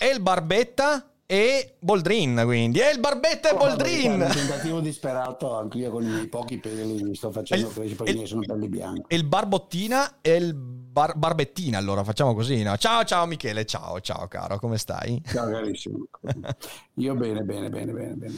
E 0.00 0.06
il 0.06 0.20
Barbetta 0.20 1.10
e 1.26 1.74
Boldrin, 1.80 2.42
quindi. 2.44 2.78
E 2.78 2.92
il 2.92 3.00
Barbetta 3.00 3.50
e 3.50 3.56
Boldrin! 3.56 4.12
Un 4.12 4.30
tentativo 4.32 4.80
disperato 4.80 5.56
anche 5.56 5.78
io 5.78 5.90
con 5.90 6.04
i 6.04 6.26
pochi 6.28 6.58
peli 6.58 7.02
mi 7.02 7.14
sto 7.14 7.30
facendo 7.30 7.68
crescere 7.68 8.04
perché 8.04 8.26
sono 8.26 8.42
pelli 8.46 8.68
bianchi. 8.68 9.02
E 9.08 9.16
il 9.16 9.24
Barbottina 9.24 10.18
e 10.20 10.36
il 10.36 10.54
bar- 10.98 11.16
Barbettina, 11.16 11.78
allora 11.78 12.02
facciamo 12.02 12.34
così, 12.34 12.62
no? 12.64 12.76
Ciao, 12.76 13.04
ciao 13.04 13.24
Michele, 13.26 13.64
ciao, 13.64 14.00
ciao 14.00 14.26
caro, 14.26 14.58
come 14.58 14.78
stai? 14.78 15.22
Ciao 15.24 15.48
carissimo. 15.48 15.98
Io 16.94 17.14
bene, 17.14 17.42
bene, 17.42 17.70
bene, 17.70 17.92
bene, 17.92 18.14
bene. 18.14 18.34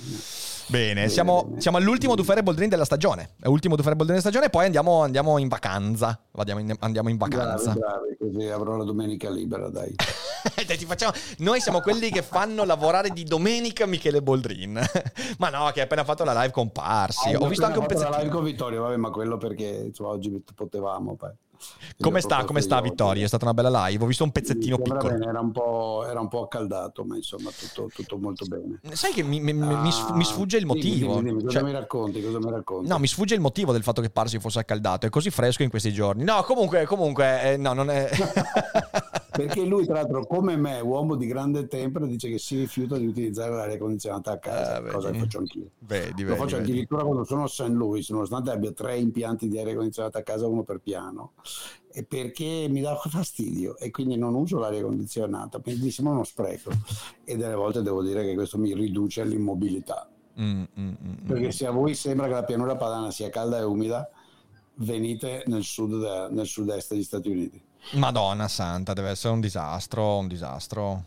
Bene, 0.66 1.08
siamo, 1.08 1.44
bene. 1.44 1.60
siamo 1.62 1.78
all'ultimo 1.78 2.14
Dufere 2.14 2.42
Boldrin 2.42 2.68
della 2.68 2.84
stagione. 2.84 3.30
È 3.40 3.46
l'ultimo 3.46 3.76
Dufere 3.76 3.96
Boldrin 3.96 4.18
della 4.18 4.28
stagione, 4.30 4.50
poi 4.50 4.66
andiamo, 4.66 5.02
andiamo 5.02 5.38
in 5.38 5.48
vacanza. 5.48 6.20
Andiamo 6.32 6.60
in, 6.60 6.76
andiamo 6.80 7.08
in 7.08 7.16
vacanza. 7.16 7.72
Bravi, 7.72 8.14
bravi, 8.18 8.32
così 8.34 8.48
avrò 8.48 8.76
la 8.76 8.84
domenica 8.84 9.30
libera, 9.30 9.70
dai. 9.70 9.94
Dai, 10.66 10.76
ti 10.76 10.84
facciamo- 10.84 11.12
Noi 11.38 11.60
siamo 11.60 11.80
quelli 11.80 12.10
che 12.10 12.22
fanno 12.22 12.64
lavorare 12.64 13.10
di 13.10 13.24
domenica 13.24 13.86
Michele 13.86 14.22
Boldrin. 14.22 14.78
ma 15.38 15.48
no, 15.48 15.70
che 15.72 15.80
ha 15.80 15.84
appena 15.84 16.04
fatto 16.04 16.24
la 16.24 16.34
live 16.34 16.50
con 16.52 16.70
Parsi. 16.70 17.34
Ho 17.34 17.46
visto 17.48 17.64
anche 17.64 17.78
un 17.78 17.84
fatto 17.86 17.98
la 17.98 18.04
pezzettino. 18.04 18.18
live 18.18 18.28
con 18.34 18.44
Vittorio, 18.44 18.82
vabbè, 18.82 18.96
ma 18.96 19.10
quello 19.10 19.38
perché 19.38 19.64
insomma, 19.86 20.10
oggi 20.10 20.30
potevamo. 20.54 21.14
poi. 21.16 21.30
Come 22.00 22.20
sta, 22.20 22.44
come 22.44 22.60
sta. 22.60 22.80
Vittorio? 22.80 23.24
È 23.24 23.28
stata 23.28 23.44
una 23.44 23.54
bella 23.54 23.86
live. 23.86 24.02
Ho 24.04 24.06
visto 24.06 24.24
un 24.24 24.32
pezzettino 24.32 24.78
piccolo. 24.78 25.08
bene, 25.10 25.26
era, 25.26 25.40
un 25.40 25.52
po', 25.52 26.04
era 26.08 26.20
un 26.20 26.28
po' 26.28 26.42
accaldato, 26.44 27.04
ma 27.04 27.16
insomma 27.16 27.50
tutto, 27.50 27.88
tutto 27.94 28.16
molto 28.18 28.46
bene. 28.46 28.80
Sai 28.92 29.12
che 29.12 29.22
mi, 29.22 29.38
mi- 29.40 29.90
sf- 29.92 30.12
mi 30.12 30.24
sfugge 30.24 30.56
il 30.56 30.64
Ah, 30.68 30.72
dimmi, 30.72 30.88
motivo. 30.88 31.14
dimmi, 31.16 31.28
dimmi, 31.30 31.42
cosa 31.42 31.58
Cioè- 31.58 31.62
mi 31.68 31.72
racconti? 31.72 32.22
Cosa 32.22 32.38
mi 32.38 32.50
racconti? 32.50 32.88
No, 32.88 32.98
mi 32.98 33.06
sfugge 33.06 33.34
il 33.34 33.40
motivo 33.40 33.72
del 33.72 33.82
fatto 33.82 34.00
che 34.00 34.10
Parsi 34.10 34.38
fosse 34.38 34.58
accaldato. 34.60 35.06
È 35.06 35.10
così 35.10 35.30
fresco 35.30 35.62
in 35.62 35.68
questi 35.70 35.92
giorni. 35.92 36.24
No, 36.24 36.42
comunque, 36.42 36.84
comunque, 36.86 37.52
eh, 37.52 37.56
no, 37.56 37.72
non 37.74 37.90
è. 37.90 38.08
Perché 39.30 39.64
lui, 39.64 39.84
tra 39.86 39.94
l'altro, 39.94 40.26
come 40.26 40.56
me, 40.56 40.80
uomo 40.80 41.14
di 41.14 41.26
grande 41.26 41.66
tempera, 41.66 42.04
dice 42.04 42.28
che 42.28 42.38
si 42.38 42.58
rifiuta 42.58 42.96
di 42.98 43.06
utilizzare 43.06 43.52
l'aria 43.54 43.78
condizionata 43.78 44.32
a 44.32 44.38
casa, 44.38 44.76
Ah, 44.76 44.82
cosa 44.82 45.10
che 45.10 45.18
faccio 45.20 45.38
anch'io. 45.38 45.70
vedi, 45.78 46.22
Lo 46.22 46.28
vedi, 46.30 46.38
faccio 46.40 46.56
vedi. 46.56 46.70
addirittura 46.70 47.04
quando 47.04 47.24
sono 47.24 47.44
a 47.44 47.48
St. 47.48 47.68
Louis, 47.68 48.08
nonostante 48.10 48.50
abbia 48.50 48.72
tre 48.72 48.98
impianti 48.98 49.48
di 49.48 49.58
aria 49.58 49.74
condizionata 49.76 50.18
a 50.18 50.22
casa, 50.22 50.46
uno 50.46 50.62
per 50.64 50.80
piano, 50.80 51.32
perché 52.06 52.66
mi 52.68 52.80
dà 52.80 52.94
fastidio 52.96 53.76
e 53.76 53.90
quindi 53.90 54.16
non 54.16 54.34
uso 54.34 54.58
l'aria 54.58 54.82
condizionata, 54.82 55.58
quindi 55.58 55.84
mi 55.84 55.90
sembra 55.90 56.14
uno 56.14 56.24
spreco 56.24 56.70
e 57.24 57.36
delle 57.36 57.54
volte 57.54 57.82
devo 57.82 58.02
dire 58.02 58.24
che 58.24 58.34
questo 58.34 58.58
mi 58.58 58.74
riduce 58.74 59.24
l'immobilità. 59.24 60.08
Mm, 60.40 60.62
mm, 60.62 60.64
mm, 60.78 60.88
mm. 61.08 61.26
Perché 61.26 61.50
se 61.50 61.66
a 61.66 61.70
voi 61.70 61.94
sembra 61.94 62.26
che 62.26 62.32
la 62.32 62.44
pianura 62.44 62.76
padana 62.76 63.10
sia 63.10 63.28
calda 63.28 63.58
e 63.58 63.62
umida, 63.62 64.08
venite 64.74 65.42
nel, 65.46 65.64
sud 65.64 66.00
de- 66.00 66.28
nel 66.32 66.46
sud-est 66.46 66.92
degli 66.92 67.02
Stati 67.02 67.28
Uniti. 67.28 67.62
Madonna 67.92 68.46
santa, 68.46 68.92
deve 68.92 69.10
essere 69.10 69.34
un 69.34 69.40
disastro, 69.40 70.18
un 70.18 70.28
disastro. 70.28 71.04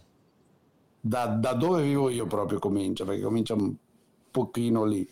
Da, 0.99 1.27
da 1.27 1.53
dove 1.53 1.83
vivo 1.83 2.09
io 2.09 2.27
proprio 2.27 2.59
comincia, 2.59 3.05
perché 3.05 3.21
comincia 3.21 3.53
un 3.53 3.73
pochino 4.29 4.83
lì 4.83 5.07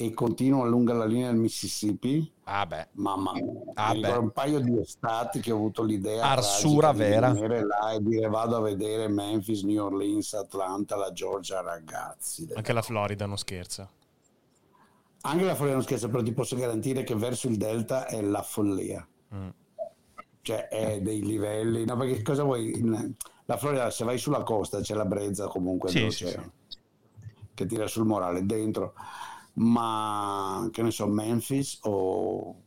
e 0.00 0.14
continua 0.14 0.64
lungo 0.66 0.94
la 0.94 1.04
linea 1.04 1.30
del 1.30 1.38
Mississippi. 1.38 2.32
Ah 2.44 2.64
beh. 2.64 2.88
Mamma 2.92 3.32
mia, 3.34 3.44
Ah, 3.74 3.94
beh. 3.94 4.12
un 4.12 4.30
paio 4.30 4.58
di 4.60 4.78
estati 4.78 5.40
che 5.40 5.52
ho 5.52 5.56
avuto 5.56 5.82
l'idea 5.82 6.24
Arsura 6.24 6.88
tragica 6.94 7.04
di 7.04 7.10
vera. 7.10 7.32
venire 7.32 7.66
là 7.66 7.92
e 7.92 8.00
dire 8.00 8.28
vado 8.28 8.56
a 8.56 8.60
vedere 8.60 9.08
Memphis, 9.08 9.62
New 9.62 9.84
Orleans, 9.84 10.32
Atlanta, 10.32 10.96
la 10.96 11.12
Georgia, 11.12 11.60
ragazzi. 11.60 12.48
Anche 12.54 12.72
la 12.72 12.80
Florida 12.80 13.26
non 13.26 13.36
scherza. 13.36 13.86
Anche 15.22 15.44
la 15.44 15.54
Florida 15.54 15.74
non 15.76 15.84
scherza, 15.84 16.08
però 16.08 16.22
ti 16.22 16.32
posso 16.32 16.56
garantire 16.56 17.04
che 17.04 17.14
verso 17.14 17.46
il 17.46 17.58
Delta 17.58 18.06
è 18.06 18.22
la 18.22 18.42
follia. 18.42 19.06
Mm. 19.34 19.48
Cioè 20.40 20.68
è 20.68 21.00
dei 21.02 21.20
livelli, 21.22 21.84
no 21.84 21.94
perché 21.98 22.22
cosa 22.22 22.42
vuoi? 22.42 22.82
La 23.44 23.56
Florida 23.58 23.90
se 23.90 24.04
vai 24.04 24.16
sulla 24.16 24.42
costa 24.44 24.80
c'è 24.80 24.94
la 24.94 25.04
brezza 25.04 25.46
comunque 25.48 25.90
Sì, 25.90 25.98
dell'oceano 25.98 26.52
che 27.52 27.66
tira 27.66 27.86
sul 27.86 28.06
morale 28.06 28.46
dentro, 28.46 28.94
ma 29.54 30.68
che 30.72 30.82
ne 30.82 30.90
so, 30.90 31.06
Memphis 31.06 31.78
o 31.82 32.64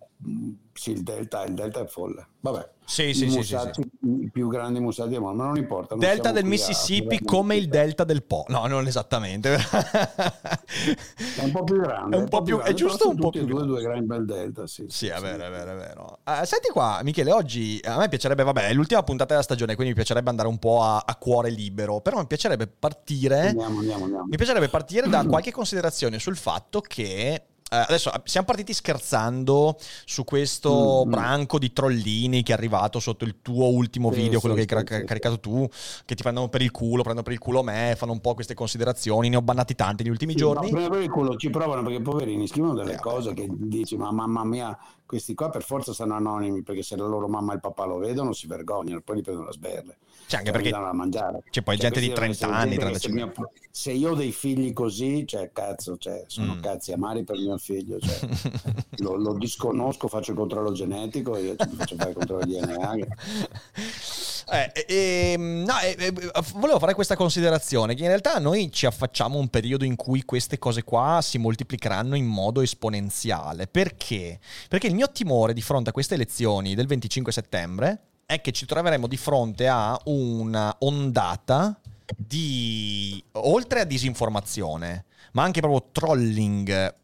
sì, 0.74 0.92
il 0.92 1.04
Delta, 1.04 1.44
il 1.44 1.54
Delta 1.54 1.82
è 1.82 1.86
folle. 1.86 2.28
Vabbè. 2.40 2.70
Sì, 2.86 3.14
sì, 3.14 3.26
I 3.26 3.30
sì, 3.30 3.38
musati, 3.38 3.82
i 4.22 4.30
più 4.30 4.50
grandi 4.50 4.82
musati 4.82 5.18
ma 5.18 5.32
non 5.32 5.56
importa. 5.56 5.96
non 5.96 6.04
Delta 6.04 6.32
del 6.32 6.44
a- 6.44 6.48
Mississippi 6.48 7.24
come 7.24 7.56
il 7.56 7.70
delta 7.70 8.04
del 8.04 8.24
Po. 8.24 8.44
No, 8.50 8.66
non 8.68 8.86
esattamente. 8.88 9.56
È 9.56 11.44
un 11.44 11.52
po' 11.52 11.64
più 11.64 11.78
grande. 11.80 12.18
È 12.18 12.20
un 12.20 12.28
po' 12.28 12.42
più- 12.42 12.56
è 12.58 12.60
grande, 12.60 12.74
giusto 12.76 12.98
però 12.98 13.10
un 13.12 13.16
po' 13.18 13.30
più 13.30 13.42
e 13.42 13.46
due, 13.46 13.54
grande. 13.54 13.72
due 13.74 13.82
gran 13.82 14.06
bel 14.06 14.26
delta, 14.26 14.68
sì. 14.68 14.86
Sì, 14.90 15.08
è 15.08 15.16
sì. 15.16 15.22
vero, 15.22 15.46
è 15.46 15.50
vero, 15.50 15.72
è 15.72 15.76
vero. 15.76 16.20
Eh, 16.26 16.46
senti 16.46 16.70
qua, 16.72 17.00
Michele, 17.04 17.32
oggi 17.32 17.80
a 17.84 17.98
me 17.98 18.10
piacerebbe, 18.10 18.44
vabbè, 18.44 18.68
è 18.68 18.74
l'ultima 18.74 19.02
puntata 19.04 19.30
della 19.32 19.44
stagione, 19.44 19.76
quindi 19.76 19.94
mi 19.94 20.00
piacerebbe 20.00 20.30
andare 20.30 20.50
un 20.50 20.60
po' 20.60 20.82
a, 20.82 21.04
a 21.06 21.16
cuore 21.16 21.50
libero, 21.50 22.02
però 22.02 22.18
mi 22.18 22.28
piacerebbe 22.28 22.68
partire... 22.68 23.48
Andiamo, 23.48 23.80
andiamo, 23.80 24.04
andiamo. 24.04 24.26
Mi 24.26 24.36
piacerebbe 24.36 24.68
partire 24.68 25.08
da 25.08 25.26
qualche 25.26 25.52
considerazione 25.54 26.20
sul 26.20 26.36
fatto 26.36 26.82
che 26.82 27.44
adesso 27.82 28.12
siamo 28.26 28.46
partiti 28.46 28.74
scherzando 28.74 29.78
su 30.06 30.24
questo 30.24 31.06
Mm, 31.06 31.10
branco 31.10 31.58
di 31.60 31.72
trollini 31.74 32.44
che 32.44 32.52
è 32.54 32.56
arrivato 32.56 33.00
sotto 33.00 33.26
il 33.26 33.42
tuo 33.42 33.68
ultimo 33.70 34.10
Sì, 34.10 34.16
video, 34.16 34.40
quello 34.40 34.56
sì, 34.56 34.66
che 34.66 34.76
hai 34.76 34.84
sì, 34.84 34.86
car- 34.86 35.00
sì. 35.00 35.06
caricato 35.06 35.40
tu, 35.40 35.68
che 36.06 36.16
ti 36.16 36.22
prendono 36.24 36.50
per 36.50 36.62
il 36.62 36.72
culo, 36.72 37.02
prendono 37.02 37.24
per 37.24 37.34
il 37.34 37.40
culo 37.40 37.64
me, 37.64 37.96
fanno 37.98 38.12
un 38.12 38.22
po' 38.22 38.34
queste 38.34 38.54
considerazioni, 38.54 39.30
ne 39.30 39.36
ho 39.38 39.42
bannati 39.42 39.76
tanti 39.76 40.04
negli 40.04 40.12
ultimi 40.12 40.36
Sì, 40.36 40.40
giorni. 40.40 40.70
no, 40.72 40.90
per 40.90 41.02
il 41.02 41.10
culo 41.12 41.36
ci 41.36 41.50
provano 41.52 41.84
perché 41.84 42.02
poverini 42.02 42.48
scrivono 42.48 42.74
delle 42.74 42.94
Eh, 42.94 43.00
cose 43.00 43.30
vabbè. 43.30 43.42
che 43.42 43.48
dici 43.52 43.96
ma 43.98 44.12
mamma 44.12 44.44
mia 44.44 44.76
questi 45.14 45.36
qua 45.36 45.50
per 45.50 45.64
forza 45.64 45.94
sono 45.94 46.16
anonimi 46.16 46.64
perché 46.64 46.82
se 46.82 46.96
la 46.96 47.06
loro 47.06 47.28
mamma 47.28 47.52
e 47.52 47.56
il 47.56 47.62
papà 47.62 47.86
lo 47.86 47.98
vedono 47.98 48.34
si 48.34 48.48
vergognano 48.48 49.02
poi 49.02 49.18
li 49.18 49.22
prendono 49.22 49.50
a 49.50 49.52
sberle. 49.52 49.98
Cioè, 50.26 50.40
anche 50.40 50.52
Cioè, 50.52 50.52
perché 50.52 50.70
danno 50.72 50.86
da 50.86 50.94
mangiare. 50.94 51.44
c'è 51.50 51.62
poi 51.62 51.78
Cioè, 51.78 51.92
gente 51.92 52.00
di 52.00 52.12
questi 52.14 52.40
30 52.40 52.46
devono 52.46 52.58
anni, 52.62 52.74
essere 52.76 52.92
gente 52.92 53.08
che 53.08 53.10
35 53.10 53.34
se, 53.34 53.42
mio- 53.42 53.52
se 53.72 53.92
io 53.92 54.12
ho 54.12 54.16
dei 54.16 54.32
figli 54.32 54.74
così 54.74 55.28
cioè 55.28 55.52
cazzo 55.54 55.98
cioè, 55.98 56.24
sono 56.28 56.56
Mm. 56.56 56.62
cazzi 56.62 56.92
amari 56.94 57.24
per 57.24 57.38
mio 57.38 57.58
figlio 57.58 58.00
cioè, 58.00 58.20
lo, 59.04 59.16
lo 59.16 59.34
disconosco 59.34 60.08
faccio 60.08 60.32
il 60.32 60.38
controllo 60.38 60.72
genetico 60.72 61.38
io 61.38 61.56
faccio 61.58 61.96
fare 61.96 62.10
il 62.12 62.16
controllo 62.16 62.46
DNA 62.46 62.98
Eh, 64.52 64.72
eh, 64.74 65.32
ehm, 65.34 65.64
no, 65.64 65.80
eh, 65.80 65.96
eh, 65.98 66.14
volevo 66.56 66.80
fare 66.80 66.94
questa 66.94 67.16
considerazione, 67.16 67.96
che 67.96 68.02
in 68.02 68.08
realtà 68.08 68.40
noi 68.40 68.72
ci 68.72 68.86
affacciamo 68.86 69.38
a 69.38 69.42
un 69.42 69.48
periodo 69.50 69.86
in 69.86 69.96
cui 69.96 70.24
queste 70.24 70.60
cose 70.60 70.84
qua 70.84 71.20
si 71.22 71.38
moltiplicheranno 71.38 72.16
in 72.16 72.26
modo 72.26 72.62
esponenziale. 72.62 73.68
Perché? 73.68 74.40
Perché 74.68 74.88
il 74.88 74.96
mio 74.96 75.12
timore 75.12 75.54
di 75.54 75.62
fronte 75.62 75.90
a 75.90 75.94
queste 75.94 76.16
elezioni 76.16 76.76
del 76.76 76.88
25 76.88 77.32
settembre 77.32 78.00
è 78.26 78.42
che 78.42 78.52
ci 78.52 78.66
troveremo 78.66 79.08
di 79.08 79.18
fronte 79.18 79.68
a 79.68 80.00
una 80.06 80.76
ondata 80.80 81.80
di, 82.16 83.24
oltre 83.34 83.82
a 83.82 83.86
disinformazione, 83.86 85.06
ma 85.34 85.44
anche 85.44 85.62
proprio 85.62 85.90
trolling 85.92 86.96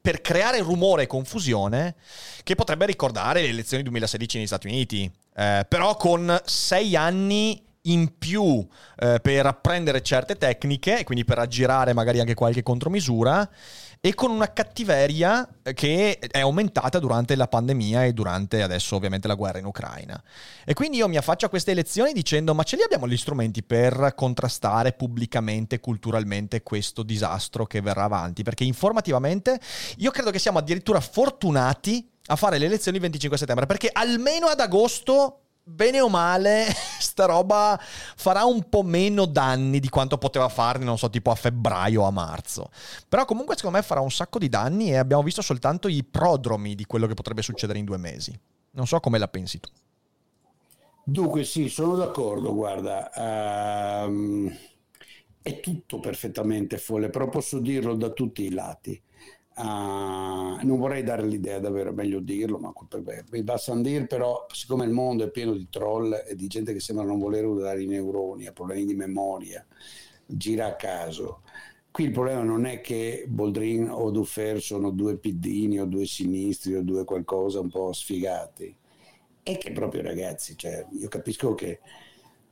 per 0.00 0.20
creare 0.22 0.60
rumore 0.60 1.02
e 1.02 1.06
confusione 1.06 1.96
che 2.42 2.54
potrebbe 2.54 2.86
ricordare 2.86 3.42
le 3.42 3.48
elezioni 3.48 3.82
2016 3.82 4.38
negli 4.38 4.46
Stati 4.46 4.66
Uniti, 4.66 5.10
eh, 5.38 5.64
però 5.68 5.94
con 5.96 6.36
sei 6.44 6.96
anni 6.96 7.64
in 7.82 8.18
più 8.18 8.66
eh, 8.96 9.20
per 9.22 9.46
apprendere 9.46 10.02
certe 10.02 10.36
tecniche, 10.36 10.98
e 10.98 11.04
quindi 11.04 11.24
per 11.24 11.38
aggirare 11.38 11.92
magari 11.92 12.18
anche 12.18 12.34
qualche 12.34 12.64
contromisura, 12.64 13.48
e 14.00 14.14
con 14.14 14.30
una 14.30 14.52
cattiveria 14.52 15.48
che 15.74 16.18
è 16.18 16.40
aumentata 16.40 16.98
durante 16.98 17.34
la 17.34 17.48
pandemia 17.48 18.04
e 18.04 18.12
durante 18.12 18.62
adesso 18.62 18.94
ovviamente 18.94 19.26
la 19.26 19.34
guerra 19.34 19.58
in 19.58 19.64
Ucraina. 19.64 20.20
E 20.64 20.72
quindi 20.72 20.98
io 20.98 21.08
mi 21.08 21.16
affaccio 21.16 21.46
a 21.46 21.48
queste 21.48 21.72
elezioni 21.72 22.12
dicendo 22.12 22.54
ma 22.54 22.62
ce 22.62 22.76
li 22.76 22.82
abbiamo 22.82 23.08
gli 23.08 23.16
strumenti 23.16 23.62
per 23.64 24.12
contrastare 24.14 24.92
pubblicamente 24.92 25.80
culturalmente 25.80 26.62
questo 26.62 27.02
disastro 27.02 27.66
che 27.66 27.80
verrà 27.80 28.04
avanti? 28.04 28.44
Perché 28.44 28.62
informativamente 28.62 29.58
io 29.96 30.12
credo 30.12 30.30
che 30.30 30.38
siamo 30.38 30.58
addirittura 30.58 31.00
fortunati 31.00 32.08
a 32.28 32.36
fare 32.36 32.58
le 32.58 32.66
elezioni 32.66 32.96
il 32.96 33.02
25 33.02 33.38
settembre, 33.38 33.66
perché 33.66 33.90
almeno 33.92 34.46
ad 34.46 34.60
agosto 34.60 35.40
bene 35.68 36.00
o 36.00 36.08
male, 36.08 36.66
sta 36.98 37.26
roba 37.26 37.78
farà 38.16 38.44
un 38.44 38.68
po' 38.68 38.82
meno 38.82 39.26
danni 39.26 39.80
di 39.80 39.88
quanto 39.88 40.18
poteva 40.18 40.48
farne, 40.48 40.84
non 40.84 40.98
so, 40.98 41.10
tipo 41.10 41.30
a 41.30 41.34
febbraio 41.34 42.02
o 42.02 42.06
a 42.06 42.10
marzo. 42.10 42.70
Però 43.08 43.24
comunque 43.24 43.56
secondo 43.56 43.78
me 43.78 43.82
farà 43.82 44.00
un 44.00 44.10
sacco 44.10 44.38
di 44.38 44.48
danni 44.48 44.90
e 44.90 44.96
abbiamo 44.96 45.22
visto 45.22 45.42
soltanto 45.42 45.88
i 45.88 46.04
prodromi 46.04 46.74
di 46.74 46.84
quello 46.84 47.06
che 47.06 47.14
potrebbe 47.14 47.42
succedere 47.42 47.78
in 47.78 47.84
due 47.84 47.98
mesi. 47.98 48.38
Non 48.72 48.86
so 48.86 49.00
come 49.00 49.18
la 49.18 49.28
pensi 49.28 49.60
tu. 49.60 49.70
Dunque 51.04 51.44
sì, 51.44 51.70
sono 51.70 51.96
d'accordo, 51.96 52.54
guarda, 52.54 53.10
um, 54.06 54.54
è 55.40 55.58
tutto 55.60 56.00
perfettamente 56.00 56.76
folle, 56.76 57.08
però 57.08 57.30
posso 57.30 57.60
dirlo 57.60 57.94
da 57.94 58.10
tutti 58.10 58.42
i 58.42 58.50
lati. 58.50 59.00
Uh, 59.58 60.64
non 60.64 60.78
vorrei 60.78 61.02
dare 61.02 61.26
l'idea 61.26 61.58
davvero, 61.58 61.90
è 61.90 61.92
meglio 61.92 62.20
dirlo, 62.20 62.58
ma 62.58 62.72
mi 63.30 63.42
basta 63.42 63.74
dire, 63.74 64.06
però 64.06 64.46
siccome 64.52 64.84
il 64.84 64.92
mondo 64.92 65.24
è 65.24 65.30
pieno 65.30 65.52
di 65.52 65.66
troll 65.68 66.22
e 66.24 66.36
di 66.36 66.46
gente 66.46 66.72
che 66.72 66.78
sembra 66.78 67.04
non 67.04 67.18
voler 67.18 67.44
usare 67.44 67.82
i 67.82 67.86
neuroni, 67.86 68.46
ha 68.46 68.52
problemi 68.52 68.84
di 68.84 68.94
memoria, 68.94 69.66
gira 70.26 70.66
a 70.66 70.76
caso. 70.76 71.42
Qui 71.90 72.04
il 72.04 72.12
problema 72.12 72.42
non 72.42 72.66
è 72.66 72.80
che 72.80 73.24
Boldrin 73.26 73.88
o 73.90 74.12
Duffer 74.12 74.60
sono 74.60 74.90
due 74.90 75.16
piddini 75.16 75.80
o 75.80 75.86
due 75.86 76.06
sinistri 76.06 76.76
o 76.76 76.82
due 76.82 77.02
qualcosa 77.04 77.58
un 77.58 77.68
po' 77.68 77.92
sfigati. 77.92 78.72
È 79.42 79.58
che 79.58 79.72
proprio 79.72 80.02
ragazzi, 80.02 80.56
cioè, 80.56 80.86
io 80.92 81.08
capisco 81.08 81.54
che 81.54 81.80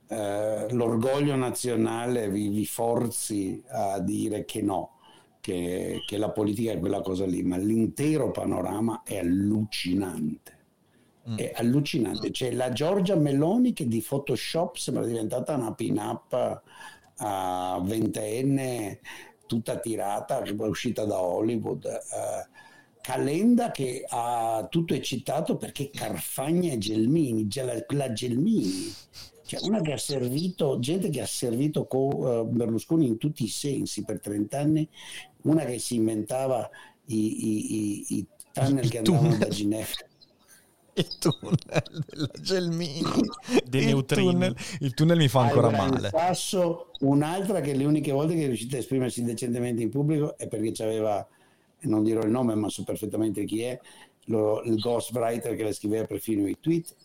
eh, 0.09 0.67
l'orgoglio 0.71 1.35
nazionale 1.35 2.29
vi, 2.29 2.49
vi, 2.49 2.65
forzi 2.65 3.63
a 3.67 3.99
dire 3.99 4.43
che 4.43 4.61
no, 4.61 4.96
che, 5.47 6.03
che, 6.05 6.17
la 6.17 6.29
politica 6.29 6.73
è 6.73 6.79
quella 6.79 6.99
cosa 6.99 7.25
lì, 7.25 7.41
ma 7.41 7.55
l'intero 7.55 8.31
panorama 8.31 9.03
è 9.05 9.19
allucinante. 9.19 10.57
Mm. 11.29 11.37
È 11.37 11.53
allucinante. 11.55 12.31
C'è 12.31 12.51
la 12.51 12.73
Giorgia 12.73 13.15
Meloni 13.15 13.71
che 13.71 13.87
di 13.87 14.03
Photoshop 14.05 14.75
sembra 14.75 15.05
diventata 15.05 15.55
una 15.55 15.73
pin-up 15.73 16.61
a 17.19 17.81
ventenne 17.81 18.99
tutta 19.45 19.79
tirata, 19.79 20.43
uscita 20.57 21.05
da 21.05 21.21
Hollywood. 21.21 21.85
Uh, 21.85 22.55
Calenda 22.99 23.71
che 23.71 24.03
ha 24.05 24.67
tutto 24.69 24.93
eccitato 24.93 25.55
perché 25.55 25.89
Carfagna 25.89 26.73
e 26.73 26.77
Gelmini, 26.77 27.47
la 27.53 28.11
Gelmini, 28.11 28.93
cioè 29.47 29.61
una 29.63 29.81
che 29.81 29.93
ha 29.93 29.97
servito, 29.97 30.77
gente 30.79 31.09
che 31.09 31.21
ha 31.21 31.25
servito 31.25 31.85
con 31.87 32.13
uh, 32.13 32.45
Berlusconi 32.45 33.07
in 33.07 33.17
tutti 33.17 33.43
i 33.43 33.47
sensi 33.47 34.03
per 34.03 34.19
30 34.19 34.59
anni, 34.59 34.87
una 35.43 35.63
che 35.65 35.79
si 35.79 35.95
inventava 35.95 36.69
i, 37.05 37.15
i, 37.15 37.75
i, 37.75 38.05
i 38.17 38.27
tunnel 38.51 38.89
che 38.89 38.97
andavano 38.99 39.37
da 39.37 39.47
Ginevra. 39.47 40.05
Il 40.97 41.17
tunnel 41.19 42.03
della 42.07 42.29
Gelmini. 42.41 43.03
Dei 43.63 43.81
il 43.81 43.87
neutrini. 43.87 44.31
tunnel, 44.31 44.55
il 44.79 44.93
tunnel 44.95 45.17
mi 45.17 45.27
fa 45.27 45.41
ancora 45.41 45.67
allora, 45.67 45.89
male. 45.89 46.09
Passo 46.09 46.89
un'altra 47.01 47.61
che 47.61 47.75
le 47.75 47.85
uniche 47.85 48.11
volte 48.11 48.33
che 48.33 48.45
è 48.45 48.47
riuscita 48.47 48.77
a 48.77 48.79
esprimersi 48.79 49.23
decentemente 49.23 49.83
in 49.83 49.91
pubblico 49.91 50.35
è 50.39 50.47
perché 50.47 50.71
c'aveva 50.71 51.27
non 51.81 52.03
dirò 52.03 52.23
il 52.23 52.31
nome 52.31 52.55
ma 52.55 52.67
so 52.69 52.83
perfettamente 52.83 53.45
chi 53.45 53.61
è, 53.61 53.79
lo, 54.25 54.61
il 54.63 54.79
ghostwriter 54.79 55.55
che 55.55 55.63
le 55.63 55.73
scriveva 55.73 56.05
perfino 56.05 56.47
i 56.47 56.57
tweet, 56.59 56.95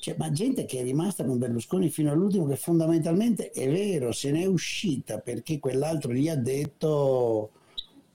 cioè, 0.00 0.16
ma 0.18 0.32
gente 0.32 0.64
che 0.64 0.80
è 0.80 0.82
rimasta 0.82 1.24
con 1.24 1.38
Berlusconi 1.38 1.90
fino 1.90 2.10
all'ultimo, 2.10 2.46
che 2.46 2.56
fondamentalmente 2.56 3.50
è 3.50 3.70
vero, 3.70 4.12
se 4.12 4.30
ne 4.30 4.42
è 4.42 4.46
uscita 4.46 5.18
perché 5.20 5.58
quell'altro 5.58 6.12
gli 6.12 6.28
ha 6.28 6.36
detto, 6.36 7.50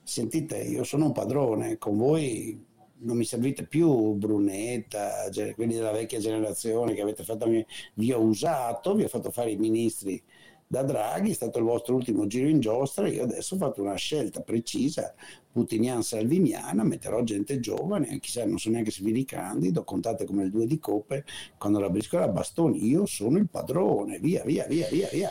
sentite, 0.02 0.58
io 0.58 0.82
sono 0.84 1.06
un 1.06 1.12
padrone, 1.12 1.78
con 1.78 1.96
voi 1.96 2.64
non 2.98 3.16
mi 3.16 3.24
servite 3.24 3.64
più 3.66 4.14
Brunetta, 4.14 5.28
quelli 5.54 5.74
della 5.74 5.92
vecchia 5.92 6.18
generazione 6.18 6.94
che 6.94 7.02
avete 7.02 7.22
fatto, 7.22 7.46
vi 7.94 8.12
ho 8.12 8.20
usato, 8.20 8.94
vi 8.94 9.04
ho 9.04 9.08
fatto 9.08 9.30
fare 9.30 9.52
i 9.52 9.56
ministri 9.56 10.20
da 10.66 10.82
Draghi, 10.82 11.30
è 11.30 11.34
stato 11.34 11.58
il 11.58 11.64
vostro 11.64 11.94
ultimo 11.94 12.26
giro 12.26 12.48
in 12.48 12.58
giostra, 12.58 13.06
io 13.06 13.22
adesso 13.22 13.54
ho 13.54 13.58
fatto 13.58 13.82
una 13.82 13.94
scelta 13.94 14.40
precisa, 14.40 15.14
putiniana-salviniana, 15.52 16.82
metterò 16.82 17.22
gente 17.22 17.60
giovane, 17.60 18.18
chissà, 18.18 18.44
non 18.44 18.58
so 18.58 18.70
neanche 18.70 18.90
se 18.90 19.02
vi 19.02 19.12
ricandido, 19.12 19.84
contate 19.84 20.24
come 20.24 20.44
il 20.44 20.50
due 20.50 20.66
di 20.66 20.78
coppe, 20.78 21.24
quando 21.56 21.78
la 21.78 21.88
briscola 21.88 22.24
a 22.24 22.28
bastoni, 22.28 22.84
io 22.84 23.06
sono 23.06 23.38
il 23.38 23.48
padrone, 23.48 24.18
via, 24.18 24.42
via, 24.44 24.66
via, 24.66 24.88
via, 24.88 25.08
via, 25.12 25.30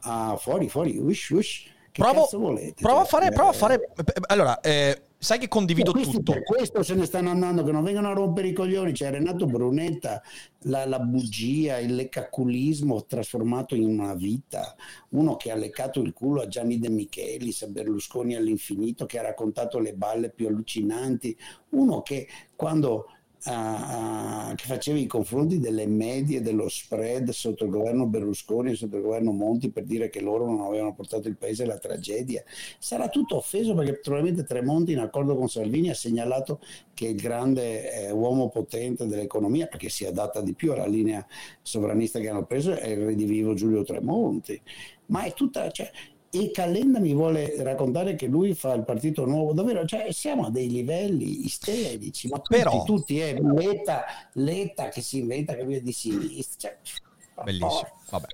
ah, 0.00 0.36
fuori, 0.38 0.68
fuori, 0.68 0.96
ush, 0.96 1.30
ush, 1.30 1.64
che 1.92 2.02
provo, 2.02 2.28
volete? 2.38 2.80
Prova 2.80 3.04
cioè, 3.04 3.04
a 3.04 3.08
fare, 3.08 3.30
prova 3.32 3.50
a 3.50 3.52
fare, 3.52 3.92
allora, 4.28 4.60
eh, 4.60 5.02
sai 5.22 5.38
che 5.38 5.48
condivido 5.48 5.92
questo, 5.92 6.12
tutto. 6.12 6.32
Per 6.32 6.42
questo 6.42 6.82
se 6.82 6.94
ne 6.94 7.04
stanno 7.04 7.28
andando, 7.28 7.62
che 7.62 7.72
non 7.72 7.84
vengano 7.84 8.08
a 8.08 8.14
rompere 8.14 8.48
i 8.48 8.52
coglioni. 8.54 8.92
C'è 8.92 9.10
Renato 9.10 9.44
Brunetta, 9.44 10.22
la, 10.60 10.86
la 10.86 10.98
bugia, 10.98 11.78
il 11.78 11.94
leccaculismo 11.94 13.04
trasformato 13.04 13.74
in 13.74 13.84
una 13.84 14.14
vita. 14.14 14.74
Uno 15.10 15.36
che 15.36 15.50
ha 15.50 15.56
leccato 15.56 16.00
il 16.00 16.14
culo 16.14 16.40
a 16.40 16.48
Gianni 16.48 16.78
De 16.78 16.88
Michelis, 16.88 17.62
a 17.62 17.66
Berlusconi 17.66 18.34
all'infinito, 18.34 19.04
che 19.04 19.18
ha 19.18 19.22
raccontato 19.22 19.78
le 19.78 19.92
balle 19.92 20.30
più 20.30 20.46
allucinanti. 20.46 21.36
Uno 21.70 22.00
che 22.00 22.26
quando 22.56 23.08
a, 23.44 24.52
che 24.54 24.64
faceva 24.64 24.98
i 24.98 25.06
confronti 25.06 25.58
delle 25.58 25.86
medie 25.86 26.42
dello 26.42 26.68
spread 26.68 27.30
sotto 27.30 27.64
il 27.64 27.70
governo 27.70 28.06
Berlusconi 28.06 28.72
e 28.72 28.74
sotto 28.74 28.96
il 28.96 29.02
governo 29.02 29.32
Monti 29.32 29.70
per 29.70 29.84
dire 29.84 30.10
che 30.10 30.20
loro 30.20 30.46
non 30.46 30.60
avevano 30.60 30.94
portato 30.94 31.28
il 31.28 31.36
paese 31.36 31.62
alla 31.62 31.78
tragedia. 31.78 32.42
Sarà 32.78 33.08
tutto 33.08 33.36
offeso 33.36 33.74
perché 33.74 33.98
probabilmente 33.98 34.44
Tremonti 34.44 34.92
in 34.92 34.98
accordo 34.98 35.36
con 35.36 35.48
Salvini 35.48 35.90
ha 35.90 35.94
segnalato 35.94 36.60
che 36.94 37.08
il 37.08 37.16
grande 37.16 37.92
eh, 37.92 38.10
uomo 38.10 38.48
potente 38.48 39.06
dell'economia, 39.06 39.66
perché 39.66 39.88
si 39.88 40.04
adatta 40.04 40.40
di 40.42 40.52
più 40.54 40.72
alla 40.72 40.86
linea 40.86 41.26
sovranista 41.62 42.18
che 42.18 42.28
hanno 42.28 42.44
preso, 42.44 42.72
è 42.72 42.88
il 42.88 43.04
redivivo 43.06 43.54
Giulio 43.54 43.82
Tremonti. 43.84 44.60
Ma 45.06 45.24
è 45.24 45.32
tutta... 45.32 45.70
Cioè, 45.70 45.90
e 46.30 46.50
Calenda 46.52 47.00
mi 47.00 47.12
vuole 47.12 47.60
raccontare 47.62 48.14
che 48.14 48.26
lui 48.26 48.54
fa 48.54 48.72
il 48.74 48.84
partito 48.84 49.24
nuovo, 49.24 49.52
davvero, 49.52 49.84
cioè 49.84 50.12
siamo 50.12 50.46
a 50.46 50.50
dei 50.50 50.70
livelli 50.70 51.44
isterici, 51.44 52.28
ma 52.28 52.38
tutti, 52.38 52.56
Però... 52.56 52.84
tutti 52.84 53.20
eh, 53.20 53.40
Letta, 53.40 54.04
Letta 54.34 54.88
che 54.88 55.00
si 55.00 55.18
inventa 55.18 55.54
che 55.54 55.64
lui 55.64 55.74
è 55.74 55.80
di 55.80 55.92
sinistra. 55.92 56.70
Cioè, 56.80 57.08
Bellissimo, 57.42 57.99
vabbè. 58.10 58.26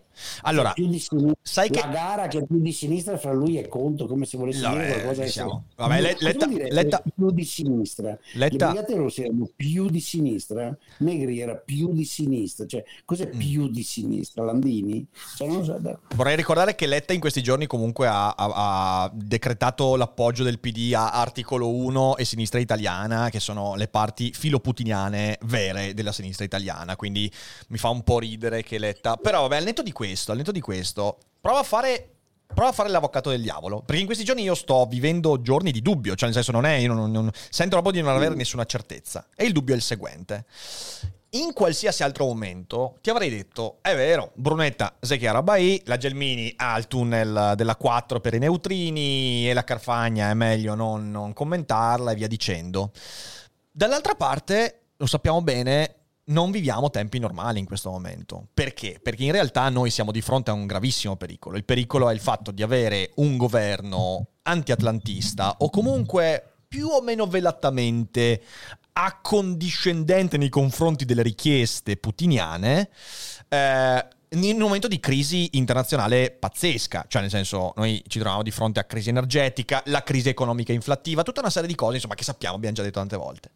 Allora, 0.42 0.74
sai 1.42 1.68
la 1.70 1.80
che... 1.80 1.88
gara 1.90 2.26
che 2.28 2.38
è 2.38 2.46
più 2.46 2.60
di 2.60 2.72
sinistra 2.72 3.18
fra 3.18 3.32
lui 3.32 3.58
e 3.58 3.68
Conto, 3.68 4.06
come 4.06 4.24
se 4.24 4.38
volesse 4.38 4.62
Vabbè, 4.62 4.76
dire 4.76 4.92
qualcosa 4.92 5.22
diciamo. 5.24 5.64
Vabbè, 5.76 6.00
le, 6.00 6.16
letta, 6.20 6.46
letta, 6.46 7.02
più 7.14 7.30
di 7.30 7.44
sinistra. 7.44 8.18
Letta... 8.34 8.72
Le 8.72 8.96
Rossi 8.96 9.22
erano 9.22 9.48
più 9.54 9.90
di 9.90 10.00
sinistra, 10.00 10.76
Negri 10.98 11.40
era 11.40 11.54
più 11.54 11.92
di 11.92 12.04
sinistra. 12.04 12.64
Cioè, 12.66 12.82
cos'è 13.04 13.30
mm. 13.34 13.38
più 13.38 13.68
di 13.68 13.82
sinistra? 13.82 14.44
Landini? 14.44 15.06
Cioè, 15.36 15.62
so, 15.62 16.00
Vorrei 16.14 16.36
ricordare 16.36 16.74
che 16.74 16.86
Letta 16.86 17.12
in 17.12 17.20
questi 17.20 17.42
giorni 17.42 17.66
comunque 17.66 18.06
ha, 18.06 18.30
ha, 18.30 19.02
ha, 19.02 19.10
decretato 19.12 19.96
l'appoggio 19.96 20.44
del 20.44 20.60
PD 20.60 20.92
a 20.94 21.10
Articolo 21.10 21.68
1 21.74 22.16
e 22.16 22.24
Sinistra 22.24 22.58
Italiana, 22.58 23.28
che 23.28 23.40
sono 23.40 23.74
le 23.74 23.88
parti 23.88 24.32
filoputiniane 24.32 25.38
vere 25.44 25.92
della 25.92 26.12
sinistra 26.12 26.44
italiana. 26.44 26.96
Quindi 26.96 27.30
mi 27.68 27.76
fa 27.78 27.90
un 27.90 28.02
po' 28.02 28.18
ridere 28.18 28.62
che 28.62 28.78
Letta... 28.78 29.16
Però 29.16 29.46
vabbè, 29.46 29.60
netto 29.66 29.82
di 29.82 29.92
questo 29.92 30.32
al 30.32 30.38
netto 30.38 30.52
di 30.52 30.60
questo, 30.60 31.18
prova 31.40 31.60
a 31.60 31.64
fare 31.64 32.10
prova 32.46 32.70
a 32.70 32.72
fare 32.72 32.88
l'avvocato 32.88 33.30
del 33.30 33.42
diavolo. 33.42 33.82
Perché 33.82 34.00
in 34.00 34.06
questi 34.06 34.24
giorni 34.24 34.42
io 34.42 34.54
sto 34.54 34.86
vivendo 34.86 35.42
giorni 35.42 35.72
di 35.72 35.82
dubbio, 35.82 36.14
cioè 36.14 36.28
nel 36.28 36.34
senso 36.34 36.52
non 36.52 36.64
è, 36.64 36.74
io 36.74 36.92
non, 36.92 37.10
non, 37.10 37.30
sento 37.50 37.80
proprio 37.80 37.92
di 37.92 38.06
non 38.06 38.14
avere 38.14 38.34
mm. 38.34 38.38
nessuna 38.38 38.64
certezza. 38.64 39.26
E 39.34 39.44
il 39.44 39.52
dubbio 39.52 39.74
è 39.74 39.76
il 39.76 39.82
seguente. 39.82 40.44
In 41.30 41.52
qualsiasi 41.52 42.02
altro 42.02 42.24
momento 42.24 42.96
ti 43.02 43.10
avrei 43.10 43.28
detto, 43.28 43.78
è 43.82 43.94
vero, 43.94 44.30
Brunetta 44.34 44.96
Zechiara 45.00 45.42
Bai, 45.42 45.82
la 45.84 45.96
Gelmini 45.98 46.52
ha 46.56 46.78
il 46.78 46.86
tunnel 46.86 47.52
della 47.56 47.76
4 47.76 48.20
per 48.20 48.34
i 48.34 48.38
neutrini 48.38 49.50
e 49.50 49.52
la 49.52 49.64
Carfagna 49.64 50.30
è 50.30 50.34
meglio 50.34 50.74
non, 50.74 51.10
non 51.10 51.32
commentarla 51.34 52.12
e 52.12 52.14
via 52.14 52.28
dicendo. 52.28 52.92
Dall'altra 53.70 54.14
parte, 54.14 54.84
lo 54.96 55.06
sappiamo 55.06 55.42
bene, 55.42 56.05
non 56.28 56.50
viviamo 56.50 56.90
tempi 56.90 57.18
normali 57.18 57.58
in 57.58 57.66
questo 57.66 57.90
momento. 57.90 58.48
Perché? 58.52 58.98
Perché 59.02 59.24
in 59.24 59.32
realtà 59.32 59.68
noi 59.68 59.90
siamo 59.90 60.10
di 60.10 60.20
fronte 60.20 60.50
a 60.50 60.54
un 60.54 60.66
gravissimo 60.66 61.16
pericolo. 61.16 61.56
Il 61.56 61.64
pericolo 61.64 62.08
è 62.08 62.14
il 62.14 62.20
fatto 62.20 62.50
di 62.50 62.62
avere 62.62 63.10
un 63.16 63.36
governo 63.36 64.28
anti-atlantista 64.42 65.56
o 65.58 65.70
comunque 65.70 66.56
più 66.66 66.88
o 66.88 67.00
meno 67.00 67.26
velatamente 67.26 68.42
accondiscendente 68.92 70.36
nei 70.36 70.48
confronti 70.48 71.04
delle 71.04 71.22
richieste 71.22 71.96
putiniane. 71.96 72.88
Eh, 73.48 74.06
in 74.30 74.54
un 74.54 74.62
momento 74.62 74.88
di 74.88 74.98
crisi 74.98 75.50
internazionale 75.52 76.32
pazzesca, 76.32 77.04
cioè 77.06 77.22
nel 77.22 77.30
senso 77.30 77.72
noi 77.76 78.02
ci 78.08 78.18
troviamo 78.18 78.42
di 78.42 78.50
fronte 78.50 78.80
a 78.80 78.84
crisi 78.84 79.08
energetica, 79.08 79.82
la 79.86 80.02
crisi 80.02 80.28
economica 80.28 80.72
inflattiva, 80.72 81.22
tutta 81.22 81.40
una 81.40 81.50
serie 81.50 81.68
di 81.68 81.76
cose 81.76 81.96
insomma 81.96 82.14
che 82.14 82.24
sappiamo, 82.24 82.56
abbiamo 82.56 82.74
già 82.74 82.82
detto 82.82 82.98
tante 82.98 83.16
volte. 83.16 83.50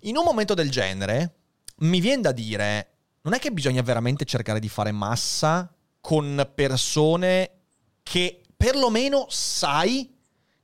In 0.00 0.16
un 0.16 0.24
momento 0.24 0.54
del 0.54 0.70
genere, 0.70 1.39
mi 1.80 2.00
viene 2.00 2.22
da 2.22 2.32
dire, 2.32 2.88
non 3.22 3.34
è 3.34 3.38
che 3.38 3.52
bisogna 3.52 3.82
veramente 3.82 4.24
cercare 4.24 4.60
di 4.60 4.68
fare 4.68 4.92
massa 4.92 5.72
con 6.00 6.50
persone 6.54 7.50
che 8.02 8.42
perlomeno 8.56 9.26
sai 9.28 10.16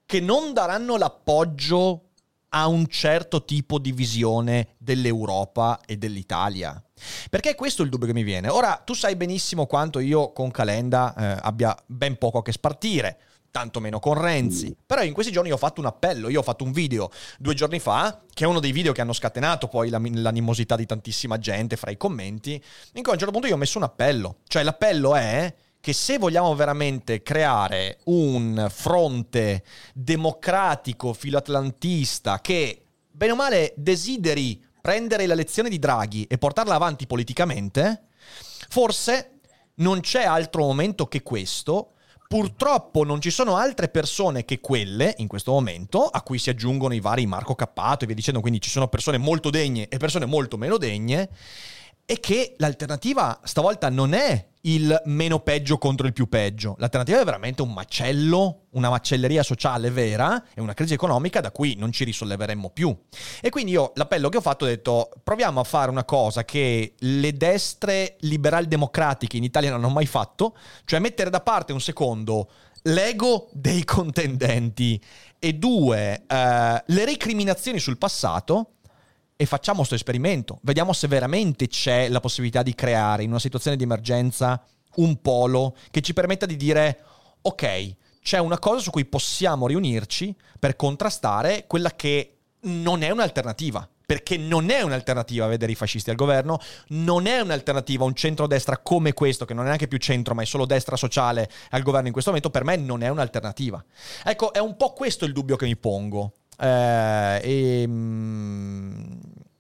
che 0.05 0.21
non 0.21 0.53
daranno 0.53 0.97
l'appoggio 0.97 2.03
a 2.51 2.67
un 2.67 2.87
certo 2.87 3.45
tipo 3.45 3.79
di 3.79 3.93
visione 3.93 4.75
dell'Europa 4.79 5.81
e 5.85 5.97
dell'Italia. 5.97 6.83
Perché 7.29 7.55
questo 7.55 7.83
è 7.83 7.85
il 7.85 7.91
dubbio 7.91 8.07
che 8.07 8.15
mi 8.15 8.23
viene. 8.23 8.49
Ora, 8.49 8.81
tu 8.85 8.95
sai 8.95 9.17
benissimo 9.17 9.67
quanto 9.67 9.99
io 9.99 10.33
con 10.33 10.51
Calenda 10.51 11.15
eh, 11.15 11.41
abbia 11.43 11.77
ben 11.87 12.17
poco 12.17 12.39
a 12.39 12.43
che 12.43 12.53
spartire 12.53 13.19
tanto 13.57 13.81
meno 13.81 13.99
con 14.01 14.21
Renzi. 14.21 14.69
Mm. 14.69 14.85
Però 14.85 15.03
in 15.03 15.15
questi 15.15 15.33
giorni 15.33 15.51
ho 15.51 15.57
fatto 15.57 15.81
un 15.81 15.87
appello, 15.87 16.29
io 16.29 16.41
ho 16.41 16.43
fatto 16.43 16.63
un 16.63 16.73
video 16.73 17.11
due 17.39 17.55
giorni 17.55 17.79
fa, 17.79 18.21
che 18.35 18.45
è 18.45 18.47
uno 18.47 18.61
dei 18.61 18.71
video 18.71 18.93
che 18.93 19.01
hanno 19.01 19.15
scatenato 19.15 19.67
poi 19.67 19.89
l'animosità 19.89 20.77
di 20.77 20.85
tantissima 20.85 21.39
gente 21.39 21.77
fra 21.77 21.91
i 21.91 21.97
commenti, 21.97 22.53
in 22.53 23.03
cui 23.03 23.11
a 23.11 23.13
un 23.13 23.19
certo 23.19 23.33
punto 23.33 23.47
io 23.47 23.55
ho 23.55 23.59
messo 23.59 23.79
un 23.79 23.85
appello. 23.85 24.41
Cioè 24.47 24.63
l'appello 24.63 25.15
è 25.15 25.55
che 25.81 25.95
se 25.95 26.19
vogliamo 26.19 26.55
veramente 26.55 27.23
creare 27.23 28.01
un 28.05 28.67
fronte 28.69 29.65
democratico 29.95 31.15
filoatlantista 31.15 32.41
che, 32.43 32.83
bene 33.11 33.33
o 33.33 33.37
male, 33.37 33.73
desideri 33.77 34.63
prendere 34.83 35.27
la 35.27 35.35
lezione 35.35 35.71
di 35.71 35.79
Draghi 35.79 36.25
e 36.25 36.37
portarla 36.37 36.75
avanti 36.75 37.07
politicamente, 37.07 38.09
forse 38.69 39.39
non 39.77 40.01
c'è 40.01 40.25
altro 40.25 40.61
momento 40.63 41.07
che 41.07 41.23
questo. 41.23 41.93
Purtroppo 42.29 43.05
non 43.05 43.21
ci 43.21 43.31
sono 43.31 43.57
altre 43.57 43.89
persone 43.89 44.45
che 44.45 44.61
quelle 44.61 45.15
in 45.19 45.29
questo 45.29 45.53
momento, 45.53 46.07
a 46.07 46.23
cui 46.23 46.39
si 46.39 46.51
aggiungono 46.51 46.95
i 46.95 47.01
vari 47.01 47.25
Marco 47.27 47.55
Cappato 47.55 48.03
e 48.03 48.07
via 48.07 48.17
dicendo, 48.17 48.41
quindi 48.41 48.61
ci 48.61 48.71
sono 48.71 48.89
persone 48.89 49.19
molto 49.19 49.49
degne 49.49 49.89
e 49.89 49.97
persone 49.97 50.27
molto 50.27 50.57
meno 50.57 50.77
degne, 50.77 51.29
e 52.05 52.21
che 52.21 52.55
l'alternativa 52.59 53.41
stavolta 53.45 53.89
non 53.91 54.13
è 54.13 54.49
il 54.67 55.03
meno 55.05 55.41
peggio 55.41 55.79
contro 55.79 56.07
il 56.07 56.13
più 56.13 56.29
peggio. 56.29 56.75
L'alternativa 56.79 57.21
è 57.21 57.25
veramente 57.25 57.63
un 57.63 57.73
macello, 57.73 58.67
una 58.71 58.91
macelleria 58.91 59.43
sociale 59.43 59.91
vera 59.91 60.43
e 60.55 60.61
una 60.61 60.75
crisi 60.75 60.95
economica 60.95 61.41
da 61.41 61.51
cui 61.51 61.77
non 61.77 61.93
ci 61.93 62.05
risolleveremmo 62.05 62.71
più. 62.71 62.97
E 63.41 63.51
quindi 63.51 63.73
io 63.73 63.93
l'appello 63.95 64.29
che 64.29 64.39
ho 64.39 64.43
fatto 64.43 64.65
ho 64.65 64.69
detto 64.69 65.11
proviamo 65.23 65.61
a 65.61 65.65
fare 65.65 65.91
una 65.91 66.05
cosa 66.05 66.45
che 66.45 66.95
le 66.99 67.33
destre 67.33 68.17
liberal 68.21 68.67
democratiche 68.67 69.37
in 69.37 69.45
Italia 69.45 69.71
non 69.71 69.85
hanno 69.85 69.93
mai 69.93 70.07
fatto, 70.07 70.57
cioè 70.85 70.99
mettere 70.99 71.31
da 71.31 71.41
parte 71.41 71.73
un 71.73 71.81
secondo 71.81 72.49
l'ego 72.87 73.49
dei 73.53 73.85
contendenti 73.85 75.01
e 75.39 75.55
due, 75.55 76.25
eh, 76.27 76.83
le 76.87 77.05
recriminazioni 77.05 77.79
sul 77.79 77.99
passato 77.99 78.76
e 79.37 79.47
facciamo 79.47 79.79
questo 79.79 79.95
esperimento. 79.95 80.59
Vediamo 80.63 80.93
se 80.93 81.09
veramente 81.09 81.69
c'è 81.69 82.09
la 82.09 82.21
possibilità 82.21 82.63
di 82.63 82.75
creare 82.75 83.23
in 83.23 83.31
una 83.31 83.39
situazione 83.39 83.77
di 83.77 83.85
emergenza 83.85 84.63
un 84.97 85.21
polo 85.21 85.77
che 85.91 86.01
ci 86.01 86.15
permetta 86.15 86.47
di 86.47 86.57
dire 86.57 87.01
ok, 87.43 87.97
c'è 88.23 88.39
una 88.39 88.59
cosa 88.59 88.81
su 88.81 88.91
cui 88.91 89.05
possiamo 89.05 89.67
riunirci 89.67 90.35
per 90.59 90.75
contrastare 90.75 91.65
quella 91.67 91.91
che 91.91 92.39
non 92.63 93.03
è 93.03 93.11
un'alternativa. 93.11 93.89
Perché 94.07 94.37
non 94.37 94.71
è 94.71 94.83
un'alternativa 94.83 95.49
vedere 95.49 95.73
i 95.73 95.75
fascisti 95.75 96.11
al 96.11 96.17
governo, 96.17 96.61
non 96.91 97.27
è 97.27 97.41
un'alternativa 97.41 98.05
un 98.05 98.15
centro-destra 98.15 98.79
come 98.79 99.13
questo, 99.13 99.45
che 99.45 99.53
non 99.53 99.65
è 99.65 99.67
neanche 99.67 99.89
più 99.89 99.99
centro, 99.99 100.33
ma 100.33 100.43
è 100.43 100.45
solo 100.45 100.65
destra 100.65 100.95
sociale 100.95 101.51
al 101.71 101.83
governo 101.83 102.07
in 102.07 102.13
questo 102.13 102.31
momento, 102.31 102.51
per 102.51 102.63
me 102.63 102.77
non 102.77 103.03
è 103.03 103.09
un'alternativa. 103.09 103.85
Ecco, 104.25 104.53
è 104.53 104.61
un 104.61 104.77
po' 104.77 104.93
questo 104.93 105.25
il 105.25 105.33
dubbio 105.33 105.57
che 105.57 105.67
mi 105.67 105.77
pongo. 105.77 106.35
Eh, 106.57 107.41
e, 107.43 107.85
mm, 107.87 109.13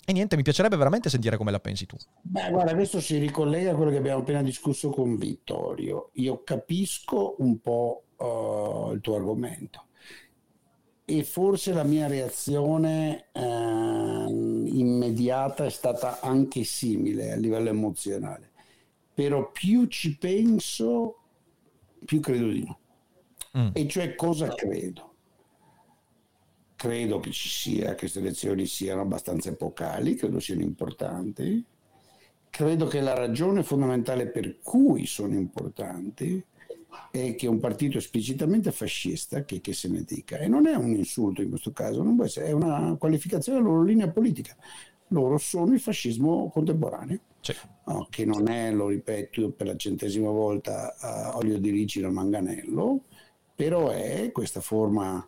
e, 0.06 0.12
niente, 0.12 0.36
mi 0.36 0.42
piacerebbe 0.42 0.76
veramente 0.76 1.10
sentire 1.10 1.36
come 1.36 1.50
la 1.50 1.58
pensi 1.58 1.84
tu. 1.84 1.96
Beh, 2.22 2.50
guarda, 2.50 2.74
questo 2.74 3.00
si 3.00 3.18
ricollega 3.18 3.72
a 3.72 3.74
quello 3.74 3.90
che 3.90 3.96
abbiamo 3.96 4.20
appena 4.20 4.42
discusso 4.42 4.90
con 4.90 5.16
Vittorio. 5.16 6.10
Io 6.14 6.42
capisco 6.44 7.34
un 7.38 7.60
po' 7.60 8.04
uh, 8.16 8.92
il 8.92 9.00
tuo 9.00 9.16
argomento 9.16 9.86
e 11.08 11.22
forse 11.22 11.72
la 11.72 11.84
mia 11.84 12.08
reazione 12.08 13.26
uh, 13.32 14.28
immediata 14.66 15.64
è 15.64 15.70
stata 15.70 16.20
anche 16.20 16.64
simile 16.64 17.32
a 17.32 17.36
livello 17.36 17.68
emozionale. 17.68 18.50
Però 19.14 19.50
più 19.50 19.86
ci 19.86 20.18
penso, 20.18 21.18
più 22.04 22.20
credo 22.20 22.48
di 22.48 22.64
no. 22.64 22.78
Mm. 23.56 23.68
E 23.72 23.88
cioè 23.88 24.14
cosa 24.14 24.48
credo? 24.48 25.15
Credo 26.76 27.18
che 27.18 27.32
ci 27.32 27.48
sia, 27.48 27.90
che 27.90 28.00
queste 28.00 28.20
elezioni 28.20 28.66
siano 28.66 29.00
abbastanza 29.00 29.48
epocali, 29.48 30.14
credo 30.14 30.38
siano 30.38 30.62
importanti. 30.62 31.64
Credo 32.50 32.86
che 32.86 33.00
la 33.00 33.14
ragione 33.14 33.62
fondamentale 33.62 34.28
per 34.28 34.58
cui 34.60 35.06
sono 35.06 35.34
importanti 35.34 36.42
è 37.10 37.34
che 37.34 37.46
un 37.46 37.58
partito 37.58 37.98
esplicitamente 37.98 38.72
fascista, 38.72 39.44
che, 39.44 39.60
che, 39.60 39.72
se 39.72 39.88
ne 39.88 40.04
dica, 40.06 40.38
e 40.38 40.48
non 40.48 40.66
è 40.66 40.74
un 40.74 40.94
insulto 40.94 41.42
in 41.42 41.48
questo 41.48 41.72
caso, 41.72 42.04
essere, 42.22 42.46
è 42.46 42.52
una 42.52 42.96
qualificazione 42.98 43.58
della 43.58 43.70
loro 43.70 43.84
linea 43.84 44.08
politica. 44.08 44.56
Loro 45.08 45.38
sono 45.38 45.72
il 45.72 45.80
fascismo 45.80 46.50
contemporaneo, 46.50 47.20
sì. 47.40 47.54
no, 47.86 48.06
che 48.10 48.24
non 48.24 48.48
è, 48.48 48.72
lo 48.72 48.88
ripeto 48.88 49.50
per 49.50 49.66
la 49.66 49.76
centesima 49.76 50.30
volta, 50.30 50.94
uh, 51.00 51.36
olio 51.36 51.58
di 51.58 51.70
ricino 51.70 52.10
manganello, 52.10 53.02
però 53.54 53.90
è 53.90 54.30
questa 54.32 54.60
forma 54.60 55.26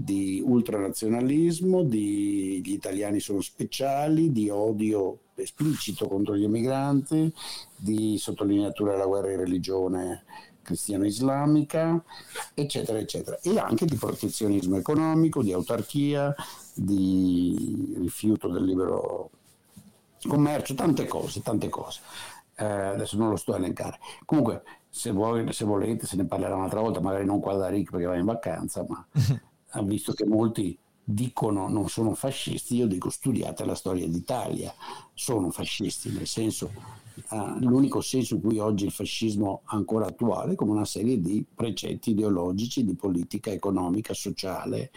di 0.00 0.40
ultranazionalismo, 0.44 1.82
di 1.82 2.60
gli 2.64 2.72
italiani 2.72 3.18
sono 3.18 3.40
speciali, 3.40 4.30
di 4.30 4.48
odio 4.48 5.18
esplicito 5.34 6.06
contro 6.06 6.36
gli 6.36 6.44
emigranti, 6.44 7.32
di 7.74 8.16
sottolineatura 8.16 8.92
della 8.92 9.06
guerra 9.06 9.30
di 9.30 9.34
religione 9.34 10.22
cristiano-islamica, 10.62 12.00
eccetera, 12.54 12.98
eccetera. 12.98 13.40
E 13.42 13.58
anche 13.58 13.86
di 13.86 13.96
protezionismo 13.96 14.76
economico, 14.76 15.42
di 15.42 15.52
autarchia, 15.52 16.32
di 16.74 17.94
rifiuto 17.98 18.46
del 18.46 18.64
libero 18.64 19.30
commercio, 20.28 20.74
tante 20.74 21.06
cose, 21.06 21.42
tante 21.42 21.68
cose. 21.68 22.00
Eh, 22.54 22.64
adesso 22.64 23.16
non 23.16 23.30
lo 23.30 23.36
sto 23.36 23.52
a 23.52 23.56
elencare. 23.56 23.98
Comunque, 24.24 24.62
se, 24.88 25.10
vuoi, 25.10 25.52
se 25.52 25.64
volete, 25.64 26.06
se 26.06 26.14
ne 26.14 26.24
parlerà 26.24 26.54
un'altra 26.54 26.80
volta, 26.80 27.00
magari 27.00 27.24
non 27.24 27.40
qua 27.40 27.54
da 27.54 27.68
Rick 27.68 27.90
perché 27.90 28.06
va 28.06 28.16
in 28.16 28.26
vacanza, 28.26 28.84
ma 28.86 29.04
visto 29.82 30.12
che 30.12 30.26
molti 30.26 30.78
dicono 31.10 31.68
non 31.68 31.88
sono 31.88 32.14
fascisti, 32.14 32.76
io 32.76 32.86
dico 32.86 33.08
studiate 33.08 33.64
la 33.64 33.74
storia 33.74 34.06
d'Italia, 34.06 34.74
sono 35.14 35.50
fascisti, 35.50 36.12
nel 36.12 36.26
senso, 36.26 36.70
uh, 37.30 37.58
l'unico 37.60 38.02
senso 38.02 38.34
in 38.34 38.42
cui 38.42 38.58
oggi 38.58 38.84
il 38.84 38.92
fascismo 38.92 39.62
è 39.64 39.74
ancora 39.74 40.06
attuale 40.06 40.54
come 40.54 40.72
una 40.72 40.84
serie 40.84 41.18
di 41.18 41.44
precetti 41.54 42.10
ideologici 42.10 42.84
di 42.84 42.94
politica 42.94 43.50
economica, 43.50 44.12
sociale, 44.12 44.90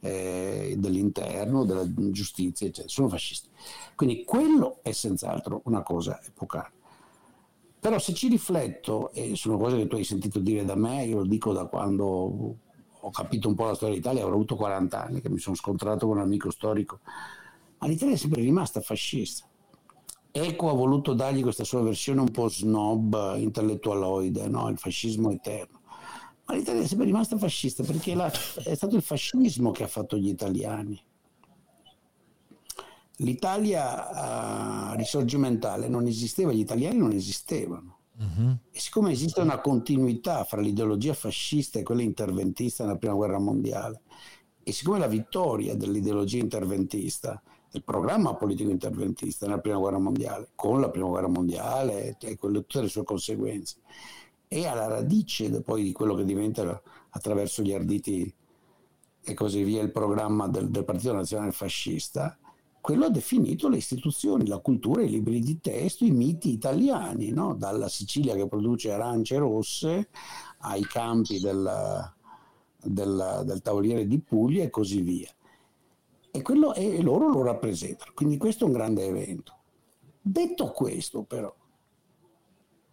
eh, 0.00 0.76
dell'interno, 0.78 1.64
della 1.64 1.84
giustizia, 2.10 2.68
eccetera, 2.68 2.88
sono 2.88 3.08
fascisti. 3.08 3.48
Quindi 3.96 4.24
quello 4.24 4.78
è 4.82 4.92
senz'altro 4.92 5.62
una 5.64 5.82
cosa 5.82 6.20
epocale. 6.24 6.74
Però 7.80 7.98
se 7.98 8.14
ci 8.14 8.28
rifletto, 8.28 9.10
e 9.12 9.34
sono 9.36 9.58
cose 9.58 9.76
che 9.76 9.86
tu 9.86 9.96
hai 9.96 10.04
sentito 10.04 10.38
dire 10.38 10.64
da 10.64 10.76
me, 10.76 11.04
io 11.04 11.18
lo 11.18 11.26
dico 11.26 11.52
da 11.52 11.66
quando 11.66 12.56
ho 13.06 13.10
capito 13.10 13.46
un 13.48 13.54
po' 13.54 13.66
la 13.66 13.74
storia 13.74 13.94
d'Italia, 13.94 14.22
avrò 14.22 14.34
avuto 14.34 14.56
40 14.56 15.04
anni 15.04 15.20
che 15.20 15.28
mi 15.28 15.38
sono 15.38 15.54
scontrato 15.54 16.08
con 16.08 16.16
un 16.16 16.22
amico 16.22 16.50
storico, 16.50 16.98
ma 17.78 17.86
l'Italia 17.86 18.14
è 18.14 18.18
sempre 18.18 18.40
rimasta 18.40 18.80
fascista. 18.80 19.46
Eco 20.32 20.70
ha 20.70 20.74
voluto 20.74 21.14
dargli 21.14 21.40
questa 21.40 21.62
sua 21.62 21.82
versione 21.82 22.20
un 22.20 22.30
po' 22.32 22.48
snob, 22.48 23.36
intellettualoide, 23.38 24.48
no? 24.48 24.68
il 24.68 24.76
fascismo 24.76 25.30
eterno. 25.30 25.82
Ma 26.46 26.54
l'Italia 26.54 26.82
è 26.82 26.86
sempre 26.86 27.06
rimasta 27.06 27.38
fascista 27.38 27.84
perché 27.84 28.14
la, 28.14 28.30
è 28.64 28.74
stato 28.74 28.96
il 28.96 29.02
fascismo 29.02 29.70
che 29.70 29.84
ha 29.84 29.88
fatto 29.88 30.16
gli 30.16 30.28
italiani. 30.28 31.00
L'Italia 33.18 34.90
uh, 34.90 34.96
risorgimentale 34.96 35.88
non 35.88 36.06
esisteva, 36.06 36.52
gli 36.52 36.58
italiani 36.58 36.98
non 36.98 37.12
esistevano. 37.12 37.95
Uh-huh. 38.18 38.56
E 38.70 38.80
siccome 38.80 39.12
esiste 39.12 39.40
una 39.40 39.60
continuità 39.60 40.44
fra 40.44 40.60
l'ideologia 40.60 41.12
fascista 41.12 41.78
e 41.78 41.82
quella 41.82 42.02
interventista 42.02 42.84
nella 42.84 42.96
prima 42.96 43.14
guerra 43.14 43.38
mondiale, 43.38 44.00
e 44.62 44.72
siccome 44.72 44.98
la 44.98 45.06
vittoria 45.06 45.76
dell'ideologia 45.76 46.38
interventista, 46.38 47.40
del 47.70 47.84
programma 47.84 48.34
politico 48.34 48.70
interventista 48.70 49.46
nella 49.46 49.60
prima 49.60 49.78
guerra 49.78 49.98
mondiale, 49.98 50.48
con 50.54 50.80
la 50.80 50.88
prima 50.90 51.08
guerra 51.08 51.28
mondiale 51.28 52.16
e 52.18 52.36
quelle, 52.36 52.60
tutte 52.60 52.82
le 52.82 52.88
sue 52.88 53.04
conseguenze, 53.04 53.76
è 54.48 54.64
alla 54.64 54.86
radice 54.86 55.60
poi 55.62 55.82
di 55.82 55.92
quello 55.92 56.14
che 56.14 56.24
diventa 56.24 56.80
attraverso 57.10 57.62
gli 57.62 57.72
arditi 57.72 58.32
e 59.28 59.34
così 59.34 59.62
via 59.62 59.82
il 59.82 59.90
programma 59.90 60.48
del, 60.48 60.70
del 60.70 60.84
Partito 60.84 61.12
Nazionale 61.12 61.52
Fascista, 61.52 62.38
quello 62.86 63.06
ha 63.06 63.10
definito 63.10 63.68
le 63.68 63.78
istituzioni, 63.78 64.46
la 64.46 64.60
cultura, 64.60 65.02
i 65.02 65.08
libri 65.08 65.40
di 65.40 65.58
testo, 65.58 66.04
i 66.04 66.12
miti 66.12 66.52
italiani, 66.52 67.30
no? 67.30 67.56
dalla 67.56 67.88
Sicilia 67.88 68.36
che 68.36 68.46
produce 68.46 68.92
arance 68.92 69.36
rosse 69.38 70.08
ai 70.58 70.84
campi 70.84 71.40
del, 71.40 72.14
del, 72.80 73.42
del 73.44 73.60
tavoliere 73.60 74.06
di 74.06 74.20
Puglia 74.20 74.62
e 74.62 74.70
così 74.70 75.00
via. 75.00 75.28
E, 76.30 76.42
quello, 76.42 76.74
e 76.74 77.02
loro 77.02 77.28
lo 77.28 77.42
rappresentano, 77.42 78.12
quindi 78.14 78.36
questo 78.36 78.62
è 78.62 78.66
un 78.68 78.74
grande 78.74 79.04
evento. 79.04 79.56
Detto 80.22 80.70
questo 80.70 81.24
però, 81.24 81.52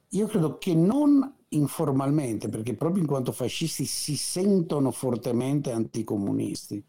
io 0.10 0.26
credo 0.26 0.58
che 0.58 0.74
non 0.74 1.36
informalmente, 1.50 2.50
perché 2.50 2.74
proprio 2.74 3.04
in 3.04 3.08
quanto 3.08 3.32
fascisti 3.32 3.86
si 3.86 4.18
sentono 4.18 4.90
fortemente 4.90 5.72
anticomunisti 5.72 6.84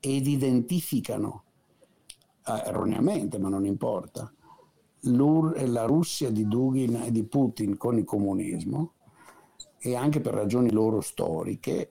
ed 0.00 0.26
identificano 0.26 1.44
erroneamente, 2.46 3.38
ma 3.38 3.48
non 3.48 3.64
importa, 3.64 4.32
la 5.00 5.84
Russia 5.84 6.30
di 6.30 6.46
Dugin 6.46 6.96
e 6.96 7.12
di 7.12 7.24
Putin 7.24 7.76
con 7.76 7.98
il 7.98 8.04
comunismo 8.04 8.92
e 9.78 9.94
anche 9.94 10.20
per 10.20 10.34
ragioni 10.34 10.70
loro 10.70 11.00
storiche 11.00 11.90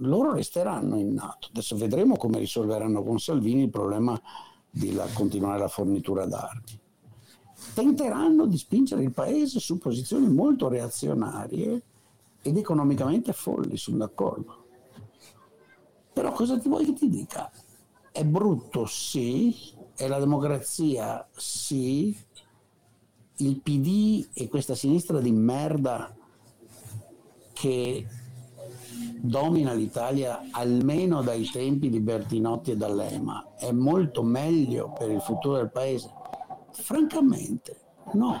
loro 0.00 0.32
resteranno 0.32 0.98
in 0.98 1.14
Nato. 1.14 1.48
Adesso 1.50 1.76
vedremo 1.76 2.16
come 2.16 2.38
risolveranno 2.38 3.02
con 3.02 3.18
Salvini 3.18 3.62
il 3.62 3.70
problema 3.70 4.20
di 4.68 4.92
la, 4.92 5.06
continuare 5.12 5.58
la 5.58 5.68
fornitura 5.68 6.26
d'armi. 6.26 6.80
Tenteranno 7.74 8.46
di 8.46 8.58
spingere 8.58 9.02
il 9.02 9.12
paese 9.12 9.60
su 9.60 9.78
posizioni 9.78 10.28
molto 10.28 10.68
reazionarie 10.68 11.82
ed 12.42 12.56
economicamente 12.56 13.32
folli, 13.32 13.76
sono 13.76 13.98
d'accordo. 13.98 14.64
Però 16.12 16.32
cosa 16.32 16.58
ti 16.58 16.68
vuoi 16.68 16.84
che 16.84 16.92
ti 16.92 17.08
dica? 17.08 17.50
È 18.16 18.24
brutto, 18.24 18.86
sì, 18.86 19.54
è 19.94 20.08
la 20.08 20.18
democrazia, 20.18 21.28
sì, 21.36 22.16
il 23.36 23.60
PD 23.60 24.28
e 24.32 24.48
questa 24.48 24.74
sinistra 24.74 25.20
di 25.20 25.30
merda 25.32 26.16
che 27.52 28.06
domina 29.20 29.74
l'Italia 29.74 30.48
almeno 30.50 31.20
dai 31.20 31.44
tempi 31.44 31.90
di 31.90 32.00
Bertinotti 32.00 32.70
e 32.70 32.76
D'Alema 32.78 33.52
è 33.58 33.70
molto 33.70 34.22
meglio 34.22 34.94
per 34.98 35.10
il 35.10 35.20
futuro 35.20 35.56
del 35.56 35.70
paese? 35.70 36.10
Francamente, 36.70 37.80
no. 38.14 38.40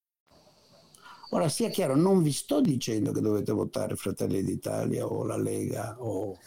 Ora 1.33 1.47
sia 1.47 1.69
chiaro, 1.69 1.95
non 1.95 2.21
vi 2.21 2.33
sto 2.33 2.59
dicendo 2.59 3.13
che 3.13 3.21
dovete 3.21 3.53
votare 3.53 3.95
Fratelli 3.95 4.43
d'Italia 4.43 5.05
o 5.05 5.23
la 5.23 5.37
Lega 5.37 5.95
o, 5.97 6.37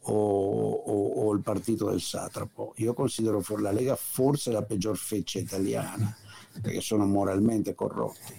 o, 0.00 0.70
o, 0.70 1.08
o 1.08 1.32
il 1.32 1.40
partito 1.40 1.88
del 1.88 2.00
Satrapo. 2.00 2.72
Io 2.78 2.94
considero 2.94 3.40
la 3.58 3.70
Lega 3.70 3.94
forse 3.94 4.50
la 4.50 4.64
peggior 4.64 4.96
feccia 4.96 5.38
italiana 5.38 6.12
perché 6.60 6.80
sono 6.80 7.06
moralmente 7.06 7.76
corrotti 7.76 8.34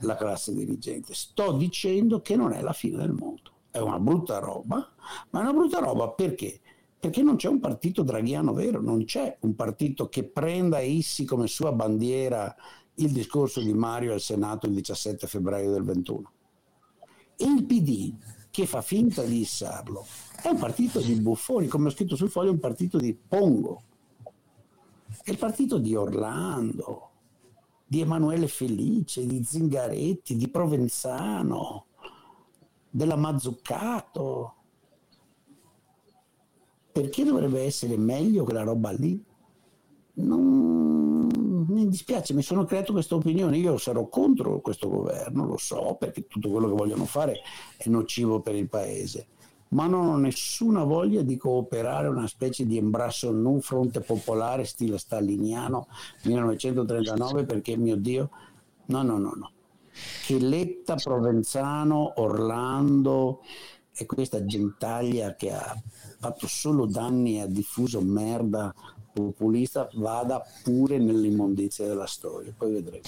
la 0.00 0.14
classe 0.14 0.52
dirigente. 0.52 1.14
Sto 1.14 1.52
dicendo 1.52 2.20
che 2.20 2.36
non 2.36 2.52
è 2.52 2.60
la 2.60 2.74
fine 2.74 2.98
del 2.98 3.12
mondo. 3.12 3.52
È 3.70 3.78
una 3.78 3.98
brutta 3.98 4.38
roba, 4.40 4.92
ma 5.30 5.38
è 5.38 5.42
una 5.42 5.54
brutta 5.54 5.78
roba 5.78 6.10
perché? 6.10 6.60
Perché 6.98 7.22
non 7.22 7.36
c'è 7.36 7.48
un 7.48 7.60
partito 7.60 8.02
draghiano 8.02 8.52
vero, 8.52 8.82
non 8.82 9.06
c'è 9.06 9.38
un 9.40 9.54
partito 9.54 10.10
che 10.10 10.24
prenda 10.24 10.80
essi 10.80 11.24
come 11.24 11.46
sua 11.46 11.72
bandiera 11.72 12.54
il 12.96 13.10
discorso 13.10 13.60
di 13.60 13.72
Mario 13.72 14.12
al 14.12 14.20
Senato 14.20 14.66
il 14.66 14.74
17 14.74 15.26
febbraio 15.26 15.72
del 15.72 15.82
21. 15.82 16.32
E 17.36 17.44
il 17.44 17.64
PD, 17.64 18.14
che 18.50 18.66
fa 18.66 18.80
finta 18.80 19.22
di 19.22 19.40
issarlo, 19.40 20.06
è 20.42 20.48
un 20.48 20.58
partito 20.58 21.00
di 21.00 21.20
buffoni, 21.20 21.66
come 21.66 21.88
ho 21.88 21.90
scritto 21.90 22.16
sul 22.16 22.30
foglio, 22.30 22.50
è 22.50 22.52
un 22.52 22.60
partito 22.60 22.98
di 22.98 23.14
Pongo. 23.14 23.82
È 25.22 25.30
il 25.30 25.38
partito 25.38 25.78
di 25.78 25.94
Orlando, 25.94 27.10
di 27.86 28.00
Emanuele 28.00 28.48
Felice, 28.48 29.26
di 29.26 29.44
Zingaretti, 29.44 30.36
di 30.36 30.48
Provenzano, 30.48 31.86
della 32.88 33.16
Mazzuccato. 33.16 34.54
Perché 36.92 37.24
dovrebbe 37.24 37.62
essere 37.62 37.98
meglio 37.98 38.44
quella 38.44 38.62
roba 38.62 38.90
lì? 38.90 39.22
Non, 40.14 40.95
mi 41.76 41.88
dispiace, 41.88 42.32
mi 42.32 42.42
sono 42.42 42.64
creato 42.64 42.92
questa 42.92 43.14
opinione, 43.14 43.58
io 43.58 43.76
sarò 43.76 44.08
contro 44.08 44.60
questo 44.60 44.88
governo, 44.88 45.46
lo 45.46 45.58
so, 45.58 45.96
perché 45.98 46.26
tutto 46.26 46.48
quello 46.48 46.68
che 46.68 46.74
vogliono 46.74 47.04
fare 47.04 47.40
è 47.76 47.88
nocivo 47.90 48.40
per 48.40 48.54
il 48.54 48.68
paese, 48.68 49.26
ma 49.68 49.86
non 49.86 50.06
ho 50.06 50.16
nessuna 50.16 50.84
voglia 50.84 51.20
di 51.20 51.36
cooperare 51.36 52.08
una 52.08 52.26
specie 52.26 52.64
di 52.64 52.78
embrasso 52.78 53.30
non 53.30 53.60
fronte 53.60 54.00
popolare 54.00 54.64
stile 54.64 54.96
staliniano 54.96 55.86
1939 56.24 57.44
perché 57.44 57.76
mio 57.76 57.96
Dio, 57.96 58.30
no, 58.86 59.02
no, 59.02 59.18
no, 59.18 59.32
no. 59.36 59.50
Che 60.26 60.38
Letta, 60.38 60.94
Provenzano, 60.94 62.14
Orlando 62.16 63.40
e 63.94 64.04
questa 64.06 64.44
gentaglia 64.44 65.34
che 65.34 65.52
ha 65.52 65.74
fatto 66.18 66.46
solo 66.46 66.86
danni 66.86 67.36
e 67.36 67.40
ha 67.42 67.46
diffuso 67.46 68.00
merda 68.00 68.74
populista 69.16 69.88
vada 69.94 70.44
pure 70.62 70.98
nell'immondizia 70.98 71.86
della 71.86 72.06
storia. 72.06 72.52
Poi 72.56 72.72
vedremo. 72.72 73.02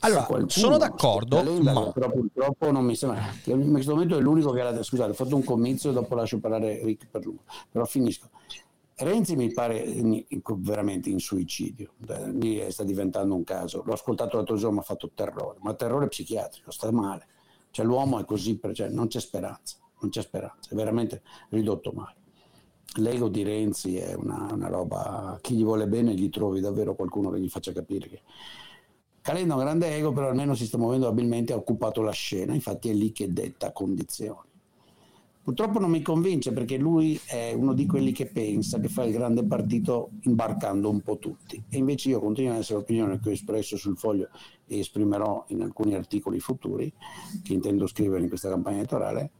Allora, 0.00 0.26
sono 0.48 0.76
d'accordo. 0.76 1.42
Ma... 1.62 1.90
Però 1.92 2.10
purtroppo 2.10 2.70
non 2.70 2.84
mi 2.84 2.94
sembra. 2.94 3.22
In 3.44 3.70
questo 3.72 3.92
momento 3.92 4.18
è 4.18 4.20
l'unico 4.20 4.50
che 4.52 4.60
ha. 4.60 4.82
Scusate, 4.82 5.12
ho 5.12 5.14
fatto 5.14 5.36
un 5.36 5.44
comizio, 5.44 5.92
dopo 5.92 6.14
lascio 6.14 6.38
parlare 6.38 6.82
Rick 6.84 7.06
per 7.10 7.24
lungo. 7.24 7.42
Però 7.70 7.84
finisco. 7.86 8.28
Renzi 8.96 9.34
mi 9.34 9.50
pare 9.52 9.84
veramente 10.58 11.10
in 11.10 11.18
suicidio, 11.18 11.94
lì 12.34 12.64
sta 12.70 12.84
diventando 12.84 13.34
un 13.34 13.42
caso. 13.42 13.82
L'ho 13.84 13.92
ascoltato 13.92 14.36
l'altro 14.36 14.54
giorno, 14.54 14.76
mi 14.76 14.82
ha 14.82 14.84
fatto 14.84 15.10
terrore, 15.12 15.58
ma 15.62 15.74
terrore 15.74 16.06
psichiatrico, 16.06 16.70
sta 16.70 16.92
male. 16.92 17.26
Cioè 17.72 17.84
l'uomo 17.84 18.20
è 18.20 18.24
così, 18.24 18.60
cioè, 18.72 18.88
non 18.90 19.08
c'è 19.08 19.18
speranza, 19.18 19.78
non 19.98 20.10
c'è 20.10 20.22
speranza, 20.22 20.70
è 20.70 20.74
veramente 20.76 21.22
ridotto 21.48 21.90
male 21.90 22.22
l'ego 22.94 23.28
di 23.28 23.42
Renzi 23.42 23.96
è 23.96 24.14
una, 24.14 24.48
una, 24.52 24.68
roba, 24.68 25.38
chi 25.40 25.54
gli 25.54 25.64
vuole 25.64 25.86
bene 25.86 26.14
gli 26.14 26.30
trovi 26.30 26.60
davvero 26.60 26.94
qualcuno 26.94 27.30
che 27.30 27.40
gli 27.40 27.48
faccia 27.48 27.72
capire 27.72 28.08
che 28.08 28.22
Calenda 29.24 29.54
ha 29.54 29.56
un 29.56 29.62
grande 29.62 29.96
ego, 29.96 30.12
però 30.12 30.28
almeno 30.28 30.54
si 30.54 30.66
sta 30.66 30.76
muovendo 30.76 31.08
abilmente, 31.08 31.54
ha 31.54 31.56
occupato 31.56 32.02
la 32.02 32.12
scena, 32.12 32.52
infatti 32.52 32.90
è 32.90 32.92
lì 32.92 33.10
che 33.10 33.32
detta 33.32 33.72
condizioni. 33.72 34.52
Purtroppo 35.42 35.78
non 35.78 35.90
mi 35.90 36.02
convince 36.02 36.52
perché 36.52 36.76
lui 36.76 37.18
è 37.26 37.52
uno 37.52 37.72
di 37.74 37.86
quelli 37.86 38.12
che 38.12 38.26
pensa 38.26 38.78
che 38.80 38.88
fa 38.88 39.04
il 39.04 39.12
grande 39.12 39.44
partito 39.44 40.10
imbarcando 40.22 40.90
un 40.90 41.00
po' 41.00 41.18
tutti. 41.18 41.62
E 41.68 41.76
invece 41.78 42.10
io 42.10 42.20
continuo 42.20 42.52
ad 42.52 42.58
essere 42.58 42.78
l'opinione 42.78 43.18
che 43.18 43.28
ho 43.30 43.32
espresso 43.32 43.76
sul 43.76 43.96
foglio 43.96 44.28
e 44.66 44.78
esprimerò 44.78 45.44
in 45.48 45.62
alcuni 45.62 45.94
articoli 45.94 46.40
futuri 46.40 46.92
che 47.42 47.52
intendo 47.52 47.86
scrivere 47.86 48.22
in 48.22 48.28
questa 48.28 48.48
campagna 48.48 48.76
elettorale, 48.76 49.30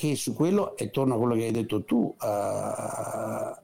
che 0.00 0.16
su 0.16 0.32
quello, 0.32 0.78
e 0.78 0.88
torno 0.88 1.14
a 1.14 1.18
quello 1.18 1.34
che 1.34 1.44
hai 1.44 1.50
detto 1.50 1.84
tu, 1.84 2.16
uh, 2.18 3.54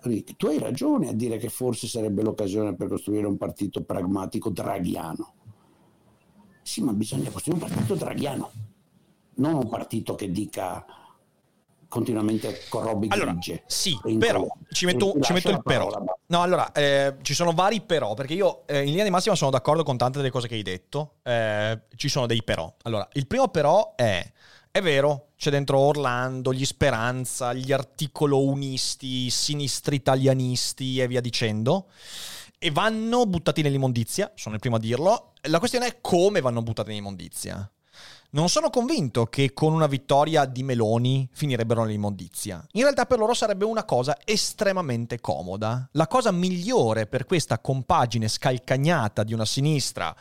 Rick, 0.00 0.36
tu 0.36 0.46
hai 0.46 0.58
ragione 0.58 1.10
a 1.10 1.12
dire 1.12 1.36
che 1.36 1.50
forse 1.50 1.86
sarebbe 1.86 2.22
l'occasione 2.22 2.74
per 2.74 2.88
costruire 2.88 3.26
un 3.26 3.36
partito 3.36 3.82
pragmatico 3.82 4.48
draghiano. 4.48 5.34
Sì, 6.62 6.82
ma 6.82 6.94
bisogna 6.94 7.28
costruire 7.28 7.62
un 7.62 7.70
partito 7.70 7.94
draghiano, 7.94 8.50
non 9.34 9.52
un 9.52 9.68
partito 9.68 10.14
che 10.14 10.30
dica 10.30 10.82
continuamente 11.88 12.60
corrobi 12.70 13.08
allora, 13.10 13.32
grigie. 13.32 13.62
Sì, 13.66 13.98
però 14.18 14.46
ci 14.70 14.86
metto, 14.86 15.14
ci 15.20 15.34
metto 15.34 15.50
il 15.50 15.62
però. 15.62 15.88
Parola. 15.88 16.16
No, 16.28 16.40
allora, 16.40 16.72
eh, 16.72 17.16
ci 17.20 17.34
sono 17.34 17.52
vari 17.52 17.82
però, 17.82 18.14
perché 18.14 18.32
io 18.32 18.66
eh, 18.66 18.78
in 18.78 18.86
linea 18.86 19.04
di 19.04 19.10
massima 19.10 19.34
sono 19.34 19.50
d'accordo 19.50 19.82
con 19.82 19.98
tante 19.98 20.16
delle 20.16 20.30
cose 20.30 20.48
che 20.48 20.54
hai 20.54 20.62
detto. 20.62 21.16
Eh, 21.22 21.82
ci 21.96 22.08
sono 22.08 22.24
dei 22.24 22.42
però. 22.42 22.74
Allora, 22.84 23.06
il 23.12 23.26
primo 23.26 23.48
però 23.48 23.94
è 23.94 24.32
è 24.76 24.82
vero, 24.82 25.28
c'è 25.38 25.50
dentro 25.50 25.78
Orlando, 25.78 26.52
gli 26.52 26.66
Speranza, 26.66 27.54
gli 27.54 27.72
articolo 27.72 28.42
unisti, 28.42 29.30
sinistri 29.30 29.96
italianisti 29.96 31.00
e 31.00 31.06
via 31.06 31.22
dicendo. 31.22 31.86
E 32.58 32.70
vanno 32.70 33.24
buttati 33.24 33.62
nell'immondizia, 33.62 34.30
sono 34.34 34.54
il 34.54 34.60
primo 34.60 34.76
a 34.76 34.78
dirlo. 34.78 35.32
La 35.44 35.60
questione 35.60 35.86
è 35.86 36.00
come 36.02 36.42
vanno 36.42 36.60
buttati 36.60 36.90
nell'immondizia. 36.90 37.70
Non 38.32 38.50
sono 38.50 38.68
convinto 38.68 39.24
che 39.24 39.54
con 39.54 39.72
una 39.72 39.86
vittoria 39.86 40.44
di 40.44 40.62
Meloni 40.62 41.26
finirebbero 41.32 41.82
nell'immondizia. 41.82 42.62
In 42.72 42.82
realtà 42.82 43.06
per 43.06 43.18
loro 43.18 43.32
sarebbe 43.32 43.64
una 43.64 43.84
cosa 43.84 44.18
estremamente 44.26 45.20
comoda. 45.20 45.88
La 45.92 46.06
cosa 46.06 46.32
migliore 46.32 47.06
per 47.06 47.24
questa 47.24 47.60
compagine 47.60 48.28
scalcagnata 48.28 49.24
di 49.24 49.32
una 49.32 49.46
sinistra 49.46 50.14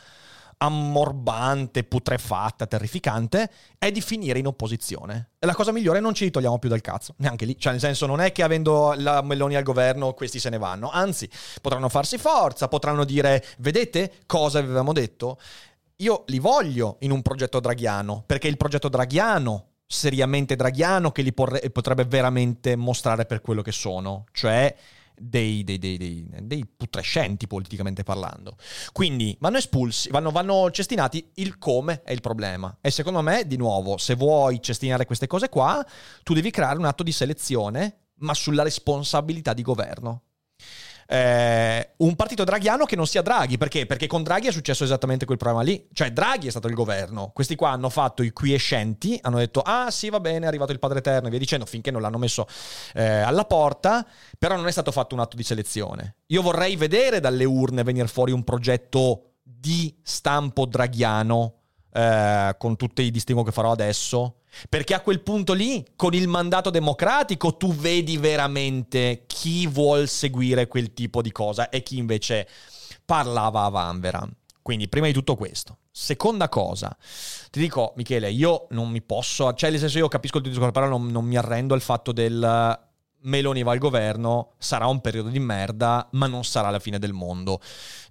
ammorbante, 0.58 1.84
putrefatta, 1.84 2.66
terrificante, 2.68 3.50
è 3.78 3.92
di 3.92 4.02
finire 4.02 4.40
in 4.40 4.48
opposizione. 4.48 5.32
E 5.40 5.46
la 5.46 5.54
cosa 5.54 5.72
migliore 5.72 6.00
è 6.00 6.02
non 6.02 6.14
ci 6.14 6.26
ritogliamo 6.26 6.60
più 6.60 6.70
dal 6.70 6.82
cazzo, 6.82 7.14
neanche 7.18 7.46
lì. 7.46 7.58
Cioè, 7.58 7.72
nel 7.72 7.82
senso, 7.82 8.06
non 8.06 8.22
è 8.22 8.32
che 8.32 8.44
avendo 8.44 8.94
la 8.98 9.22
Meloni 9.22 9.56
al 9.56 9.64
governo 9.64 10.14
questi 10.14 10.40
se 10.40 10.50
ne 10.50 10.58
vanno. 10.58 10.90
Anzi, 10.90 11.30
potranno 11.62 11.90
farsi 11.90 12.18
forza, 12.18 12.68
potranno 12.68 13.04
dire, 13.04 13.44
vedete 13.60 14.12
cosa 14.26 14.60
avevamo 14.60 14.94
detto? 14.94 15.40
Io 15.98 16.24
li 16.28 16.40
voglio 16.40 16.98
in 17.00 17.12
un 17.12 17.22
progetto 17.22 17.60
draghiano, 17.60 18.24
perché 18.26 18.48
il 18.48 18.58
progetto 18.58 18.90
draghiano 18.90 19.68
seriamente 19.88 20.56
draghiano 20.56 21.12
che 21.12 21.22
li 21.22 21.32
porre, 21.32 21.70
potrebbe 21.70 22.06
veramente 22.06 22.76
mostrare 22.76 23.26
per 23.26 23.42
quello 23.42 23.62
che 23.62 23.72
sono, 23.72 24.26
cioè 24.32 24.76
dei, 25.18 25.64
dei, 25.64 25.78
dei, 25.78 26.28
dei, 26.42 26.66
putrescenti 26.66 27.48
politicamente 27.48 28.04
parlando. 28.04 28.58
Quindi 28.92 29.36
vanno 29.40 29.58
espulsi, 29.58 30.10
vanno, 30.10 30.32
vanno 30.32 30.70
cestinati, 30.72 31.32
il 31.36 31.58
come 31.58 32.02
è 32.04 32.12
il 32.12 32.22
problema. 32.22 32.78
E 32.82 32.92
secondo 32.92 33.22
me, 33.22 33.48
di 33.48 33.58
nuovo, 33.58 33.98
se 33.98 34.16
vuoi 34.16 34.62
cestinare 34.62 35.06
queste 35.06 35.28
cose 35.28 35.50
qua, 35.50 35.86
tu 36.24 36.34
devi 36.34 36.52
creare 36.52 36.78
un 36.78 36.86
atto 36.86 37.04
di 37.04 37.12
selezione, 37.12 38.00
ma 38.20 38.34
sulla 38.34 38.64
responsabilità 38.64 39.54
di 39.54 39.62
governo 39.62 40.22
eh, 41.08 41.94
un 41.98 42.16
partito 42.16 42.44
draghiano 42.44 42.86
che 42.86 42.96
non 42.96 43.08
sia 43.08 43.22
Draghi. 43.22 43.58
Perché? 43.58 43.86
Perché 43.86 44.08
con 44.08 44.24
Draghi 44.24 44.48
è 44.48 44.52
successo 44.52 44.84
esattamente 44.84 45.26
quel 45.26 45.38
problema 45.38 45.64
lì. 45.64 45.88
Cioè, 45.94 46.12
Draghi 46.12 46.48
è 46.48 46.50
stato 46.50 46.68
il 46.68 46.74
governo. 46.74 47.32
Questi 47.34 47.56
qua 47.56 47.70
hanno 47.72 47.90
fatto 47.90 48.24
i 48.24 48.32
quiescenti, 48.32 49.20
hanno 49.22 49.38
detto: 49.38 49.62
ah, 49.62 49.92
sì, 49.92 50.10
va 50.10 50.20
bene, 50.20 50.46
è 50.46 50.48
arrivato 50.48 50.72
il 50.72 50.80
Padre 50.80 51.00
Eterno 51.00 51.28
e 51.28 51.30
via 51.30 51.40
dicendo, 51.40 51.66
finché 51.66 51.92
non 51.92 52.02
l'hanno 52.02 52.18
messo 52.18 52.48
eh, 52.94 53.04
alla 53.04 53.46
porta. 53.46 54.06
Però 54.38 54.56
non 54.56 54.68
è 54.68 54.72
stato 54.72 54.92
fatto 54.92 55.16
un 55.16 55.22
atto 55.22 55.36
di 55.36 55.44
selezione. 55.44 56.18
Io 56.28 56.42
vorrei 56.42 56.76
vedere 56.76 57.20
dalle 57.20 57.46
urne 57.46 57.84
venire 57.84 58.08
fuori 58.08 58.32
un 58.32 58.44
progetto 58.44 59.36
di 59.44 59.98
stampo 60.02 60.66
draghiano. 60.66 61.60
Eh, 61.96 62.56
con 62.58 62.76
tutti 62.76 63.04
i 63.04 63.10
distinguo 63.10 63.46
che 63.46 63.54
farò 63.54 63.72
adesso, 63.72 64.42
perché 64.70 64.94
a 64.94 65.02
quel 65.02 65.22
punto 65.22 65.54
lì, 65.54 65.86
con 65.96 66.14
il 66.14 66.28
mandato 66.28 66.70
democratico, 66.70 67.58
tu 67.58 67.74
vedi 67.74 68.18
veramente 68.18 69.24
chi 69.28 69.68
vuol 69.68 70.08
seguire 70.08 70.68
quel 70.68 70.94
tipo 70.94 71.22
di 71.22 71.32
cosa 71.32 71.70
e 71.70 71.84
chi 71.84 71.98
invece 71.98 72.48
parlava 73.06 73.64
a 73.64 73.70
Vanvera. 73.70 74.28
Quindi, 74.62 74.88
prima 74.88 75.06
di 75.08 75.14
tutto 75.14 75.36
questo. 75.36 75.78
Seconda 75.92 76.50
cosa, 76.50 76.96
ti 77.52 77.60
dico, 77.60 77.94
Michele, 77.96 78.30
io 78.30 78.68
non 78.72 78.90
mi 78.90 79.02
posso, 79.02 79.54
cioè 79.54 79.70
nel 79.70 79.80
senso 79.80 79.98
io 79.98 80.08
capisco 80.10 80.38
il 80.38 80.44
tuo 80.44 80.52
discorso, 80.52 80.74
però 80.74 80.88
non, 80.88 81.08
non 81.08 81.24
mi 81.24 81.38
arrendo 81.38 81.74
al 81.74 81.82
fatto 81.82 82.12
del 82.12 82.84
Meloni 83.26 83.64
va 83.64 83.72
al 83.72 83.78
governo, 83.78 84.54
sarà 84.58 84.88
un 84.88 85.02
periodo 85.02 85.30
di 85.30 85.40
merda, 85.40 86.08
ma 86.12 86.28
non 86.28 86.44
sarà 86.44 86.70
la 86.70 86.80
fine 86.80 87.00
del 87.00 87.14
mondo. 87.14 87.60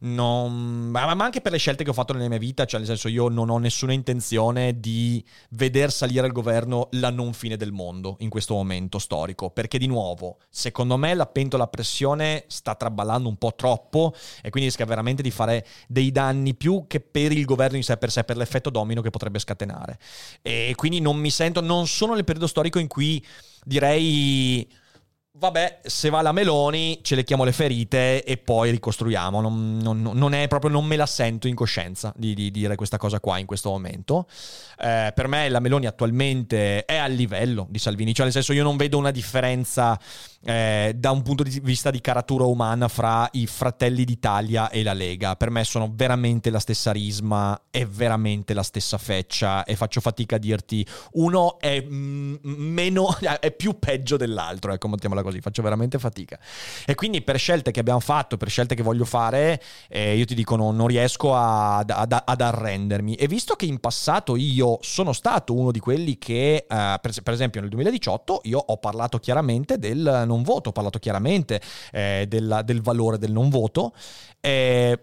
Non... 0.00 0.88
Ma, 0.90 1.11
anche 1.11 1.40
per 1.40 1.53
le 1.53 1.59
scelte 1.59 1.85
che 1.85 1.90
ho 1.90 1.94
fatto 1.94 2.12
nella 2.12 2.29
mia 2.29 2.38
vita, 2.38 2.64
cioè 2.64 2.79
nel 2.79 2.88
senso 2.88 3.09
io 3.09 3.29
non 3.29 3.48
ho 3.48 3.59
nessuna 3.59 3.92
intenzione 3.92 4.79
di 4.79 5.24
veder 5.50 5.92
salire 5.92 6.27
al 6.27 6.33
governo 6.33 6.88
la 6.92 7.11
non 7.11 7.33
fine 7.33 7.57
del 7.57 7.72
mondo 7.72 8.16
in 8.20 8.29
questo 8.29 8.55
momento 8.55 8.98
storico, 8.98 9.50
perché 9.50 9.79
di 9.79 9.87
nuovo, 9.87 10.38
secondo 10.50 10.96
me 10.96 11.14
la 11.14 11.27
pentola 11.27 11.64
a 11.64 11.68
pressione 11.68 12.44
sta 12.48 12.74
traballando 12.74 13.29
un 13.29 13.37
po' 13.37 13.55
troppo 13.55 14.14
e 14.42 14.50
quindi 14.50 14.68
rischia 14.68 14.85
veramente 14.85 15.22
di 15.22 15.31
fare 15.31 15.66
dei 15.88 16.11
danni 16.11 16.55
più 16.55 16.85
che 16.87 17.00
per 17.00 17.33
il 17.33 17.44
governo 17.44 17.77
in 17.77 17.85
sé 17.85 17.96
per 17.96 18.11
sé, 18.11 18.24
per 18.24 18.37
l'effetto 18.37 18.70
domino 18.70 19.00
che 19.00 19.11
potrebbe 19.11 19.38
scatenare. 19.38 19.98
E 20.42 20.72
quindi 20.77 21.00
non 21.00 21.16
mi 21.16 21.31
sento, 21.31 21.61
non 21.61 21.87
sono 21.87 22.14
nel 22.14 22.24
periodo 22.24 22.46
storico 22.46 22.79
in 22.79 22.88
cui 22.88 23.24
direi 23.64 24.68
Vabbè, 25.36 25.80
se 25.82 26.10
va 26.10 26.22
la 26.22 26.30
Meloni, 26.30 27.00
ce 27.02 27.16
le 27.16 27.24
chiamo 27.24 27.42
le 27.42 27.50
ferite 27.50 28.22
e 28.22 28.36
poi 28.36 28.70
ricostruiamo. 28.70 29.40
Non, 29.40 29.78
non, 29.78 30.00
non, 30.00 30.32
è 30.32 30.46
proprio, 30.46 30.70
non 30.70 30.84
me 30.84 30.94
la 30.94 31.06
sento 31.06 31.48
in 31.48 31.56
coscienza 31.56 32.12
di, 32.16 32.34
di 32.34 32.52
dire 32.52 32.76
questa 32.76 32.98
cosa 32.98 33.18
qua 33.18 33.38
in 33.38 33.44
questo 33.44 33.70
momento. 33.70 34.28
Eh, 34.78 35.10
per 35.12 35.26
me 35.26 35.48
la 35.48 35.58
Meloni 35.58 35.86
attualmente 35.86 36.84
è 36.84 36.94
a 36.94 37.06
livello 37.06 37.66
di 37.68 37.80
Salvini, 37.80 38.14
cioè 38.14 38.26
nel 38.26 38.32
senso 38.32 38.52
io 38.52 38.62
non 38.62 38.76
vedo 38.76 38.96
una 38.96 39.10
differenza 39.10 39.98
eh, 40.44 40.92
da 40.94 41.10
un 41.10 41.22
punto 41.22 41.42
di 41.42 41.60
vista 41.60 41.90
di 41.90 42.00
caratura 42.00 42.44
umana 42.44 42.86
fra 42.86 43.28
i 43.32 43.46
Fratelli 43.48 44.04
d'Italia 44.04 44.70
e 44.70 44.84
la 44.84 44.92
Lega. 44.92 45.34
Per 45.34 45.50
me 45.50 45.64
sono 45.64 45.90
veramente 45.92 46.50
la 46.50 46.60
stessa 46.60 46.92
risma, 46.92 47.60
è 47.70 47.84
veramente 47.84 48.54
la 48.54 48.62
stessa 48.62 48.98
feccia 48.98 49.64
e 49.64 49.74
faccio 49.74 50.00
fatica 50.00 50.36
a 50.36 50.38
dirti 50.38 50.86
uno 51.14 51.58
è 51.58 51.80
m- 51.80 52.38
meno, 52.42 53.16
è 53.40 53.50
più 53.50 53.80
peggio 53.80 54.16
dell'altro, 54.16 54.72
ecco, 54.72 54.86
mettiamola 54.86 55.22
così, 55.24 55.40
faccio 55.40 55.62
veramente 55.62 55.98
fatica. 55.98 56.38
E 56.87 56.94
quindi 56.94 57.22
per 57.22 57.38
scelte 57.38 57.70
che 57.70 57.80
abbiamo 57.80 58.00
fatto, 58.00 58.37
per 58.37 58.48
scelte 58.48 58.74
che 58.74 58.82
voglio 58.82 59.04
fare, 59.04 59.60
eh, 59.88 60.16
io 60.16 60.24
ti 60.24 60.34
dico 60.34 60.54
non, 60.54 60.76
non 60.76 60.87
riesco 60.87 61.34
ad, 61.34 61.90
ad, 61.90 62.22
ad, 62.24 62.40
arrendermi. 62.40 63.14
E 63.14 63.26
visto 63.26 63.56
che 63.56 63.66
in 63.66 63.80
passato 63.80 64.37
io 64.37 64.78
sono 64.82 65.12
stato 65.12 65.54
uno 65.54 65.72
di 65.72 65.80
quelli 65.80 66.18
che, 66.18 66.66
eh, 66.68 66.98
per, 67.00 67.22
per, 67.22 67.32
esempio 67.32 67.60
nel 67.60 67.70
2018, 67.70 68.42
io 68.44 68.58
ho 68.58 68.76
parlato 68.76 69.18
chiaramente 69.18 69.78
del 69.78 70.24
non 70.26 70.42
voto, 70.42 70.68
ho 70.68 70.72
parlato 70.72 70.98
chiaramente 70.98 71.60
eh, 71.90 72.26
della, 72.28 72.62
del 72.62 72.82
valore 72.82 73.18
del 73.18 73.32
non 73.32 73.48
voto. 73.48 73.92
Eh, 74.40 74.98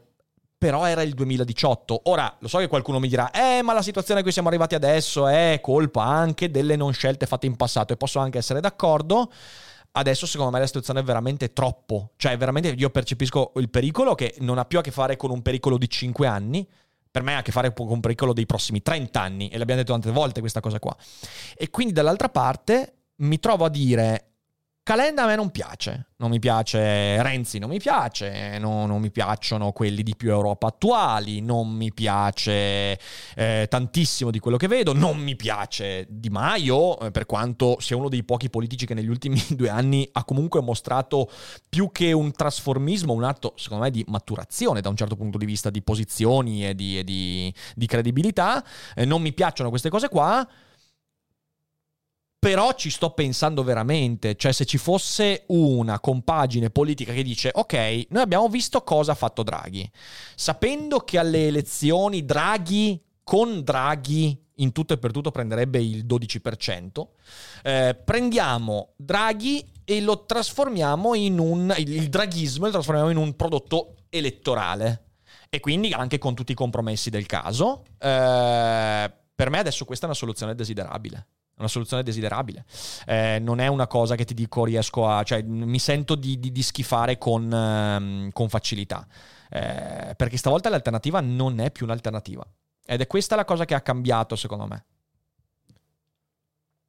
però 0.61 0.85
era 0.85 1.01
il 1.01 1.15
2018. 1.15 2.01
Ora, 2.03 2.35
lo 2.37 2.47
so 2.47 2.59
che 2.59 2.67
qualcuno 2.67 2.99
mi 2.99 3.07
dirà, 3.07 3.31
eh, 3.31 3.63
ma 3.63 3.73
la 3.73 3.81
situazione 3.81 4.19
a 4.19 4.23
cui 4.23 4.31
siamo 4.31 4.47
arrivati 4.47 4.75
adesso 4.75 5.25
è 5.25 5.57
colpa 5.59 6.03
anche 6.03 6.51
delle 6.51 6.75
non 6.75 6.93
scelte 6.93 7.25
fatte 7.25 7.47
in 7.47 7.55
passato 7.55 7.93
e 7.93 7.97
posso 7.97 8.19
anche 8.19 8.37
essere 8.37 8.59
d'accordo. 8.59 9.31
Adesso 9.93 10.25
secondo 10.25 10.51
me 10.51 10.59
la 10.59 10.67
situazione 10.67 11.01
è 11.01 11.03
veramente 11.03 11.51
troppo, 11.51 12.11
cioè 12.15 12.37
veramente 12.37 12.69
io 12.69 12.89
percepisco 12.89 13.51
il 13.57 13.69
pericolo 13.69 14.15
che 14.15 14.35
non 14.39 14.57
ha 14.57 14.65
più 14.65 14.79
a 14.79 14.81
che 14.81 14.91
fare 14.91 15.17
con 15.17 15.31
un 15.31 15.41
pericolo 15.41 15.77
di 15.77 15.89
5 15.89 16.27
anni, 16.27 16.65
per 17.11 17.23
me 17.23 17.35
ha 17.35 17.39
a 17.39 17.41
che 17.41 17.51
fare 17.51 17.73
con 17.73 17.89
un 17.89 17.99
pericolo 17.99 18.31
dei 18.31 18.45
prossimi 18.45 18.81
30 18.81 19.19
anni 19.19 19.49
e 19.49 19.57
l'abbiamo 19.57 19.81
detto 19.81 19.91
tante 19.91 20.11
volte 20.11 20.39
questa 20.39 20.61
cosa 20.61 20.79
qua. 20.79 20.95
E 21.57 21.69
quindi 21.69 21.91
dall'altra 21.91 22.29
parte 22.29 22.93
mi 23.17 23.37
trovo 23.39 23.65
a 23.65 23.69
dire 23.69 24.30
Calenda 24.91 25.23
a 25.23 25.25
me 25.25 25.35
non 25.37 25.51
piace, 25.51 26.07
non 26.17 26.29
mi 26.29 26.39
piace 26.39 27.23
Renzi, 27.23 27.59
non 27.59 27.69
mi 27.69 27.79
piace, 27.79 28.57
no, 28.59 28.85
non 28.85 28.99
mi 28.99 29.09
piacciono 29.09 29.71
quelli 29.71 30.03
di 30.03 30.17
più 30.17 30.31
Europa 30.31 30.67
attuali, 30.67 31.39
non 31.39 31.69
mi 31.69 31.93
piace 31.93 32.99
eh, 33.33 33.67
tantissimo 33.69 34.31
di 34.31 34.39
quello 34.39 34.57
che 34.57 34.67
vedo, 34.67 34.91
non 34.91 35.17
mi 35.17 35.37
piace 35.37 36.07
Di 36.09 36.29
Maio, 36.29 36.99
eh, 36.99 37.11
per 37.11 37.25
quanto 37.25 37.77
sia 37.79 37.95
uno 37.95 38.09
dei 38.09 38.25
pochi 38.25 38.49
politici 38.49 38.85
che 38.85 38.93
negli 38.93 39.07
ultimi 39.07 39.41
due 39.55 39.69
anni 39.69 40.05
ha 40.11 40.25
comunque 40.25 40.59
mostrato 40.61 41.31
più 41.69 41.89
che 41.93 42.11
un 42.11 42.33
trasformismo, 42.33 43.13
un 43.13 43.23
atto 43.23 43.53
secondo 43.55 43.85
me 43.85 43.91
di 43.91 44.03
maturazione 44.09 44.81
da 44.81 44.89
un 44.89 44.97
certo 44.97 45.15
punto 45.15 45.37
di 45.37 45.45
vista 45.45 45.69
di 45.69 45.81
posizioni 45.81 46.67
e 46.67 46.75
di, 46.75 46.99
e 46.99 47.05
di, 47.05 47.53
di 47.75 47.85
credibilità, 47.85 48.61
eh, 48.95 49.05
non 49.05 49.21
mi 49.21 49.31
piacciono 49.31 49.69
queste 49.69 49.87
cose 49.87 50.09
qua. 50.09 50.45
Però 52.41 52.73
ci 52.73 52.89
sto 52.89 53.11
pensando 53.11 53.63
veramente, 53.63 54.35
cioè 54.35 54.51
se 54.51 54.65
ci 54.65 54.79
fosse 54.79 55.43
una 55.49 55.99
compagine 55.99 56.71
politica 56.71 57.13
che 57.13 57.21
dice 57.21 57.51
ok, 57.53 58.07
noi 58.09 58.23
abbiamo 58.23 58.49
visto 58.49 58.81
cosa 58.81 59.11
ha 59.11 59.15
fatto 59.15 59.43
Draghi, 59.43 59.87
sapendo 60.33 61.01
che 61.01 61.19
alle 61.19 61.45
elezioni 61.45 62.25
Draghi 62.25 62.99
con 63.23 63.61
Draghi 63.63 64.35
in 64.55 64.71
tutto 64.71 64.93
e 64.93 64.97
per 64.97 65.11
tutto 65.11 65.29
prenderebbe 65.29 65.83
il 65.83 66.03
12%, 66.03 67.07
eh, 67.61 67.95
prendiamo 68.03 68.93
Draghi 68.95 69.63
e 69.85 70.01
lo 70.01 70.25
trasformiamo 70.25 71.13
in 71.13 71.37
un, 71.37 71.71
il 71.77 72.09
draghismo 72.09 72.65
lo 72.65 72.71
trasformiamo 72.71 73.11
in 73.11 73.17
un 73.17 73.35
prodotto 73.35 73.97
elettorale. 74.09 75.09
E 75.47 75.59
quindi 75.59 75.93
anche 75.93 76.17
con 76.17 76.33
tutti 76.33 76.53
i 76.53 76.55
compromessi 76.55 77.11
del 77.11 77.27
caso. 77.27 77.83
Eh, 77.99 79.11
per 79.35 79.49
me 79.51 79.59
adesso 79.59 79.85
questa 79.85 80.05
è 80.05 80.09
una 80.09 80.17
soluzione 80.17 80.55
desiderabile 80.55 81.27
una 81.61 81.69
soluzione 81.69 82.03
desiderabile. 82.03 82.65
Eh, 83.05 83.39
non 83.39 83.59
è 83.59 83.67
una 83.67 83.87
cosa 83.87 84.15
che 84.15 84.25
ti 84.25 84.33
dico 84.33 84.65
riesco 84.65 85.07
a... 85.07 85.23
cioè 85.23 85.41
mi 85.41 85.79
sento 85.79 86.15
di, 86.15 86.39
di, 86.39 86.51
di 86.51 86.61
schifare 86.61 87.17
con, 87.17 87.51
ehm, 87.51 88.31
con 88.31 88.49
facilità. 88.49 89.07
Eh, 89.49 90.13
perché 90.15 90.37
stavolta 90.37 90.69
l'alternativa 90.69 91.21
non 91.21 91.59
è 91.59 91.71
più 91.71 91.85
un'alternativa. 91.85 92.45
Ed 92.85 93.01
è 93.01 93.07
questa 93.07 93.35
la 93.35 93.45
cosa 93.45 93.65
che 93.65 93.75
ha 93.75 93.81
cambiato 93.81 94.35
secondo 94.35 94.67
me. 94.67 94.85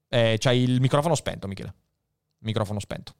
Eh, 0.08 0.36
c'hai 0.38 0.62
il 0.62 0.80
microfono 0.80 1.14
spento, 1.14 1.46
Michele. 1.46 1.74
Microfono 2.38 2.80
spento. 2.80 3.14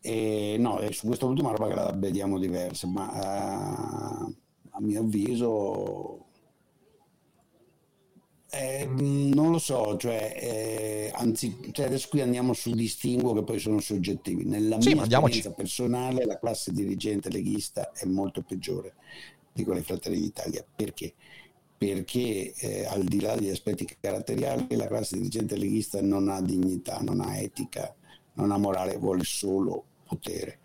Eh, 0.00 0.56
no, 0.58 0.80
su 0.92 1.06
questa 1.06 1.26
ultima 1.26 1.50
roba 1.50 1.68
che 1.68 1.74
la 1.74 1.92
vediamo 1.92 2.38
diversa, 2.38 2.86
ma 2.86 3.10
uh, 3.10 4.34
a 4.70 4.80
mio 4.80 5.00
avviso 5.00 6.25
eh, 8.50 8.86
non 8.86 9.50
lo 9.50 9.58
so, 9.58 9.96
cioè, 9.96 10.36
eh, 10.40 11.12
anzi, 11.14 11.58
cioè 11.72 11.86
adesso 11.86 12.08
qui 12.08 12.20
andiamo 12.20 12.52
sul 12.52 12.74
distinguo 12.74 13.34
che 13.34 13.42
poi 13.42 13.58
sono 13.58 13.80
soggettivi. 13.80 14.44
Nella 14.44 14.80
sì, 14.80 14.94
mia 14.94 15.02
esperienza 15.02 15.50
personale 15.50 16.24
la 16.24 16.38
classe 16.38 16.72
dirigente 16.72 17.28
leghista 17.28 17.92
è 17.92 18.06
molto 18.06 18.42
peggiore 18.42 18.94
di 19.52 19.64
quella 19.64 19.80
dei 19.80 19.86
Fratelli 19.86 20.20
d'Italia. 20.20 20.64
Perché? 20.74 21.12
Perché 21.76 22.54
eh, 22.54 22.86
al 22.86 23.02
di 23.02 23.20
là 23.20 23.34
degli 23.34 23.50
aspetti 23.50 23.86
caratteriali 24.00 24.76
la 24.76 24.86
classe 24.86 25.16
dirigente 25.16 25.56
leghista 25.56 26.00
non 26.00 26.28
ha 26.28 26.40
dignità, 26.40 27.00
non 27.00 27.20
ha 27.20 27.36
etica, 27.36 27.94
non 28.34 28.52
ha 28.52 28.58
morale, 28.58 28.96
vuole 28.96 29.24
solo 29.24 29.84
potere. 30.06 30.60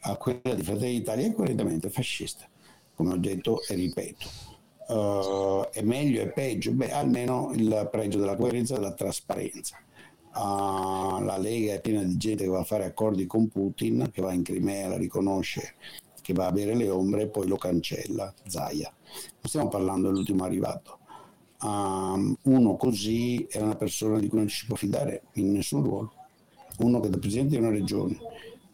A 0.00 0.16
quella 0.16 0.54
di 0.54 0.62
Fratelli 0.62 0.98
d'Italia 0.98 1.26
è 1.26 1.32
correttamente 1.32 1.88
fascista, 1.88 2.46
come 2.94 3.14
ho 3.14 3.16
detto 3.16 3.62
e 3.66 3.74
ripeto 3.74 4.43
uh, 4.88 5.68
è 5.70 5.82
meglio 5.82 6.22
e 6.22 6.28
peggio? 6.28 6.72
Beh, 6.72 6.92
almeno 6.92 7.50
il 7.54 7.88
pregio 7.90 8.18
della 8.18 8.36
coerenza 8.36 8.74
e 8.74 8.78
della 8.78 8.92
trasparenza. 8.92 9.76
Uh, 10.34 11.22
la 11.22 11.36
Lega 11.38 11.74
è 11.74 11.80
piena 11.80 12.02
di 12.02 12.16
gente 12.16 12.44
che 12.44 12.50
va 12.50 12.60
a 12.60 12.64
fare 12.64 12.84
accordi 12.84 13.26
con 13.26 13.48
Putin, 13.48 14.10
che 14.12 14.20
va 14.20 14.32
in 14.32 14.42
Crimea, 14.42 14.88
la 14.88 14.96
riconosce, 14.96 15.74
che 16.20 16.32
va 16.32 16.46
a 16.46 16.52
bere 16.52 16.74
le 16.74 16.90
ombre 16.90 17.22
e 17.22 17.28
poi 17.28 17.46
lo 17.46 17.56
cancella, 17.56 18.32
Zaia. 18.46 18.92
Non 18.92 19.44
stiamo 19.44 19.68
parlando 19.68 20.08
dell'ultimo 20.08 20.44
arrivato. 20.44 20.98
Um, 21.62 22.36
uno 22.42 22.76
così 22.76 23.46
è 23.48 23.60
una 23.60 23.76
persona 23.76 24.18
di 24.18 24.28
cui 24.28 24.38
non 24.38 24.48
ci 24.48 24.58
si 24.58 24.66
può 24.66 24.76
fidare 24.76 25.22
in 25.34 25.52
nessun 25.52 25.82
ruolo. 25.82 26.12
Uno 26.78 27.00
che 27.00 27.08
da 27.08 27.18
presidente 27.18 27.56
di 27.56 27.62
una 27.62 27.70
regione 27.70 28.18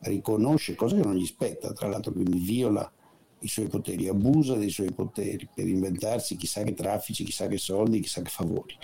riconosce, 0.00 0.74
cosa 0.74 0.96
che 0.96 1.02
non 1.02 1.14
gli 1.14 1.26
spetta, 1.26 1.72
tra 1.72 1.88
l'altro 1.88 2.12
quindi 2.12 2.38
viola 2.38 2.90
i 3.40 3.48
suoi 3.48 3.68
poteri, 3.68 4.08
abusa 4.08 4.54
dei 4.54 4.70
suoi 4.70 4.92
poteri 4.92 5.48
per 5.52 5.66
inventarsi 5.66 6.36
chissà 6.36 6.62
che 6.62 6.74
traffici, 6.74 7.24
chissà 7.24 7.46
che 7.46 7.58
soldi, 7.58 8.00
chissà 8.00 8.22
che 8.22 8.30
favori. 8.30 8.76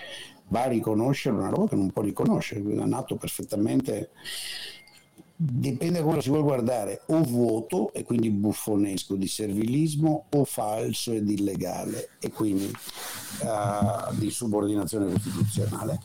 Va 0.49 0.63
a 0.63 0.69
riconoscere 0.69 1.37
una 1.37 1.49
roba 1.49 1.69
che 1.69 1.77
non 1.77 1.91
può 1.91 2.03
riconoscere, 2.03 2.63
quindi 2.63 2.83
è 2.83 2.87
nato 2.87 3.17
perfettamente 3.17 4.11
dipende 5.39 5.99
da 5.99 6.05
come 6.05 6.23
si 6.23 6.31
vuole 6.31 6.45
guardare, 6.45 7.03
o 7.07 7.23
vuoto 7.23 7.93
e 7.93 8.05
quindi 8.05 8.31
buffonesco 8.31 9.17
di 9.17 9.29
servilismo 9.29 10.27
o 10.31 10.45
falso 10.45 11.13
ed 11.13 11.29
illegale 11.29 12.11
e 12.19 12.31
quindi 12.31 12.65
uh, 12.65 14.15
di 14.15 14.31
subordinazione 14.31 15.13
costituzionale. 15.13 16.01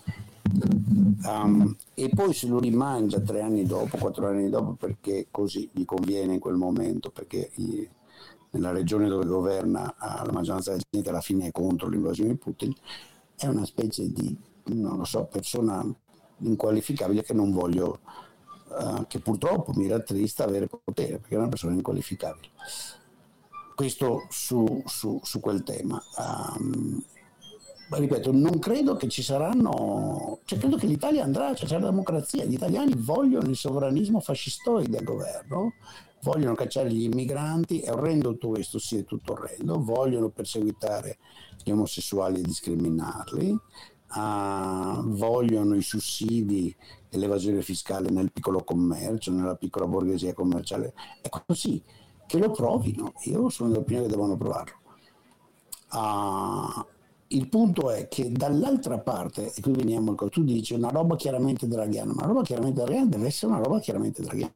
Um, 1.24 1.76
e 1.94 2.10
poi 2.10 2.34
se 2.34 2.48
lo 2.48 2.60
rimangia 2.60 3.22
tre 3.22 3.42
anni 3.42 3.66
dopo, 3.66 3.98
quattro 3.98 4.28
anni 4.28 4.50
dopo, 4.50 4.74
perché 4.74 5.28
così 5.32 5.70
gli 5.72 5.86
conviene 5.86 6.34
in 6.34 6.40
quel 6.40 6.56
momento, 6.56 7.10
perché 7.10 7.52
nella 8.52 8.72
regione 8.72 9.08
dove 9.08 9.26
governa 9.26 9.94
uh, 10.00 10.26
la 10.26 10.32
maggioranza 10.32 10.72
della 10.72 10.84
gente 10.90 11.10
alla 11.10 11.22
fine 11.22 11.48
è 11.48 11.52
contro 11.52 11.88
l'invasione 11.88 12.32
di 12.32 12.38
Putin, 12.38 12.74
è 13.36 13.48
una 13.48 13.66
specie 13.66 14.12
di, 14.12 14.36
non 14.66 14.98
lo 14.98 15.06
so, 15.06 15.26
persona 15.26 15.86
inqualificabile 16.40 17.24
che 17.24 17.34
non 17.34 17.52
voglio 17.52 18.00
uh, 18.70 19.06
che 19.08 19.20
purtroppo 19.20 19.74
mi 19.76 19.88
rattrista 19.88 20.44
avere 20.44 20.68
potere, 20.68 21.18
perché 21.18 21.36
è 21.36 21.38
una 21.38 21.50
persona 21.50 21.74
inqualificabile. 21.74 22.50
Questo 23.76 24.28
su, 24.30 24.84
su, 24.86 25.20
su 25.24 25.40
quel 25.40 25.64
tema. 25.64 26.02
Um, 26.18 27.04
ripeto, 27.90 28.32
non 28.32 28.60
credo 28.60 28.96
che 28.96 29.08
ci 29.10 29.22
saranno, 29.22 30.40
cioè 30.46 30.60
credo 30.60 30.78
che 30.78 30.86
l'Italia 30.88 31.24
andrà, 31.24 31.54
cioè 31.54 31.68
c'è 31.68 31.80
la 31.80 31.90
democrazia, 31.90 32.46
gli 32.46 32.54
italiani 32.54 32.94
vogliono 32.96 33.50
il 33.50 33.56
sovranismo 33.56 34.20
fascistoide 34.20 34.98
al 34.98 35.04
governo, 35.04 35.74
vogliono 36.24 36.56
cacciare 36.56 36.92
gli 36.92 37.04
immigranti, 37.04 37.80
è 37.80 37.92
orrendo 37.92 38.32
tutto 38.32 38.50
questo, 38.50 38.80
sì 38.80 38.98
è 38.98 39.06
tutto 39.06 39.34
orrendo, 39.34 39.84
vogliono 39.84 40.30
perseguitare 40.30 41.18
gli 41.64 41.72
omosessuali 41.72 42.40
e 42.40 42.44
discriminarli, 42.44 43.50
uh, 43.50 45.08
vogliono 45.10 45.76
i 45.76 45.82
sussidi 45.82 46.76
e 47.10 47.18
l'evasione 47.18 47.62
fiscale 47.62 48.10
nel 48.10 48.32
piccolo 48.32 48.64
commercio, 48.64 49.32
nella 49.32 49.56
piccola 49.56 49.88
borghesia 49.88 50.34
commerciale. 50.34 50.94
È 51.22 51.30
così, 51.46 51.82
che 52.28 52.38
lo 52.38 52.52
provino. 52.52 53.14
Io 53.26 53.50
sono 53.50 53.70
dell'opinione 53.70 54.08
che 54.08 54.12
devono 54.14 54.38
provarlo. 54.38 54.80
Uh, 55.92 56.86
il 57.28 57.48
punto 57.50 57.92
è 57.92 58.08
che 58.08 58.32
dall'altra 58.32 59.00
parte, 59.00 59.54
e 59.54 59.62
qui 59.62 59.72
veniamo 59.74 60.16
al 60.18 60.30
tu 60.30 60.44
dici 60.44 60.74
una 60.74 60.90
roba 60.90 61.16
chiaramente 61.16 61.68
draghiana, 61.68 62.14
ma 62.14 62.24
una 62.24 62.34
roba 62.34 62.44
chiaramente 62.44 62.82
draghiana 62.82 63.10
deve 63.10 63.28
essere 63.28 63.52
una 63.52 63.62
roba 63.62 63.80
chiaramente 63.80 64.22
draghiana. 64.22 64.54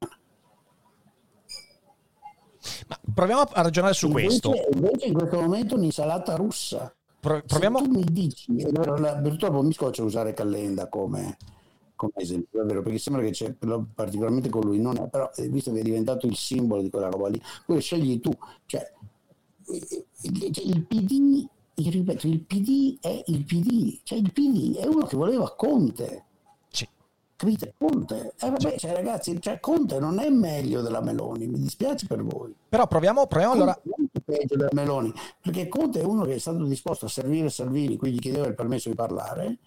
Ma 2.88 3.00
proviamo 3.14 3.42
a 3.42 3.62
ragionare 3.62 3.94
su 3.94 4.08
invece, 4.08 4.26
questo. 4.26 4.54
Invece 4.74 5.06
in 5.08 5.14
questo 5.14 5.40
momento 5.40 5.76
un'insalata 5.76 6.36
russa 6.36 6.94
proviamo... 7.26 7.80
Se 7.80 7.84
tu 7.86 7.92
mi 7.92 8.04
dici, 8.04 8.54
purtroppo 8.54 9.62
mi 9.64 9.74
scoccia 9.74 10.04
usare 10.04 10.34
Calenda 10.34 10.88
come, 10.88 11.38
come 11.96 12.14
esempio, 12.16 12.64
vero, 12.66 12.82
perché 12.82 13.00
sembra 13.00 13.24
che 13.24 13.32
c'è, 13.32 13.54
particolarmente 13.94 14.50
con 14.50 14.62
lui, 14.62 14.80
non 14.80 14.98
è, 14.98 15.08
però 15.08 15.32
eh, 15.36 15.48
visto 15.48 15.72
che 15.72 15.80
è 15.80 15.84
diventato 15.84 16.28
il 16.28 16.36
simbolo 16.36 16.82
di 16.82 16.90
quella 16.90 17.10
roba 17.10 17.30
lì, 17.30 17.42
poi 17.66 17.82
scegli 17.82 18.20
tu, 18.20 18.32
cioè 18.66 18.92
il, 19.68 20.06
il 20.64 20.86
PD, 20.86 21.48
ripeto, 21.74 22.28
il 22.28 22.42
PD 22.42 22.98
è 23.02 23.24
il 23.28 23.44
PD, 23.44 24.00
cioè 24.04 24.20
il 24.20 24.32
PD 24.32 24.76
è 24.78 24.86
uno 24.86 25.06
che 25.06 25.16
voleva 25.16 25.54
Conte. 25.56 26.25
Capite? 27.38 27.74
Conte, 27.78 28.34
eh 28.40 28.50
vabbè, 28.50 28.78
cioè, 28.78 28.94
ragazzi, 28.94 29.40
cioè, 29.42 29.60
Conte 29.60 30.00
non 30.00 30.20
è 30.20 30.30
meglio 30.30 30.82
della 30.82 31.02
Meloni, 31.02 31.48
mi 31.48 31.60
dispiace 31.60 32.08
per 32.08 32.24
voi. 32.24 32.56
Però 32.70 32.88
proviamo, 32.88 33.28
proviamo 33.28 33.54
allora 33.54 33.78
peggio 34.24 34.56
del 34.56 34.70
Meloni, 34.72 35.14
perché 35.42 35.68
Conte 35.68 36.00
è 36.00 36.04
uno 36.04 36.24
che 36.24 36.36
è 36.36 36.40
stato 36.40 36.64
disposto 36.64 37.06
a 37.06 37.10
servire 37.10 37.50
Salvini, 37.50 37.98
quindi 37.98 38.20
chiedeva 38.20 38.48
il 38.48 38.56
permesso 38.56 38.90
di 38.90 38.96
parlare, 38.96 39.58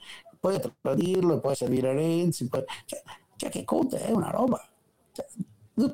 poi 0.40 0.54
a 0.54 0.72
tradirlo, 0.81 1.40
poi 1.40 1.52
a 1.52 1.57
servire 1.57 1.92
Renzi, 1.92 2.48
poi... 2.48 2.64
Cioè, 2.87 3.02
cioè, 3.37 3.50
che 3.50 3.64
Conte 3.64 4.00
è 4.00 4.11
una 4.11 4.31
roba. 4.31 4.66
Cioè, 5.12 5.26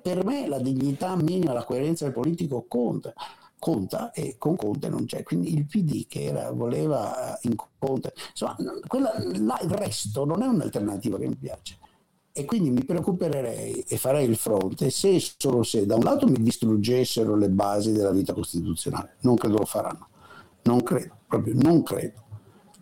per 0.00 0.24
me 0.24 0.46
la 0.48 0.58
dignità 0.58 1.14
minima, 1.16 1.52
la 1.52 1.64
coerenza 1.64 2.04
del 2.04 2.14
politico 2.14 2.64
conta, 2.66 3.12
conta 3.64 4.11
e 4.12 4.37
con 4.37 4.57
Conte 4.57 4.90
non 4.90 5.07
c'è. 5.07 5.22
Quindi 5.22 5.55
il 5.55 5.64
PD 5.64 6.07
che 6.07 6.24
era, 6.24 6.50
voleva 6.50 7.38
in 7.42 7.55
Conte, 7.79 8.12
insomma, 8.29 8.57
quella, 8.87 9.14
là, 9.38 9.59
il 9.62 9.70
resto 9.70 10.27
non 10.27 10.42
è 10.42 10.46
un'alternativa 10.46 11.16
che 11.16 11.27
mi 11.27 11.37
piace 11.37 11.79
e 12.31 12.44
quindi 12.44 12.68
mi 12.68 12.85
preoccuperei 12.85 13.85
e 13.88 13.96
farei 13.96 14.29
il 14.29 14.37
fronte 14.37 14.90
se 14.90 15.18
solo 15.38 15.62
se 15.62 15.87
da 15.87 15.94
un 15.94 16.03
lato 16.03 16.27
mi 16.27 16.42
distruggessero 16.42 17.37
le 17.37 17.48
basi 17.48 17.92
della 17.92 18.11
vita 18.11 18.35
costituzionale. 18.35 19.16
Non 19.20 19.37
credo 19.37 19.57
lo 19.57 19.64
faranno. 19.64 20.09
Non 20.64 20.83
credo, 20.83 21.16
proprio 21.27 21.55
non 21.57 21.83
credo. 21.83 22.22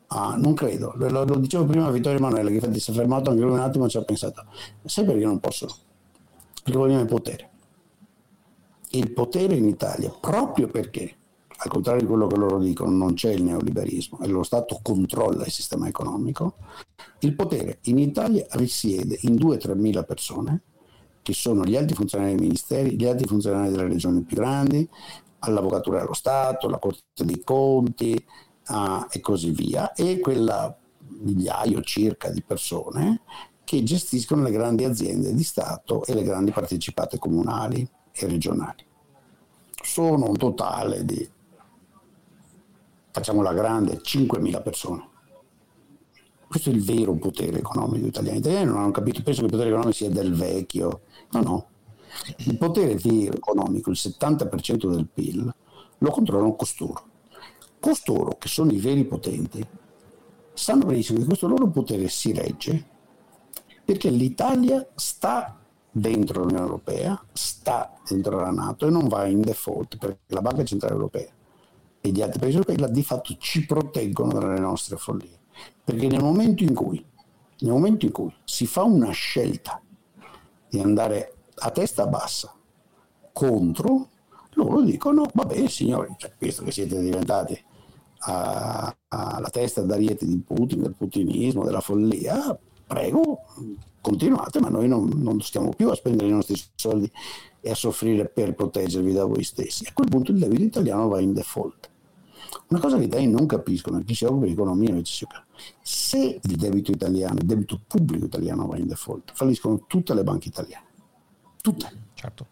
Ah, 0.08 0.34
non 0.36 0.54
credo. 0.54 0.94
Lo, 0.96 1.24
lo, 1.24 1.38
dicevo 1.38 1.64
prima 1.64 1.86
a 1.86 1.90
Vittorio 1.92 2.18
Emanuele, 2.18 2.48
che 2.48 2.54
infatti 2.56 2.80
si 2.80 2.90
è 2.90 2.94
fermato 2.94 3.30
anche 3.30 3.42
lui 3.42 3.52
un 3.52 3.60
attimo 3.60 3.84
e 3.86 3.88
ci 3.88 3.98
ha 3.98 4.02
pensato. 4.02 4.44
Sai 4.84 5.04
perché 5.04 5.24
non 5.24 5.38
possono? 5.38 5.72
Perché 6.62 6.78
vogliono 6.78 7.02
il 7.02 7.06
potere. 7.06 7.50
Il 8.94 9.12
potere 9.12 9.54
in 9.54 9.66
Italia, 9.66 10.10
proprio 10.10 10.68
perché 10.68 11.16
al 11.64 11.70
contrario 11.70 12.00
di 12.00 12.06
quello 12.06 12.26
che 12.26 12.36
loro 12.36 12.58
dicono, 12.58 12.90
non 12.90 13.14
c'è 13.14 13.30
il 13.30 13.44
neoliberismo 13.44 14.20
e 14.20 14.26
lo 14.26 14.42
Stato 14.42 14.80
controlla 14.82 15.44
il 15.44 15.52
sistema 15.52 15.86
economico, 15.86 16.56
il 17.20 17.34
potere 17.34 17.78
in 17.82 17.98
Italia 17.98 18.44
risiede 18.50 19.18
in 19.22 19.34
2-3 19.34 19.78
mila 19.78 20.02
persone, 20.02 20.62
che 21.22 21.32
sono 21.32 21.64
gli 21.64 21.76
alti 21.76 21.94
funzionari 21.94 22.34
dei 22.34 22.40
ministeri, 22.40 22.96
gli 22.96 23.06
alti 23.06 23.24
funzionari 23.24 23.70
delle 23.70 23.86
regioni 23.86 24.22
più 24.22 24.36
grandi, 24.36 24.88
all'Avvocatura 25.38 26.00
dello 26.00 26.14
Stato, 26.14 26.66
alla 26.66 26.78
Corte 26.78 27.24
dei 27.24 27.42
Conti 27.44 28.26
uh, 28.68 29.06
e 29.08 29.20
così 29.20 29.50
via, 29.50 29.92
e 29.92 30.18
quella 30.18 30.76
migliaio 31.20 31.80
circa 31.82 32.28
di 32.30 32.42
persone 32.42 33.20
che 33.62 33.84
gestiscono 33.84 34.42
le 34.42 34.50
grandi 34.50 34.84
aziende 34.84 35.32
di 35.32 35.44
Stato 35.44 36.04
e 36.04 36.14
le 36.14 36.24
grandi 36.24 36.50
partecipate 36.50 37.18
comunali 37.18 37.88
e 38.12 38.26
regionali. 38.26 38.84
Sono 39.82 40.28
un 40.28 40.36
totale 40.36 41.04
di 41.04 41.28
facciamo 43.10 43.42
la 43.42 43.52
grande, 43.52 44.00
5.000 44.00 44.62
persone. 44.62 45.08
Questo 46.48 46.70
è 46.70 46.72
il 46.72 46.82
vero 46.82 47.14
potere 47.14 47.58
economico 47.58 48.06
italiano. 48.06 48.36
Gli 48.36 48.40
italiani 48.40 48.66
non 48.66 48.78
hanno 48.78 48.90
capito, 48.90 49.22
penso 49.22 49.40
che 49.40 49.46
il 49.46 49.52
potere 49.52 49.70
economico 49.70 49.96
sia 49.96 50.10
del 50.10 50.34
vecchio. 50.34 51.02
No, 51.30 51.40
no. 51.40 51.66
Il 52.38 52.58
potere 52.58 52.92
economico, 52.92 53.90
il 53.90 53.98
70% 53.98 54.90
del 54.90 55.08
PIL, 55.12 55.54
lo 55.98 56.10
controllano 56.10 56.54
costoro. 56.54 57.04
Costoro, 57.80 58.36
che 58.38 58.48
sono 58.48 58.70
i 58.70 58.78
veri 58.78 59.04
potenti, 59.04 59.66
sanno 60.52 60.84
benissimo 60.84 61.18
che 61.18 61.24
questo 61.24 61.48
loro 61.48 61.68
potere 61.68 62.08
si 62.08 62.32
regge 62.32 62.90
perché 63.84 64.10
l'Italia 64.10 64.86
sta 64.94 65.61
dentro 65.92 66.42
l'Unione 66.42 66.64
Europea, 66.64 67.22
sta 67.32 67.92
dentro 68.08 68.40
la 68.40 68.50
Nato 68.50 68.86
e 68.86 68.90
non 68.90 69.08
va 69.08 69.26
in 69.26 69.42
default 69.42 69.98
perché 69.98 70.20
la 70.28 70.40
Banca 70.40 70.64
Centrale 70.64 70.94
Europea 70.94 71.30
e 72.00 72.08
gli 72.10 72.22
altri 72.22 72.40
paesi 72.40 72.56
europei 72.56 72.90
di 72.90 73.02
fatto 73.04 73.36
ci 73.38 73.64
proteggono 73.64 74.32
dalle 74.32 74.58
nostre 74.58 74.96
follie. 74.96 75.38
Perché 75.84 76.08
nel 76.08 76.22
momento 76.22 76.64
in 76.64 76.74
cui, 76.74 77.04
nel 77.60 77.72
momento 77.72 78.06
in 78.06 78.12
cui 78.12 78.34
si 78.44 78.66
fa 78.66 78.82
una 78.82 79.10
scelta 79.10 79.80
di 80.68 80.80
andare 80.80 81.34
a 81.56 81.70
testa 81.70 82.06
bassa 82.06 82.52
contro, 83.32 84.08
loro 84.54 84.80
dicono, 84.80 85.26
vabbè 85.32 85.68
signori, 85.68 86.14
cioè, 86.16 86.32
visto 86.38 86.64
che 86.64 86.72
siete 86.72 87.00
diventati 87.00 87.62
alla 88.24 89.50
testa 89.50 89.82
d'ariete 89.82 90.24
di 90.26 90.38
Putin, 90.38 90.82
del 90.82 90.94
putinismo, 90.94 91.64
della 91.64 91.80
follia, 91.80 92.56
prego, 92.86 93.42
continuate, 94.02 94.60
ma 94.60 94.68
noi 94.68 94.88
non, 94.88 95.10
non 95.14 95.40
stiamo 95.40 95.70
più 95.70 95.88
a 95.88 95.94
spendere 95.94 96.28
i 96.28 96.32
nostri 96.32 96.60
soldi 96.74 97.10
e 97.60 97.70
a 97.70 97.74
soffrire 97.74 98.28
per 98.28 98.54
proteggervi 98.54 99.12
da 99.12 99.24
voi 99.24 99.44
stessi. 99.44 99.86
A 99.86 99.92
quel 99.94 100.08
punto 100.08 100.32
il 100.32 100.38
debito 100.38 100.64
italiano 100.64 101.08
va 101.08 101.20
in 101.20 101.32
default. 101.32 101.88
Una 102.68 102.80
cosa 102.80 102.96
che 102.96 103.04
i 103.04 103.06
italiani 103.06 103.32
non 103.32 103.46
capiscono, 103.46 104.02
chi 104.02 104.14
si 104.14 104.24
occupa 104.24 104.46
di 104.46 104.52
economia 104.52 104.90
invece 104.90 105.12
si 105.14 105.24
occupa. 105.24 105.44
Se 105.80 106.40
il 106.42 106.56
debito 106.56 106.90
italiano, 106.90 107.38
il 107.38 107.46
debito 107.46 107.80
pubblico 107.86 108.26
italiano 108.26 108.66
va 108.66 108.76
in 108.76 108.86
default, 108.86 109.32
falliscono 109.34 109.84
tutte 109.86 110.12
le 110.12 110.24
banche 110.24 110.48
italiane. 110.48 110.86
Tutte. 111.60 111.90
Certo. 112.14 112.46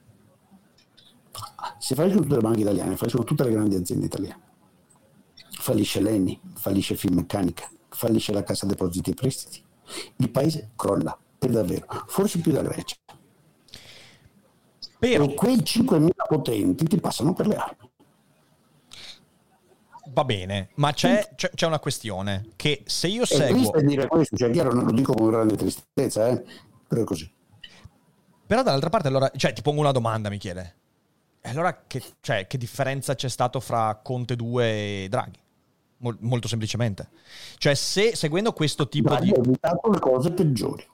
Se 1.79 1.95
falliscono 1.95 2.23
tutte 2.23 2.37
le 2.37 2.43
banche 2.43 2.61
italiane, 2.61 2.97
falliscono 2.97 3.25
tutte 3.25 3.45
le 3.45 3.51
grandi 3.51 3.75
aziende 3.75 4.07
italiane. 4.07 4.49
Fallisce 5.51 6.01
l'ENI, 6.01 6.41
fallisce 6.55 6.95
Finmeccanica, 6.95 7.69
fallisce 7.89 8.33
la 8.33 8.43
Cassa 8.43 8.67
Depositi 8.67 9.11
e 9.11 9.15
Prestiti. 9.15 9.63
Il 10.17 10.31
paese 10.31 10.71
crolla, 10.77 11.19
per 11.41 11.51
davvero, 11.51 11.87
forse 12.07 12.39
più 12.39 12.53
da 12.53 12.61
Grecia. 12.61 12.97
Però... 14.99 15.25
E 15.25 15.35
quei 15.35 15.57
5.000 15.57 16.11
potenti 16.29 16.85
ti 16.85 17.01
passano 17.01 17.33
per 17.33 17.47
le 17.47 17.57
armi. 17.57 17.91
Va 20.13 20.25
bene, 20.25 20.71
ma 20.75 20.93
c'è, 20.93 21.31
c'è, 21.35 21.51
c'è, 21.55 21.67
una 21.67 21.79
questione 21.79 22.51
che 22.57 22.83
se 22.85 23.07
io 23.07 23.25
seguo... 23.25 23.73
È 23.73 23.83
dire 23.83 24.07
questo, 24.07 24.37
cioè 24.37 24.51
chiaro, 24.51 24.73
non 24.75 24.85
lo 24.85 24.93
dico 24.93 25.15
con 25.15 25.31
grande 25.31 25.57
tristezza, 25.57 26.29
eh? 26.29 26.45
però 26.87 27.03
è 27.03 27.05
così. 27.05 27.33
Però 28.47 28.63
dall'altra 28.63 28.91
parte, 28.91 29.09
allora, 29.09 29.31
cioè, 29.37 29.53
ti 29.53 29.63
pongo 29.63 29.81
una 29.81 29.93
domanda, 29.93 30.29
Michele. 30.29 30.77
E 31.41 31.49
allora 31.49 31.85
che, 31.87 32.03
cioè, 32.21 32.47
che 32.47 32.59
differenza 32.59 33.15
c'è 33.15 33.29
stato 33.29 33.61
fra 33.61 33.99
Conte 34.03 34.37
2 34.37 35.05
e 35.05 35.07
Draghi? 35.09 35.39
Mol- 35.99 36.19
molto 36.21 36.49
semplicemente. 36.49 37.09
Cioè, 37.57 37.75
se 37.75 38.15
seguendo 38.15 38.53
questo 38.53 38.89
tipo 38.89 39.09
Draghi 39.09 39.27
di... 39.27 39.33
ha 39.33 39.39
evitato 39.39 39.91
le 39.91 39.99
cose 40.01 40.33
peggiori. 40.33 40.87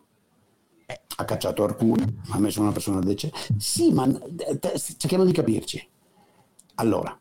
Ha 1.16 1.24
cacciato 1.24 1.64
Arcuri, 1.64 2.04
ha 2.30 2.38
messo 2.38 2.60
una 2.60 2.72
persona 2.72 3.00
decente. 3.00 3.36
Sì, 3.58 3.92
ma 3.92 4.06
eh, 4.06 4.58
te- 4.58 4.78
cerchiamo 4.78 5.24
di 5.24 5.32
capirci. 5.32 5.88
Allora, 6.76 7.18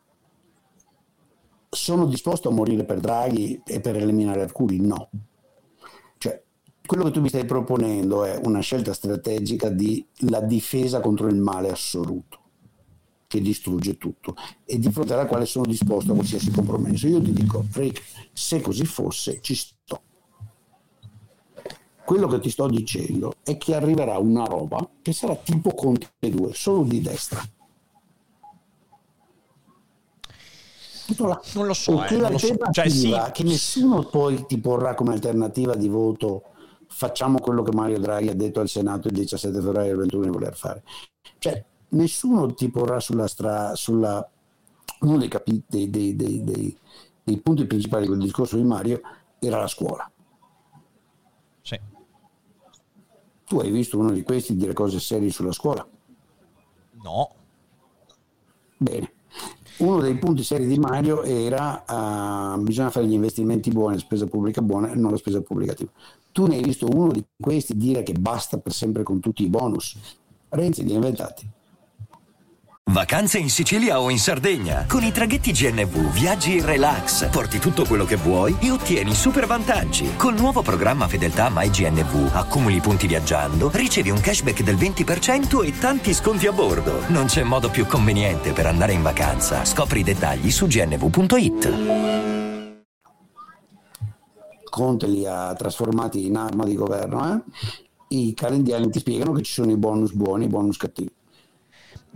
sono 1.68 2.06
disposto 2.06 2.48
a 2.48 2.52
morire 2.52 2.84
per 2.84 3.00
Draghi 3.00 3.60
e 3.64 3.80
per 3.80 3.96
eliminare 3.96 4.42
Arcuri? 4.42 4.80
No. 4.80 5.10
Cioè, 6.18 6.42
quello 6.84 7.04
che 7.04 7.10
tu 7.10 7.20
mi 7.20 7.28
stai 7.28 7.44
proponendo 7.44 8.24
è 8.24 8.38
una 8.44 8.60
scelta 8.60 8.92
strategica 8.92 9.68
di 9.68 10.06
la 10.28 10.40
difesa 10.40 11.00
contro 11.00 11.26
il 11.26 11.36
male 11.36 11.70
assoluto 11.70 12.40
che 13.26 13.40
distrugge 13.40 13.98
tutto 13.98 14.36
e 14.64 14.78
di 14.78 14.90
fronte 14.92 15.12
alla 15.12 15.26
quale 15.26 15.46
sono 15.46 15.66
disposto 15.66 16.12
a 16.12 16.14
qualsiasi 16.14 16.50
compromesso. 16.50 17.08
Io 17.08 17.20
ti 17.20 17.32
dico, 17.32 17.64
Rick, 17.72 18.02
se 18.32 18.60
così 18.60 18.84
fosse, 18.84 19.40
ci 19.40 19.54
sto. 19.54 20.02
Quello 22.06 22.28
che 22.28 22.38
ti 22.38 22.50
sto 22.50 22.68
dicendo 22.68 23.34
è 23.42 23.58
che 23.58 23.74
arriverà 23.74 24.16
una 24.18 24.44
roba 24.44 24.88
che 25.02 25.12
sarà 25.12 25.34
tipo 25.34 25.74
Conte 25.74 26.08
2, 26.20 26.54
solo 26.54 26.84
di 26.84 27.00
destra. 27.00 27.42
Là. 31.18 31.40
Non 31.54 31.66
lo 31.66 31.74
so, 31.74 32.04
eh, 32.04 32.16
non 32.16 32.30
lo 32.30 32.38
so. 32.38 32.56
Cioè, 32.70 32.88
sì. 32.88 33.12
che 33.32 33.42
nessuno 33.42 34.04
poi 34.04 34.46
ti 34.46 34.58
porrà 34.58 34.94
come 34.94 35.14
alternativa 35.14 35.74
di 35.74 35.88
voto 35.88 36.42
facciamo 36.88 37.40
quello 37.40 37.62
che 37.62 37.74
Mario 37.74 37.98
Draghi 37.98 38.28
ha 38.28 38.34
detto 38.34 38.60
al 38.60 38.68
Senato 38.68 39.08
il 39.08 39.14
17 39.14 39.60
febbraio 39.60 39.88
del 39.88 39.98
21 39.98 40.24
di 40.24 40.30
voler 40.30 40.56
fare. 40.56 40.82
Cioè, 41.38 41.64
nessuno 41.90 42.54
ti 42.54 42.70
porrà 42.70 43.00
sulla 43.00 43.26
strada, 43.26 43.74
sulla 43.74 44.30
uno 45.00 45.18
dei, 45.18 45.28
capi- 45.28 45.62
dei, 45.66 45.90
dei, 45.90 46.14
dei, 46.16 47.40
punti 47.40 47.66
principali 47.66 48.02
di 48.02 48.08
quel 48.08 48.20
discorso 48.20 48.56
di 48.56 48.62
Mario 48.62 49.00
era 49.38 49.58
la 49.58 49.66
scuola. 49.66 50.08
Sì. 51.62 51.78
Tu 53.46 53.58
hai 53.58 53.70
visto 53.70 53.98
uno 53.98 54.10
di 54.10 54.22
questi 54.22 54.56
dire 54.56 54.72
cose 54.72 54.98
serie 54.98 55.30
sulla 55.30 55.52
scuola? 55.52 55.86
No. 57.02 57.30
Bene. 58.76 59.12
Uno 59.78 60.00
dei 60.00 60.16
punti 60.16 60.42
seri 60.42 60.66
di 60.66 60.78
Mario 60.78 61.22
era 61.22 61.84
uh, 61.86 62.60
bisogna 62.62 62.90
fare 62.90 63.06
gli 63.06 63.12
investimenti 63.12 63.70
buoni, 63.70 63.94
la 63.94 64.00
spesa 64.00 64.26
pubblica 64.26 64.62
buona 64.62 64.90
e 64.90 64.94
non 64.96 65.10
la 65.10 65.18
spesa 65.18 65.42
pubblica 65.42 65.72
attiva. 65.72 65.90
Tu 66.32 66.46
ne 66.46 66.56
hai 66.56 66.62
visto 66.62 66.88
uno 66.88 67.12
di 67.12 67.24
questi 67.38 67.76
dire 67.76 68.02
che 68.02 68.14
basta 68.14 68.58
per 68.58 68.72
sempre 68.72 69.02
con 69.02 69.20
tutti 69.20 69.42
i 69.42 69.48
bonus. 69.48 69.96
Renzi 70.48 70.82
li 70.82 70.92
ha 70.92 70.94
inventati. 70.94 71.48
Vacanze 72.96 73.38
in 73.38 73.50
Sicilia 73.50 74.00
o 74.00 74.08
in 74.08 74.18
Sardegna. 74.18 74.86
Con 74.88 75.02
i 75.02 75.12
traghetti 75.12 75.52
GNV 75.52 76.10
viaggi 76.12 76.56
in 76.56 76.64
relax, 76.64 77.28
porti 77.28 77.58
tutto 77.58 77.84
quello 77.84 78.06
che 78.06 78.16
vuoi 78.16 78.56
e 78.58 78.70
ottieni 78.70 79.12
super 79.12 79.46
vantaggi. 79.46 80.16
Col 80.16 80.34
nuovo 80.34 80.62
programma 80.62 81.06
Fedeltà 81.06 81.50
MyGNV 81.52 82.30
accumuli 82.32 82.80
punti 82.80 83.06
viaggiando, 83.06 83.70
ricevi 83.74 84.08
un 84.08 84.18
cashback 84.18 84.62
del 84.62 84.76
20% 84.76 85.62
e 85.62 85.78
tanti 85.78 86.14
sconti 86.14 86.46
a 86.46 86.52
bordo. 86.52 87.00
Non 87.08 87.26
c'è 87.26 87.42
modo 87.42 87.68
più 87.68 87.86
conveniente 87.86 88.52
per 88.52 88.64
andare 88.64 88.94
in 88.94 89.02
vacanza. 89.02 89.64
Scopri 89.66 90.00
i 90.00 90.04
dettagli 90.04 90.50
su 90.50 90.66
gnv.it. 90.66 91.72
Conte 94.70 95.06
li 95.06 95.26
ha 95.26 95.52
trasformati 95.54 96.24
in 96.24 96.36
arma 96.36 96.64
di 96.64 96.74
governo. 96.74 97.34
Eh? 97.34 97.42
I 98.16 98.32
calendiani 98.32 98.88
ti 98.88 99.00
spiegano 99.00 99.32
che 99.32 99.42
ci 99.42 99.52
sono 99.52 99.70
i 99.70 99.76
bonus 99.76 100.12
buoni 100.12 100.44
e 100.44 100.46
i 100.46 100.50
bonus 100.50 100.78
cattivi. 100.78 101.15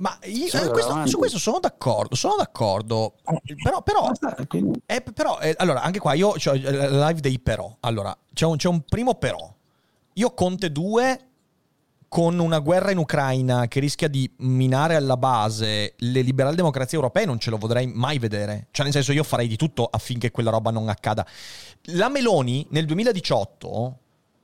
Ma 0.00 0.18
io, 0.24 0.46
eh, 0.46 0.68
questo- 0.68 0.90
avanti. 0.90 1.10
su 1.10 1.18
questo 1.18 1.38
sono 1.38 1.60
d'accordo, 1.60 2.14
sono 2.14 2.34
d'accordo. 2.36 3.14
Però, 3.62 3.82
però, 3.82 4.10
quindi- 4.48 4.80
eh, 4.86 5.02
però 5.02 5.38
eh, 5.38 5.54
allora, 5.58 5.82
anche 5.82 5.98
qua 5.98 6.14
io 6.14 6.28
ho 6.28 6.36
la 6.62 7.08
live 7.08 7.20
dei 7.20 7.38
però. 7.38 7.74
Allora, 7.80 8.16
c'è 8.32 8.46
un, 8.46 8.56
c'è 8.56 8.68
un 8.68 8.80
primo 8.82 9.14
però. 9.14 9.52
Io 10.14 10.34
Conte 10.34 10.72
2 10.72 11.24
con 12.08 12.38
una 12.40 12.58
guerra 12.58 12.90
in 12.90 12.98
Ucraina 12.98 13.68
che 13.68 13.78
rischia 13.78 14.08
di 14.08 14.28
minare 14.38 14.96
alla 14.96 15.16
base 15.16 15.94
le 15.96 16.22
liberal 16.22 16.56
democrazie 16.56 16.96
europee 16.98 17.24
non 17.24 17.38
ce 17.38 17.50
lo 17.50 17.56
vorrei 17.56 17.86
mai 17.86 18.18
vedere. 18.18 18.66
Cioè, 18.72 18.84
nel 18.84 18.92
senso, 18.94 19.12
io 19.12 19.22
farei 19.22 19.46
di 19.46 19.56
tutto 19.56 19.86
affinché 19.88 20.30
quella 20.32 20.50
roba 20.50 20.70
non 20.72 20.88
accada. 20.88 21.24
La 21.92 22.08
Meloni 22.08 22.66
nel 22.70 22.86
2018 22.86 23.98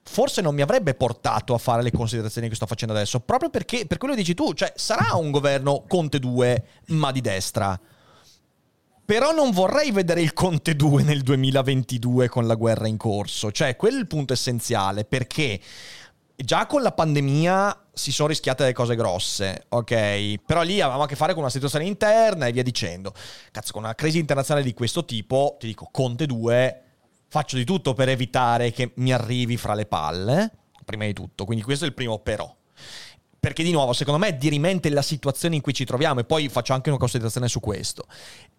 forse 0.09 0.41
non 0.41 0.55
mi 0.55 0.63
avrebbe 0.63 0.95
portato 0.95 1.53
a 1.53 1.59
fare 1.59 1.83
le 1.83 1.91
considerazioni 1.91 2.49
che 2.49 2.55
sto 2.55 2.67
facendo 2.67 2.95
adesso, 2.95 3.21
proprio 3.21 3.51
perché, 3.51 3.87
per 3.87 3.99
quello 3.99 4.15
che 4.15 4.21
dici 4.21 4.35
tu, 4.35 4.53
cioè 4.55 4.73
sarà 4.77 5.17
un 5.17 5.31
governo 5.31 5.85
Conte 5.87 6.19
2, 6.19 6.65
ma 6.87 7.11
di 7.13 7.21
destra. 7.21 7.79
Però 9.05 9.33
non 9.33 9.51
vorrei 9.51 9.93
vedere 9.93 10.21
il 10.21 10.33
Conte 10.33 10.75
2 10.75 11.03
nel 11.03 11.23
2022 11.23 12.29
con 12.29 12.47
la 12.47 12.55
guerra 12.55 12.89
in 12.89 12.97
corso. 12.97 13.53
Cioè, 13.53 13.77
quello 13.77 13.99
è 13.99 14.01
il 14.01 14.07
punto 14.07 14.33
essenziale, 14.33 15.05
perché 15.05 15.61
già 16.35 16.67
con 16.67 16.83
la 16.83 16.93
pandemia 16.93 17.85
si 17.93 18.13
sono 18.13 18.29
rischiate 18.29 18.63
delle 18.63 18.75
cose 18.75 18.97
grosse, 18.97 19.67
ok? 19.69 20.41
Però 20.45 20.63
lì 20.63 20.81
avevamo 20.81 21.05
a 21.05 21.07
che 21.07 21.17
fare 21.17 21.33
con 21.33 21.43
una 21.43 21.51
situazione 21.51 21.85
interna 21.85 22.47
e 22.47 22.53
via 22.53 22.63
dicendo. 22.63 23.13
Cazzo, 23.51 23.73
con 23.73 23.85
una 23.85 23.95
crisi 23.95 24.19
internazionale 24.19 24.65
di 24.65 24.75
questo 24.75 25.05
tipo, 25.05 25.57
ti 25.59 25.67
dico, 25.67 25.89
Conte 25.91 26.27
2, 26.27 26.83
faccio 27.37 27.59
di 27.59 27.65
tutto 27.65 27.93
per 27.93 28.09
evitare 28.09 28.73
che 28.73 28.93
mi 28.95 29.13
arrivi 29.13 29.59
fra 29.59 29.75
le 29.75 29.85
palle, 29.85 30.51
prima 30.87 31.05
di 31.05 31.13
tutto. 31.13 31.45
Quindi 31.45 31.63
questo 31.63 31.85
è 31.85 31.89
il 31.89 31.93
primo 31.93 32.19
però. 32.21 32.51
Perché 33.39 33.63
di 33.63 33.73
nuovo, 33.73 33.93
secondo 33.93 34.19
me, 34.19 34.39
dirimente 34.39 34.89
la 34.89 35.03
situazione 35.03 35.55
in 35.55 35.61
cui 35.61 35.75
ci 35.75 35.85
troviamo 35.85 36.21
e 36.21 36.25
poi 36.25 36.49
faccio 36.49 36.73
anche 36.73 36.89
una 36.89 36.99
considerazione 36.99 37.47
su 37.47 37.61
questo. 37.61 38.07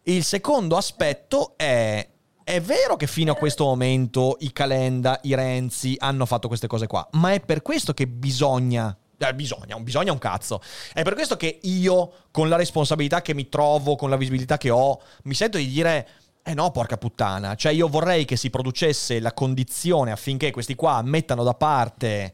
Il 0.04 0.24
secondo 0.24 0.78
aspetto 0.78 1.58
è... 1.58 2.08
È 2.44 2.62
vero 2.62 2.96
che 2.98 3.08
fino 3.08 3.32
a 3.32 3.36
questo 3.36 3.66
momento 3.66 4.38
i 4.42 4.54
Calenda, 4.54 5.20
i 5.24 5.34
Renzi 5.34 5.96
hanno 5.98 6.28
fatto 6.28 6.48
queste 6.48 6.68
cose 6.68 6.86
qua, 6.86 7.06
ma 7.14 7.34
è 7.34 7.40
per 7.40 7.64
questo 7.64 7.94
che 7.94 8.08
bisogna... 8.08 8.96
eh, 9.18 9.34
bisogna, 9.34 9.78
bisogna 9.80 10.12
un 10.12 10.20
cazzo. 10.20 10.62
È 10.94 11.02
per 11.02 11.16
questo 11.16 11.36
che 11.36 11.60
io, 11.64 12.28
con 12.30 12.48
la 12.48 12.56
responsabilità 12.56 13.24
che 13.24 13.34
mi 13.34 13.50
trovo, 13.50 13.96
con 13.96 14.12
la 14.12 14.18
visibilità 14.18 14.58
che 14.58 14.70
ho, 14.70 15.02
mi 15.24 15.34
sento 15.34 15.58
di 15.58 15.68
dire... 15.68 16.08
Eh 16.50 16.54
no, 16.54 16.72
porca 16.72 16.96
puttana. 16.96 17.56
Cioè, 17.56 17.74
io 17.74 17.90
vorrei 17.90 18.24
che 18.24 18.38
si 18.38 18.50
producesse 18.50 19.20
la 19.20 19.34
condizione 19.34 20.14
affinché 20.14 20.50
questi 20.50 20.76
qua 20.76 21.02
mettano 21.02 21.44
da 21.44 21.54
parte 21.54 22.34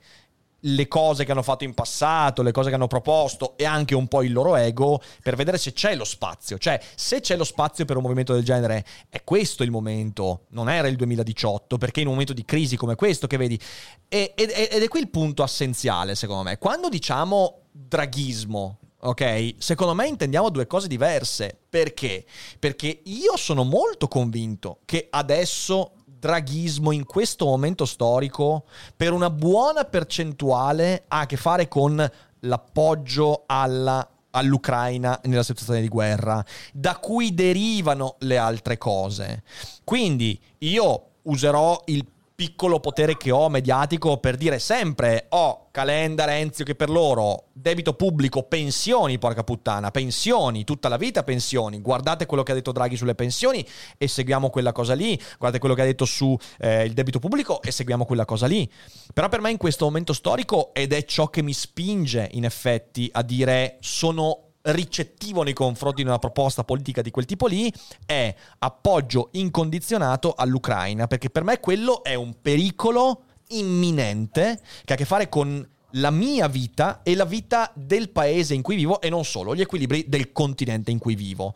le 0.60 0.88
cose 0.88 1.26
che 1.26 1.32
hanno 1.32 1.42
fatto 1.42 1.64
in 1.64 1.74
passato, 1.74 2.44
le 2.44 2.52
cose 2.52 2.70
che 2.70 2.76
hanno 2.76 2.86
proposto 2.86 3.58
e 3.58 3.66
anche 3.66 3.96
un 3.96 4.08
po' 4.08 4.22
il 4.22 4.32
loro 4.32 4.56
ego 4.56 5.02
per 5.24 5.36
vedere 5.36 5.58
se 5.58 5.74
c'è 5.74 5.96
lo 5.96 6.04
spazio. 6.04 6.60
Cioè, 6.60 6.80
se 6.94 7.22
c'è 7.22 7.36
lo 7.36 7.44
spazio 7.44 7.86
per 7.86 7.98
un 7.98 8.04
movimento 8.04 8.34
del 8.34 8.44
genere, 8.44 8.86
è 9.10 9.24
questo 9.24 9.64
il 9.64 9.72
momento, 9.72 10.46
non 10.50 10.70
era 10.70 10.88
il 10.88 10.96
2018, 10.96 11.80
perché 11.80 12.02
in 12.02 12.06
un 12.06 12.12
momento 12.12 12.34
di 12.34 12.46
crisi 12.46 12.78
come 12.78 12.94
questo 12.94 13.26
che 13.26 13.38
vedi. 13.38 13.60
Ed, 14.08 14.32
ed 14.36 14.84
è 14.84 14.88
qui 14.90 15.00
il 15.00 15.10
punto 15.10 15.44
essenziale, 15.44 16.14
secondo 16.14 16.44
me. 16.44 16.60
Quando 16.60 16.88
diciamo 16.88 17.62
draghismo, 17.72 18.78
ok? 19.04 19.56
Secondo 19.58 19.94
me 19.94 20.08
intendiamo 20.08 20.50
due 20.50 20.68
cose 20.68 20.88
diverse. 20.88 21.58
Perché? 21.70 22.26
Perché 22.60 23.02
io 23.04 23.36
sono 23.38 23.64
molto 23.64 24.08
convinto 24.08 24.80
che 24.86 25.08
adesso 25.10 25.94
draghismo 26.06 26.92
in 26.92 27.06
questo 27.06 27.46
momento 27.46 27.86
storico 27.86 28.66
per 28.96 29.12
una 29.12 29.30
buona 29.30 29.84
percentuale 29.84 31.04
ha 31.08 31.20
a 31.20 31.26
che 31.26 31.38
fare 31.38 31.68
con 31.68 32.10
l'appoggio 32.40 33.44
alla 33.46 34.08
all'Ucraina 34.36 35.20
nella 35.26 35.44
situazione 35.44 35.82
di 35.82 35.88
guerra, 35.88 36.44
da 36.74 36.98
cui 36.98 37.34
derivano 37.34 38.16
le 38.20 38.38
altre 38.38 38.78
cose. 38.78 39.44
Quindi 39.84 40.40
io 40.60 41.10
userò 41.24 41.80
il 41.86 42.04
piccolo 42.44 42.82
potere 42.82 43.16
che 43.16 43.32
ho 43.32 43.48
mediatico 43.48 44.18
per 44.18 44.36
dire 44.36 44.60
sempre 44.60 45.28
oh 45.30 45.70
Calenda, 45.72 46.26
Renzi 46.26 46.66
che 46.66 46.76
per 46.76 46.90
loro 46.90 47.46
debito 47.54 47.94
pubblico, 47.94 48.44
pensioni, 48.44 49.18
porca 49.18 49.46
puttana, 49.46 49.92
pensioni, 49.92 50.66
tutta 50.66 50.90
la 50.90 50.98
vita 50.98 51.24
pensioni. 51.24 51.80
Guardate 51.80 52.26
quello 52.26 52.44
che 52.44 52.52
ha 52.52 52.56
detto 52.56 52.74
Draghi 52.74 52.98
sulle 52.98 53.16
pensioni 53.16 53.66
e 53.98 54.10
seguiamo 54.10 54.50
quella 54.50 54.74
cosa 54.74 54.94
lì. 54.94 55.16
Guardate 55.38 55.60
quello 55.60 55.74
che 55.74 55.84
ha 55.84 55.86
detto 55.86 56.04
sul 56.04 56.38
debito 56.58 57.20
pubblico 57.20 57.62
e 57.62 57.72
seguiamo 57.72 58.04
quella 58.04 58.26
cosa 58.26 58.46
lì. 58.46 58.70
Però 59.14 59.30
per 59.30 59.40
me 59.40 59.50
in 59.50 59.58
questo 59.58 59.86
momento 59.86 60.12
storico 60.12 60.74
ed 60.74 60.92
è 60.92 61.06
ciò 61.06 61.30
che 61.30 61.42
mi 61.42 61.54
spinge 61.54 62.28
in 62.34 62.44
effetti 62.44 63.10
a 63.14 63.22
dire 63.22 63.78
sono 63.80 64.50
ricettivo 64.64 65.44
nei 65.44 65.54
confronti 65.54 66.04
di 66.04 66.08
una 66.08 66.20
proposta 66.20 66.64
politica 66.64 67.02
di 67.02 67.12
quel 67.12 67.26
tipo 67.26 67.48
lì 67.48 67.72
è 68.06 68.34
appoggio 68.60 69.30
incondizionato 69.34 70.34
all'Ucraina, 70.36 71.08
perché 71.08 71.30
per 71.30 71.44
me 71.44 71.60
quello 71.60 72.04
è 72.04 72.14
un 72.14 72.36
pericolo 72.42 73.24
imminente 73.50 74.60
che 74.86 74.94
ha 74.94 74.96
a 74.96 74.98
che 74.98 75.06
fare 75.06 75.30
con 75.30 75.68
la 75.98 76.10
mia 76.12 76.48
vita 76.48 77.02
e 77.04 77.16
la 77.16 77.26
vita 77.26 77.72
del 77.76 78.10
paese 78.10 78.54
in 78.54 78.62
cui 78.62 78.76
vivo 78.76 79.02
e 79.02 79.10
non 79.10 79.26
solo, 79.26 79.54
gli 79.54 79.62
equilibri 79.62 80.06
del 80.08 80.32
continente 80.32 80.92
in 80.92 80.98
cui 80.98 81.16
vivo. 81.16 81.54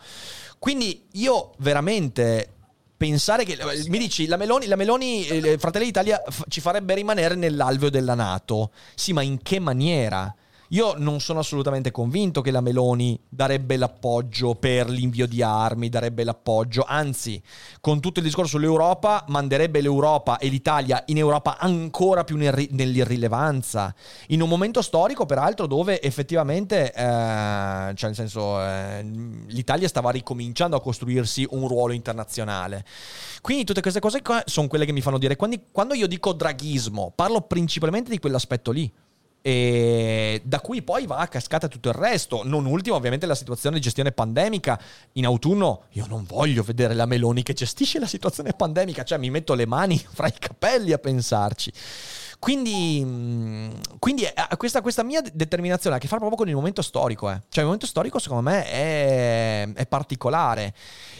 Quindi 0.59 1.05
io 1.13 1.53
veramente 1.59 2.51
pensare 2.97 3.45
che 3.45 3.57
mi 3.87 3.97
dici 3.99 4.27
la 4.27 4.37
Meloni, 4.37 4.65
la 4.65 4.75
Meloni 4.75 5.25
eh, 5.27 5.57
Fratelli 5.57 5.85
d'Italia 5.85 6.21
ci 6.49 6.61
farebbe 6.61 6.93
rimanere 6.95 7.35
nell'alveo 7.35 7.89
della 7.89 8.15
Nato. 8.15 8.71
Sì, 8.95 9.13
ma 9.13 9.21
in 9.21 9.41
che 9.41 9.59
maniera? 9.59 10.35
Io 10.71 10.95
non 10.97 11.21
sono 11.21 11.39
assolutamente 11.39 11.91
convinto 11.91 12.41
che 12.41 12.51
la 12.51 12.59
Meloni 12.59 13.17
darebbe 13.29 13.77
l'appoggio 13.77 14.55
per 14.55 14.89
l'invio 14.89 15.25
di 15.25 15.41
armi, 15.41 15.87
darebbe 15.87 16.25
l'appoggio, 16.25 16.83
anzi, 16.85 17.41
con 17.79 18.01
tutto 18.01 18.19
il 18.19 18.25
discorso 18.25 18.57
sull'Europa, 18.57 19.23
manderebbe 19.29 19.79
l'Europa 19.79 20.37
e 20.37 20.49
l'Italia 20.49 21.03
in 21.07 21.17
Europa 21.17 21.57
ancora 21.57 22.25
più 22.25 22.35
nell'irrilevanza. 22.35 23.95
In 24.27 24.41
un 24.41 24.49
momento 24.49 24.81
storico, 24.81 25.25
peraltro, 25.25 25.67
dove 25.67 26.01
effettivamente, 26.01 26.91
eh, 26.91 26.93
cioè 26.93 28.09
nel 28.09 28.15
senso, 28.15 28.61
eh, 28.61 29.03
l'Italia 29.47 29.87
stava 29.87 30.09
ricominciando 30.09 30.75
a 30.75 30.81
costruirsi 30.81 31.47
un 31.51 31.65
ruolo 31.69 31.93
internazionale. 31.93 32.83
Quindi 33.39 33.63
tutte 33.63 33.79
queste 33.79 34.01
cose 34.01 34.21
qua 34.21 34.43
sono 34.45 34.67
quelle 34.67 34.83
che 34.83 34.91
mi 34.91 35.01
fanno 35.01 35.17
dire, 35.17 35.37
quando, 35.37 35.55
quando 35.71 35.93
io 35.93 36.07
dico 36.07 36.33
draghismo, 36.33 37.13
parlo 37.15 37.39
principalmente 37.39 38.09
di 38.09 38.19
quell'aspetto 38.19 38.71
lì 38.71 38.91
e 39.41 40.41
da 40.43 40.59
cui 40.59 40.81
poi 40.81 41.05
va 41.05 41.17
a 41.17 41.27
cascata 41.27 41.67
tutto 41.67 41.89
il 41.89 41.95
resto. 41.95 42.41
Non 42.43 42.65
ultimo, 42.65 42.95
ovviamente, 42.95 43.25
la 43.25 43.35
situazione 43.35 43.77
di 43.77 43.81
gestione 43.81 44.11
pandemica. 44.11 44.79
In 45.13 45.25
autunno 45.25 45.83
io 45.91 46.05
non 46.07 46.25
voglio 46.25 46.63
vedere 46.63 46.93
la 46.93 47.05
Meloni 47.05 47.43
che 47.43 47.53
gestisce 47.53 47.99
la 47.99 48.07
situazione 48.07 48.53
pandemica, 48.53 49.03
cioè 49.03 49.17
mi 49.17 49.29
metto 49.29 49.53
le 49.53 49.65
mani 49.65 49.97
fra 50.11 50.27
i 50.27 50.33
capelli 50.37 50.91
a 50.91 50.97
pensarci. 50.97 51.71
Quindi, 52.39 53.01
mm, 53.03 53.69
quindi 53.97 54.23
questa, 54.57 54.81
questa, 54.81 55.03
mia 55.03 55.21
determinazione 55.33 55.95
ha 55.95 55.97
a 55.97 56.01
che 56.01 56.07
fare 56.07 56.19
proprio 56.19 56.37
con 56.37 56.47
il 56.47 56.55
momento 56.55 56.81
storico. 56.81 57.29
Eh. 57.29 57.41
Cioè, 57.49 57.59
il 57.59 57.65
momento 57.65 57.87
storico, 57.87 58.19
secondo 58.19 58.49
me, 58.49 58.65
è, 58.69 59.73
è 59.73 59.87
particolare. 59.87 60.73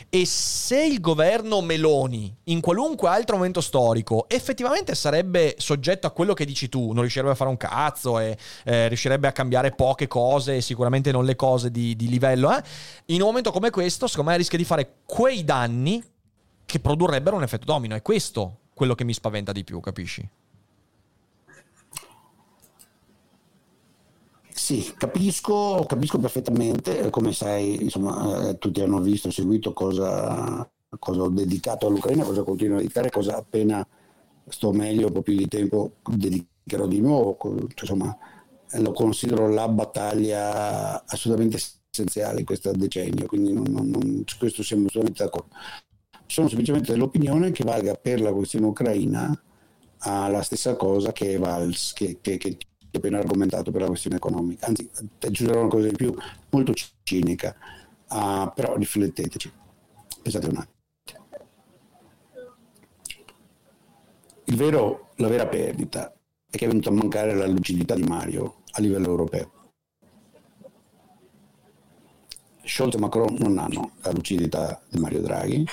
E 0.09 0.25
se 0.25 0.85
il 0.85 1.01
governo 1.01 1.61
Meloni, 1.61 2.33
in 2.45 2.61
qualunque 2.61 3.09
altro 3.09 3.35
momento 3.35 3.61
storico, 3.61 4.29
effettivamente 4.29 4.95
sarebbe 4.95 5.55
soggetto 5.57 6.07
a 6.07 6.11
quello 6.11 6.33
che 6.33 6.45
dici 6.45 6.69
tu, 6.69 6.91
non 6.91 7.01
riuscirebbe 7.01 7.31
a 7.31 7.35
fare 7.35 7.49
un 7.49 7.57
cazzo 7.57 8.19
e 8.19 8.37
eh, 8.63 8.87
riuscirebbe 8.87 9.27
a 9.27 9.31
cambiare 9.31 9.71
poche 9.71 10.07
cose, 10.07 10.61
sicuramente 10.61 11.11
non 11.11 11.25
le 11.25 11.35
cose 11.35 11.71
di, 11.71 11.95
di 11.95 12.07
livello, 12.07 12.55
eh, 12.55 12.61
in 13.07 13.21
un 13.21 13.27
momento 13.27 13.51
come 13.51 13.69
questo, 13.69 14.07
secondo 14.07 14.31
me 14.31 14.37
rischia 14.37 14.57
di 14.57 14.63
fare 14.63 14.97
quei 15.05 15.43
danni 15.43 16.01
che 16.65 16.79
produrrebbero 16.79 17.35
un 17.35 17.43
effetto 17.43 17.65
domino. 17.65 17.95
È 17.95 18.01
questo 18.01 18.59
quello 18.73 18.93
che 18.93 19.03
mi 19.03 19.13
spaventa 19.13 19.51
di 19.51 19.63
più, 19.63 19.79
capisci? 19.79 20.29
Sì, 24.57 24.91
capisco, 24.97 25.85
capisco 25.87 26.17
perfettamente, 26.17 27.11
come 27.11 27.31
sai, 27.31 27.81
insomma, 27.83 28.49
eh, 28.49 28.57
tutti 28.57 28.81
hanno 28.81 28.99
visto, 28.99 29.29
seguito 29.29 29.71
cosa, 29.71 30.67
cosa 30.97 31.21
ho 31.21 31.29
dedicato 31.29 31.85
all'Ucraina, 31.85 32.23
cosa 32.23 32.41
continuo 32.41 32.77
a 32.77 32.79
dedicare, 32.79 33.11
cosa 33.11 33.37
appena 33.37 33.87
sto 34.47 34.71
meglio, 34.71 35.07
un 35.07 35.13
po' 35.13 35.21
più 35.21 35.35
di 35.35 35.47
tempo, 35.47 35.97
dedicherò 36.03 36.87
di 36.87 36.99
nuovo. 36.99 37.37
Insomma, 37.79 38.17
lo 38.79 38.91
considero 38.93 39.47
la 39.47 39.67
battaglia 39.69 41.05
assolutamente 41.05 41.57
essenziale 41.91 42.39
in 42.39 42.45
questo 42.45 42.71
decennio, 42.71 43.27
quindi 43.27 43.53
non, 43.53 43.65
non, 43.69 44.23
su 44.25 44.37
questo 44.39 44.63
siamo 44.63 44.87
assolutamente 44.87 45.23
d'accordo. 45.23 45.55
Sono 46.25 46.47
semplicemente 46.47 46.91
dell'opinione 46.93 47.51
che 47.51 47.63
valga 47.63 47.93
per 47.93 48.21
la 48.21 48.33
questione 48.33 48.65
ucraina 48.65 49.39
la 50.03 50.41
stessa 50.41 50.75
cosa 50.75 51.11
che, 51.11 51.37
Vals, 51.37 51.93
che, 51.93 52.17
che, 52.21 52.37
che 52.37 52.57
appena 52.97 53.19
argomentato 53.19 53.71
per 53.71 53.81
la 53.81 53.87
questione 53.87 54.17
economica. 54.17 54.67
Anzi, 54.67 54.89
aggiungerò 55.19 55.61
una 55.61 55.69
cosa 55.69 55.87
di 55.87 55.95
più, 55.95 56.15
molto 56.49 56.73
cinica, 57.03 57.55
uh, 58.09 58.51
però 58.53 58.75
rifletteteci. 58.75 59.51
Pensate 60.21 60.47
un 60.47 60.57
attimo. 60.57 60.75
Vero, 64.55 65.09
la 65.15 65.27
vera 65.27 65.47
perdita 65.47 66.13
è 66.49 66.57
che 66.57 66.65
è 66.65 66.67
venuta 66.67 66.89
a 66.89 66.93
mancare 66.93 67.35
la 67.35 67.47
lucidità 67.47 67.95
di 67.95 68.03
Mario 68.03 68.63
a 68.71 68.81
livello 68.81 69.07
europeo. 69.07 69.51
Scholz 72.63 72.95
e 72.95 72.99
Macron 72.99 73.35
non 73.39 73.57
hanno 73.57 73.93
la 74.01 74.11
lucidità 74.11 74.81
di 74.89 74.99
Mario 74.99 75.21
Draghi, 75.21 75.65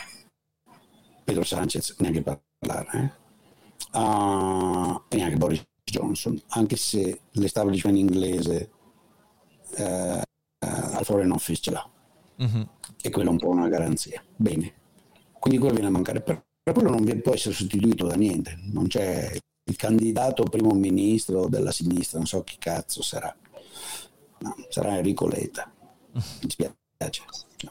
Pedro 1.25 1.45
Sanchez 1.45 1.97
neanche 1.99 2.23
parlare, 2.23 3.19
eh? 3.93 3.99
uh, 3.99 5.03
e 5.09 5.17
neanche 5.17 5.37
Boris 5.37 5.65
Johnson, 5.95 6.41
anche 6.49 6.77
se 6.77 7.21
l'establishment 7.33 7.97
inglese 7.97 8.71
eh, 9.77 10.23
al 10.59 11.05
Foreign 11.05 11.31
Office 11.31 11.61
ce 11.61 11.71
l'ha. 11.71 11.91
Mm-hmm. 12.43 12.63
E 13.01 13.11
quello 13.11 13.29
è 13.29 13.33
un 13.33 13.39
po' 13.39 13.49
una 13.49 13.69
garanzia. 13.69 14.23
Bene. 14.35 14.73
Quindi 15.39 15.59
quello 15.59 15.75
viene 15.75 15.89
a 15.89 15.93
mancare. 15.93 16.21
Però 16.21 16.43
quello 16.73 16.91
non 16.91 17.21
può 17.23 17.35
essere 17.35 17.55
sostituito 17.55 18.07
da 18.07 18.17
niente. 18.17 18.59
Non 18.73 18.89
c'è 18.89 19.31
il 19.67 19.77
candidato 19.77 20.43
primo 20.45 20.73
ministro 20.73 21.47
della 21.49 21.71
sinistra, 21.71 22.19
non 22.19 22.27
so 22.27 22.43
chi 22.43 22.57
cazzo 22.59 23.03
sarà. 23.03 23.35
No, 24.39 24.57
sarà 24.69 24.97
Enrico 24.97 25.29
Letta. 25.29 25.73
Mi 26.13 26.23
dispiace. 26.41 27.23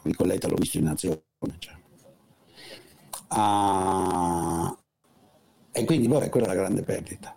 Enrico 0.02 0.24
Letta 0.24 0.48
l'ho 0.48 0.56
visto 0.56 0.78
in 0.78 0.86
azione. 0.86 1.22
Cioè. 1.58 1.74
Ah, 3.28 4.76
e 5.72 5.84
quindi 5.84 6.06
vabbè, 6.06 6.28
quella 6.28 6.46
è 6.46 6.48
la 6.50 6.54
grande 6.54 6.82
perdita. 6.82 7.36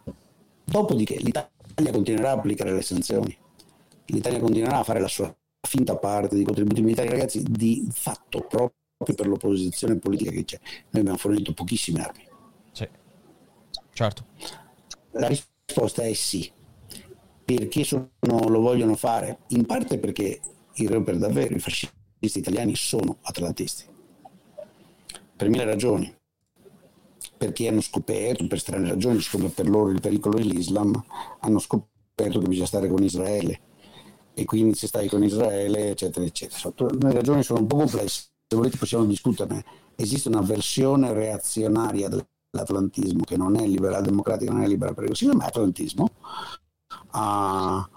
Dopodiché 0.70 1.15
l'Italia 1.15 1.91
continuerà 1.91 2.32
a 2.32 2.34
applicare 2.34 2.74
le 2.74 2.82
sanzioni, 2.82 3.36
l'Italia 4.07 4.39
continuerà 4.39 4.80
a 4.80 4.84
fare 4.84 4.99
la 4.99 5.07
sua 5.07 5.34
finta 5.61 5.95
parte 5.95 6.36
di 6.36 6.43
contributi 6.43 6.82
militari, 6.82 7.07
ragazzi, 7.07 7.41
di 7.41 7.88
fatto 7.89 8.41
proprio 8.41 9.15
per 9.15 9.28
l'opposizione 9.28 9.97
politica 9.97 10.30
che 10.30 10.43
c'è. 10.43 10.59
Noi 10.89 11.01
abbiamo 11.01 11.18
fornito 11.18 11.53
pochissime 11.53 12.01
armi. 12.01 12.28
Sì, 12.74 12.88
certo. 13.93 14.26
La 15.11 15.28
risposta 15.28 16.03
è 16.03 16.11
sì. 16.13 16.51
Perché 17.45 17.86
sono, 17.86 18.09
lo 18.20 18.59
vogliono 18.59 18.95
fare? 18.95 19.39
In 19.49 19.65
parte 19.65 19.99
perché 19.99 20.41
in 20.74 21.03
per 21.03 21.18
davvero 21.18 21.55
i 21.55 21.59
fascisti 21.59 21.93
italiani 22.20 22.76
sono 22.76 23.20
atlantisti. 23.22 23.86
Per 25.34 25.49
mille 25.49 25.63
ragioni 25.63 26.16
perché 27.38 27.68
hanno 27.68 27.82
scoperto, 27.82 28.48
per 28.48 28.60
strane 28.60 28.90
ragioni, 28.90 29.22
siccome 29.22 29.50
per 29.50 29.70
loro 29.70 29.92
il 29.92 30.02
pericolo 30.02 30.38
è 30.38 30.42
l'Islam, 30.42 31.02
hanno 31.40 31.60
scoperto 31.60 32.40
che 32.40 32.48
bisogna 32.48 32.66
stare 32.66 32.90
con 32.90 33.04
Israele. 33.04 33.62
E 34.34 34.46
quindi 34.46 34.76
se 34.76 34.88
stai 34.88 35.08
con 35.08 35.24
Israele, 35.24 35.92
eccetera, 35.92 36.26
eccetera. 36.26 36.74
Le 37.00 37.12
ragioni 37.12 37.44
sono 37.44 37.60
un 37.60 37.68
po' 37.68 37.78
complesse, 37.78 38.30
se 38.48 38.56
volete 38.56 38.78
possiamo 38.78 39.06
discuterne. 39.06 39.64
Esiste 39.96 40.28
una 40.28 40.42
versione 40.42 41.14
reazionaria 41.14 42.10
dell'atlantismo 42.10 43.24
che 43.24 43.38
non 43.38 43.56
è 43.56 43.66
liberal 43.66 44.04
democratica, 44.04 44.52
non 44.52 44.64
è 44.64 44.68
libera 44.68 44.94
progressista, 44.94 45.36
ma 45.36 45.46
è 45.46 45.48
atlantismo. 45.48 46.10
Ah, 47.12 47.88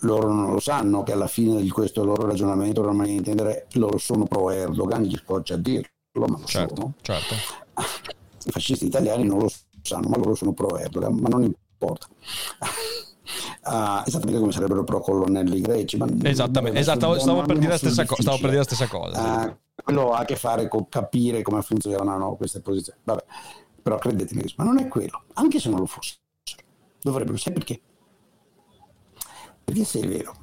loro 0.00 0.32
non 0.32 0.52
lo 0.52 0.60
sanno 0.60 1.02
che 1.02 1.12
alla 1.12 1.26
fine 1.26 1.60
di 1.60 1.70
questo 1.70 2.04
loro 2.04 2.26
ragionamento, 2.26 2.86
a 2.86 3.06
intendere, 3.06 3.66
loro 3.72 3.98
sono 3.98 4.24
pro 4.24 4.50
Erdogan, 4.50 5.02
gli 5.02 5.16
scoccia 5.16 5.54
a 5.54 5.58
dirlo, 5.58 5.88
ma 6.12 6.38
lo 6.38 6.44
certo, 6.44 6.74
sono. 6.74 6.94
Certo 7.00 7.34
i 8.48 8.52
fascisti 8.52 8.86
italiani 8.86 9.24
non 9.24 9.38
lo 9.38 9.50
sanno, 9.82 10.08
ma 10.08 10.16
loro 10.16 10.34
sono 10.34 10.52
pro 10.52 10.76
Erdogan, 10.78 11.14
ma 11.14 11.28
non 11.28 11.42
importa. 11.42 12.06
Uh, 13.60 14.02
esattamente 14.06 14.40
come 14.40 14.52
sarebbero 14.52 14.84
pro 14.84 15.00
colonnelli 15.00 15.60
greci. 15.60 15.98
Ma 15.98 16.06
esattamente, 16.22 16.78
esatto, 16.78 17.18
stavo, 17.18 17.42
per 17.42 17.58
dire 17.58 17.72
la 17.72 17.76
stessa 17.76 18.06
co- 18.06 18.16
stavo 18.18 18.38
per 18.38 18.46
dire 18.46 18.60
la 18.60 18.64
stessa 18.64 18.86
cosa. 18.86 19.44
Uh, 19.44 19.56
quello 19.84 20.12
ha 20.12 20.20
a 20.20 20.24
che 20.24 20.36
fare 20.36 20.66
con 20.68 20.88
capire 20.88 21.42
come 21.42 21.60
funzionano 21.60 22.36
queste 22.36 22.62
posizioni. 22.62 22.98
Vabbè, 23.04 23.24
però 23.82 23.98
credetemi, 23.98 24.50
ma 24.56 24.64
non 24.64 24.78
è 24.78 24.88
quello, 24.88 25.24
anche 25.34 25.60
se 25.60 25.68
non 25.68 25.80
lo 25.80 25.86
fosse. 25.86 26.16
Dovrebbero, 27.02 27.36
sai 27.36 27.52
perché? 27.52 27.78
Perché 29.64 29.84
se 29.84 30.00
è 30.00 30.06
vero 30.08 30.34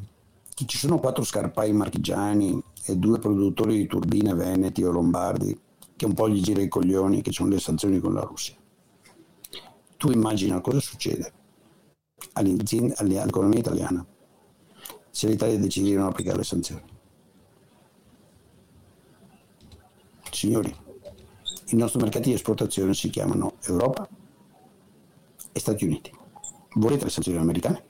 che 0.53 0.66
ci 0.68 0.78
sono 0.78 0.99
quattro 0.99 1.24
scarpai 1.24 1.74
marchigiani 1.74 2.62
e 2.86 2.95
due 2.97 3.18
produttori 3.18 3.78
di 3.78 3.88
turbine 3.88 4.36
veneti 4.36 4.84
o 4.84 4.91
lombardi 4.91 5.60
che 5.95 6.05
un 6.05 6.13
po' 6.13 6.29
gli 6.29 6.41
gira 6.41 6.61
i 6.61 6.67
coglioni, 6.67 7.21
che 7.21 7.31
sono 7.31 7.49
le 7.49 7.59
sanzioni 7.59 7.99
con 7.99 8.13
la 8.13 8.21
Russia. 8.21 8.55
Tu 9.97 10.11
immagina 10.11 10.59
cosa 10.61 10.79
succede 10.79 11.33
all'economia 12.33 13.59
italiana 13.59 14.05
se 15.09 15.27
l'Italia 15.27 15.57
decide 15.57 15.89
di 15.89 15.95
non 15.95 16.07
applicare 16.07 16.37
le 16.37 16.43
sanzioni. 16.43 16.83
Signori, 20.29 20.75
i 21.67 21.75
nostri 21.77 22.01
mercati 22.01 22.29
di 22.29 22.35
esportazione 22.35 22.93
si 22.93 23.09
chiamano 23.09 23.53
Europa 23.63 24.07
e 25.53 25.59
Stati 25.59 25.85
Uniti. 25.85 26.11
Volete 26.73 27.05
le 27.05 27.09
sanzioni 27.09 27.37
americane? 27.37 27.83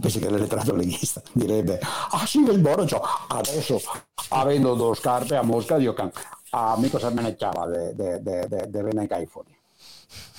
Penso 0.00 0.18
che 0.20 0.30
l'elettorato 0.30 0.74
leghista 0.74 1.20
direbbe 1.32 1.78
ah 1.80 2.24
sì, 2.24 2.38
il 2.38 2.60
Boro, 2.60 2.86
adesso 3.28 3.80
avendo 4.28 4.74
due 4.74 4.94
scarpe 4.94 5.36
a 5.36 5.42
Mosca, 5.42 5.76
io 5.76 5.92
can 5.92 6.10
a 6.50 6.76
mí 6.76 6.88
cosa 6.88 7.10
me 7.10 7.28
echaba 7.28 7.66
de, 7.66 7.94
de, 7.94 8.20
de, 8.20 8.46
de, 8.48 8.66
de 8.66 8.82
René 8.82 9.06
California. 9.06 9.56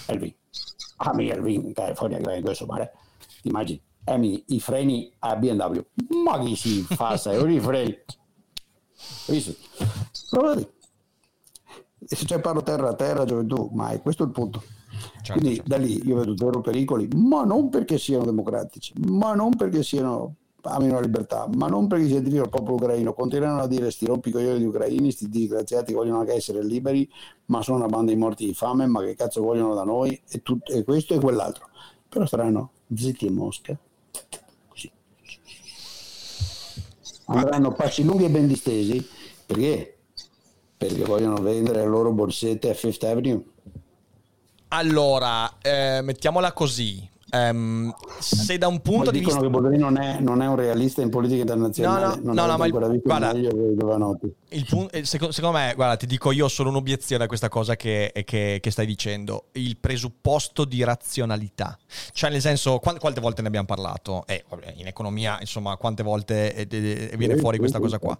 Elvin. 0.07 0.33
A 0.97 1.13
mí 1.13 1.29
Elvin 1.29 1.73
California 1.73 2.17
che 2.17 2.25
vengo 2.25 2.51
mare. 2.67 2.93
Ti 3.41 3.47
immagini? 3.47 3.81
E 4.03 4.17
mi, 4.17 4.43
i 4.47 4.59
freni 4.59 5.11
a 5.19 5.35
BMW. 5.35 5.79
Ma 6.23 6.39
chi 6.39 6.55
si 6.55 6.81
fa 6.81 7.13
i 7.13 7.59
freni? 7.59 7.97
Visto? 9.27 9.55
Provate. 10.29 10.73
E 11.99 12.15
se 12.15 12.25
c'è 12.25 12.39
parlo 12.39 12.61
terra 12.63 12.89
a 12.89 12.95
terra, 12.95 13.25
gioventù. 13.25 13.71
Questo 14.01 14.23
è 14.23 14.25
il 14.25 14.31
punto. 14.31 14.61
certo, 15.21 15.33
Quindi 15.33 15.55
certo. 15.55 15.69
da 15.69 15.77
lì 15.77 16.05
io 16.05 16.17
vedo 16.17 16.35
zero 16.35 16.61
pericoli, 16.61 17.07
ma 17.15 17.43
non 17.43 17.69
perché 17.69 17.97
siano 17.97 18.25
democratici, 18.25 18.93
ma 19.07 19.33
non 19.33 19.55
perché 19.55 19.83
siano 19.83 20.35
amino 20.61 20.93
la 20.93 21.01
libertà, 21.01 21.47
ma 21.55 21.67
non 21.67 21.87
perché 21.87 22.05
si 22.05 22.11
identificano 22.11 22.45
il 22.45 22.51
popolo 22.51 22.75
ucraino, 22.75 23.13
continueranno 23.13 23.61
a 23.61 23.67
dire 23.67 23.89
sti 23.91 24.05
rompicoglioni 24.05 24.59
di 24.59 24.65
ucraini, 24.65 25.11
sti 25.11 25.29
disgraziati 25.29 25.93
vogliono 25.93 26.19
anche 26.19 26.33
essere 26.33 26.63
liberi, 26.63 27.09
ma 27.45 27.61
sono 27.61 27.77
una 27.77 27.87
banda 27.87 28.11
di 28.11 28.17
morti 28.17 28.45
di 28.45 28.53
fame, 28.53 28.85
ma 28.85 29.01
che 29.01 29.15
cazzo 29.15 29.41
vogliono 29.41 29.73
da 29.73 29.83
noi, 29.83 30.19
e, 30.29 30.41
tutto, 30.41 30.71
e 30.71 30.83
questo 30.83 31.13
e 31.13 31.19
quell'altro. 31.19 31.69
Però 32.07 32.25
saranno 32.25 32.71
zitti 32.95 33.27
a 33.27 33.31
Mosca, 33.31 33.77
così. 34.67 34.91
Andranno 37.25 37.71
passi 37.71 38.03
lunghi 38.03 38.25
e 38.25 38.29
ben 38.29 38.47
distesi, 38.47 39.05
perché? 39.45 39.97
Perché 40.77 41.03
vogliono 41.03 41.41
vendere 41.41 41.81
le 41.81 41.87
loro 41.87 42.11
borsette 42.11 42.69
a 42.69 42.73
Fifth 42.73 43.03
Avenue. 43.03 43.43
Allora, 44.69 45.57
eh, 45.61 46.01
mettiamola 46.01 46.53
così 46.53 47.09
Um, 47.33 47.93
se 48.19 48.57
da 48.57 48.67
un 48.67 48.81
punto 48.81 49.09
di 49.09 49.19
vista. 49.19 49.39
che 49.39 49.49
Boldrini 49.49 49.77
non 49.77 49.97
è, 49.97 50.19
non 50.19 50.41
è, 50.41 50.47
un 50.47 50.57
realista 50.57 51.01
in 51.01 51.09
politica 51.09 51.41
internazionale. 51.41 52.19
No, 52.21 52.33
no, 52.33 52.33
no, 52.33 52.45
no 52.45 52.57
ma 52.57 52.65
il, 52.65 52.71
guarda, 52.71 53.31
il 53.31 54.65
punto, 54.65 54.91
eh, 54.91 55.05
secondo, 55.05 55.33
secondo, 55.33 55.57
me, 55.57 55.71
guarda, 55.73 55.95
ti 55.95 56.07
dico 56.07 56.31
io 56.31 56.45
ho 56.45 56.49
solo 56.49 56.69
un'obiezione 56.69 57.23
a 57.23 57.27
questa 57.27 57.47
cosa 57.47 57.77
che, 57.77 58.11
che, 58.25 58.59
che, 58.61 58.71
stai 58.71 58.85
dicendo. 58.85 59.45
Il 59.53 59.77
presupposto 59.77 60.65
di 60.65 60.83
razionalità. 60.83 61.77
Cioè, 62.11 62.29
nel 62.29 62.41
senso, 62.41 62.79
quante, 62.79 62.99
quante 62.99 63.21
volte 63.21 63.41
ne 63.41 63.47
abbiamo 63.47 63.67
parlato? 63.67 64.25
Eh, 64.27 64.43
in 64.75 64.87
economia, 64.87 65.37
insomma, 65.39 65.77
quante 65.77 66.03
volte 66.03 66.53
eh, 66.53 66.67
eh, 66.69 67.17
viene 67.17 67.37
fuori 67.37 67.57
questa 67.59 67.79
cosa 67.79 67.97
qua? 67.97 68.17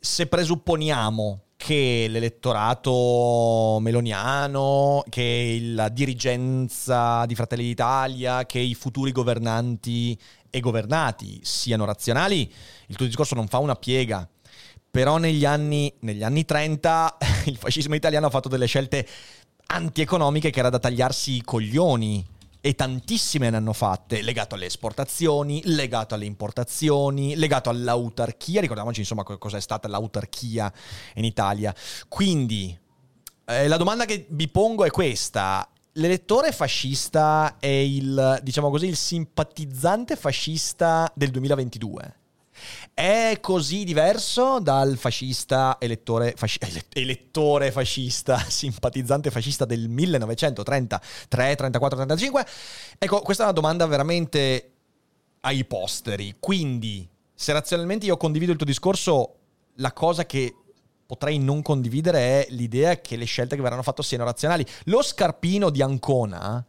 Se 0.00 0.26
presupponiamo 0.26 1.40
che 1.64 2.08
l'elettorato 2.10 3.78
meloniano, 3.80 5.02
che 5.08 5.58
la 5.62 5.88
dirigenza 5.88 7.24
di 7.24 7.34
Fratelli 7.34 7.64
d'Italia, 7.64 8.44
che 8.44 8.58
i 8.58 8.74
futuri 8.74 9.12
governanti 9.12 10.14
e 10.50 10.60
governati 10.60 11.40
siano 11.42 11.86
razionali, 11.86 12.52
il 12.88 12.96
tuo 12.96 13.06
discorso 13.06 13.34
non 13.34 13.48
fa 13.48 13.60
una 13.60 13.76
piega. 13.76 14.28
Però 14.90 15.16
negli 15.16 15.46
anni, 15.46 15.90
negli 16.00 16.22
anni 16.22 16.44
30 16.44 17.16
il 17.46 17.56
fascismo 17.56 17.94
italiano 17.94 18.26
ha 18.26 18.30
fatto 18.30 18.50
delle 18.50 18.66
scelte 18.66 19.08
antieconomiche 19.68 20.50
che 20.50 20.58
era 20.58 20.68
da 20.68 20.78
tagliarsi 20.78 21.36
i 21.36 21.42
coglioni 21.42 22.22
e 22.66 22.74
tantissime 22.74 23.50
ne 23.50 23.58
hanno 23.58 23.74
fatte, 23.74 24.22
legato 24.22 24.54
alle 24.54 24.64
esportazioni, 24.64 25.60
legato 25.66 26.14
alle 26.14 26.24
importazioni, 26.24 27.36
legato 27.36 27.68
all'autarchia, 27.68 28.62
ricordiamoci 28.62 29.00
insomma 29.00 29.22
cosa 29.22 29.58
è 29.58 29.60
stata 29.60 29.86
l'autarchia 29.86 30.72
in 31.16 31.24
Italia. 31.24 31.74
Quindi 32.08 32.74
eh, 33.44 33.68
la 33.68 33.76
domanda 33.76 34.06
che 34.06 34.24
vi 34.30 34.48
pongo 34.48 34.86
è 34.86 34.90
questa, 34.90 35.68
l'elettore 35.92 36.52
fascista 36.52 37.58
è 37.58 37.66
il, 37.66 38.40
diciamo 38.42 38.70
così, 38.70 38.86
il 38.86 38.96
simpatizzante 38.96 40.16
fascista 40.16 41.12
del 41.14 41.28
2022? 41.32 42.14
È 42.92 43.38
così 43.40 43.84
diverso 43.84 44.58
dal 44.60 44.96
fascista 44.96 45.76
elettore, 45.80 46.34
fasci, 46.36 46.58
elettore 46.92 47.70
fascista, 47.70 48.38
simpatizzante 48.48 49.30
fascista 49.30 49.64
del 49.64 49.88
1933, 49.88 51.56
34, 51.56 51.96
35? 51.96 52.46
Ecco, 52.98 53.20
questa 53.20 53.42
è 53.42 53.46
una 53.46 53.54
domanda 53.54 53.86
veramente 53.86 54.72
ai 55.40 55.64
posteri. 55.64 56.36
Quindi, 56.38 57.08
se 57.34 57.52
razionalmente 57.52 58.06
io 58.06 58.16
condivido 58.16 58.52
il 58.52 58.56
tuo 58.56 58.66
discorso, 58.66 59.34
la 59.76 59.92
cosa 59.92 60.26
che 60.26 60.54
potrei 61.06 61.38
non 61.38 61.62
condividere 61.62 62.18
è 62.18 62.46
l'idea 62.50 63.00
che 63.00 63.16
le 63.16 63.24
scelte 63.24 63.56
che 63.56 63.62
verranno 63.62 63.82
fatte 63.82 64.02
siano 64.02 64.24
razionali. 64.24 64.64
Lo 64.84 65.02
scarpino 65.02 65.70
di 65.70 65.82
Ancona 65.82 66.64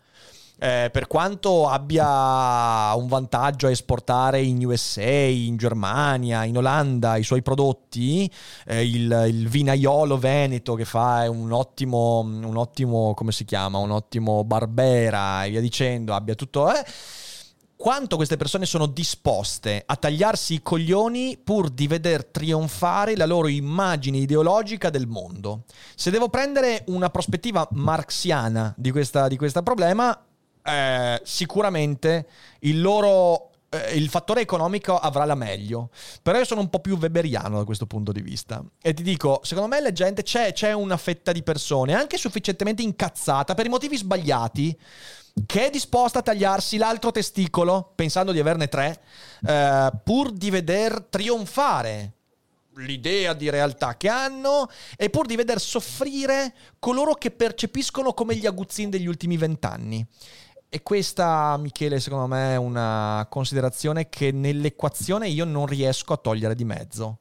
eh, 0.65 0.89
per 0.89 1.05
quanto 1.05 1.69
abbia 1.69 2.91
un 2.95 3.05
vantaggio 3.07 3.67
a 3.67 3.69
esportare 3.69 4.41
in 4.41 4.65
USA, 4.65 5.03
in 5.03 5.57
Germania, 5.57 6.43
in 6.43 6.57
Olanda 6.57 7.17
i 7.17 7.23
suoi 7.23 7.43
prodotti, 7.43 8.27
eh, 8.65 8.83
il, 8.83 9.25
il, 9.27 9.47
vinaiolo 9.47 10.17
veneto 10.17 10.73
che 10.73 10.85
fa 10.85 11.29
un 11.29 11.51
ottimo, 11.51 12.21
un 12.21 12.57
ottimo, 12.57 13.13
come 13.13 13.31
si 13.31 13.45
chiama, 13.45 13.77
un 13.77 13.91
ottimo 13.91 14.43
barbera 14.43 15.45
e 15.45 15.51
via 15.51 15.61
dicendo, 15.61 16.15
abbia 16.15 16.33
tutto... 16.33 16.73
Eh, 16.73 16.83
quanto 17.77 18.15
queste 18.15 18.37
persone 18.37 18.65
sono 18.65 18.87
disposte 18.87 19.83
a 19.85 19.95
tagliarsi 19.95 20.55
i 20.55 20.61
coglioni 20.63 21.37
pur 21.37 21.69
di 21.69 21.85
veder 21.87 22.25
trionfare 22.25 23.15
la 23.15 23.25
loro 23.25 23.47
immagine 23.47 24.17
ideologica 24.17 24.89
del 24.89 25.05
mondo. 25.05 25.65
Se 25.93 26.09
devo 26.09 26.29
prendere 26.29 26.83
una 26.87 27.09
prospettiva 27.09 27.67
marxiana 27.73 28.73
di 28.77 28.89
questo 28.91 29.27
di 29.27 29.37
problema, 29.61 30.24
eh, 30.65 31.21
sicuramente 31.23 32.27
il 32.59 32.81
loro 32.81 33.51
eh, 33.69 33.95
il 33.95 34.09
fattore 34.09 34.41
economico 34.41 34.97
avrà 34.97 35.25
la 35.25 35.35
meglio. 35.35 35.89
Però 36.21 36.37
io 36.37 36.45
sono 36.45 36.61
un 36.61 36.69
po' 36.69 36.79
più 36.79 36.97
weberiano 36.97 37.57
da 37.57 37.63
questo 37.63 37.85
punto 37.85 38.11
di 38.11 38.21
vista. 38.21 38.63
E 38.81 38.93
ti 38.93 39.03
dico, 39.03 39.41
secondo 39.43 39.69
me 39.69 39.81
la 39.81 39.91
gente 39.91 40.23
c'è, 40.23 40.53
c'è 40.53 40.71
una 40.71 40.97
fetta 40.97 41.31
di 41.31 41.43
persone, 41.43 41.93
anche 41.93 42.17
sufficientemente 42.17 42.81
incazzata, 42.81 43.53
per 43.53 43.65
i 43.65 43.69
motivi 43.69 43.97
sbagliati, 43.97 44.77
che 45.45 45.67
è 45.67 45.69
disposta 45.69 46.19
a 46.19 46.21
tagliarsi 46.21 46.77
l'altro 46.77 47.11
testicolo, 47.11 47.91
pensando 47.95 48.31
di 48.31 48.39
averne 48.39 48.67
tre, 48.67 49.01
eh, 49.45 49.91
pur 50.03 50.31
di 50.31 50.49
veder 50.49 51.07
trionfare 51.09 52.13
l'idea 52.77 53.33
di 53.33 53.49
realtà 53.49 53.95
che 53.95 54.09
hanno 54.09 54.69
e 54.97 55.09
pur 55.09 55.25
di 55.25 55.37
veder 55.37 55.61
soffrire 55.61 56.53
coloro 56.77 57.13
che 57.13 57.31
percepiscono 57.31 58.13
come 58.13 58.35
gli 58.35 58.45
aguzzini 58.45 58.89
degli 58.89 59.07
ultimi 59.07 59.37
vent'anni. 59.37 60.05
E 60.69 60.83
questa, 60.83 61.55
Michele, 61.57 61.99
secondo 61.99 62.27
me 62.27 62.53
è 62.53 62.57
una 62.57 63.25
considerazione 63.29 64.09
che 64.09 64.31
nell'equazione 64.31 65.29
io 65.29 65.45
non 65.45 65.65
riesco 65.65 66.13
a 66.13 66.17
togliere 66.17 66.55
di 66.55 66.65
mezzo. 66.65 67.19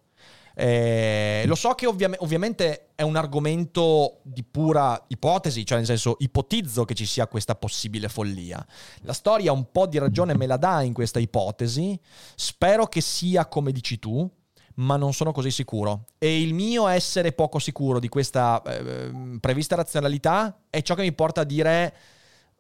Eh, 0.57 1.43
lo 1.47 1.57
so 1.57 1.75
che 1.75 1.87
ovvia- 1.87 2.11
ovviamente 2.19 2.91
è 2.95 3.03
un 3.03 3.17
argomento 3.17 4.21
di 4.23 4.45
pura 4.45 5.03
ipotesi, 5.09 5.67
cioè 5.67 5.79
nel 5.79 5.87
senso 5.87 6.17
ipotizzo 6.21 6.85
che 6.85 6.95
ci 6.95 7.07
sia 7.07 7.27
questa 7.27 7.57
possibile 7.57 8.09
follia. 8.09 8.65
La 9.01 9.13
storia 9.13 9.53
un 9.53 9.71
po' 9.73 9.87
di 9.87 9.99
ragione 9.99 10.37
me 10.37 10.47
la 10.47 10.57
dà 10.57 10.83
in 10.83 10.93
questa 10.93 11.19
ipotesi, 11.19 11.99
spero 12.37 12.87
che 12.87 13.01
sia 13.01 13.47
come 13.47 13.73
dici 13.73 13.99
tu, 13.99 14.31
ma 14.77 14.97
non 14.97 15.13
sono 15.13 15.33
così 15.33 15.51
sicuro. 15.51 16.05
E 16.19 16.41
il 16.41 16.55
mio 16.55 16.87
essere 16.87 17.33
poco 17.33 17.59
sicuro 17.59 17.99
di 17.99 18.09
questa 18.09 18.63
eh, 18.63 19.39
prevista 19.41 19.75
razionalità 19.75 20.63
è 20.71 20.83
ciò 20.83 20.95
che 20.95 21.03
mi 21.03 21.13
porta 21.13 21.41
a 21.41 21.45
dire 21.45 21.95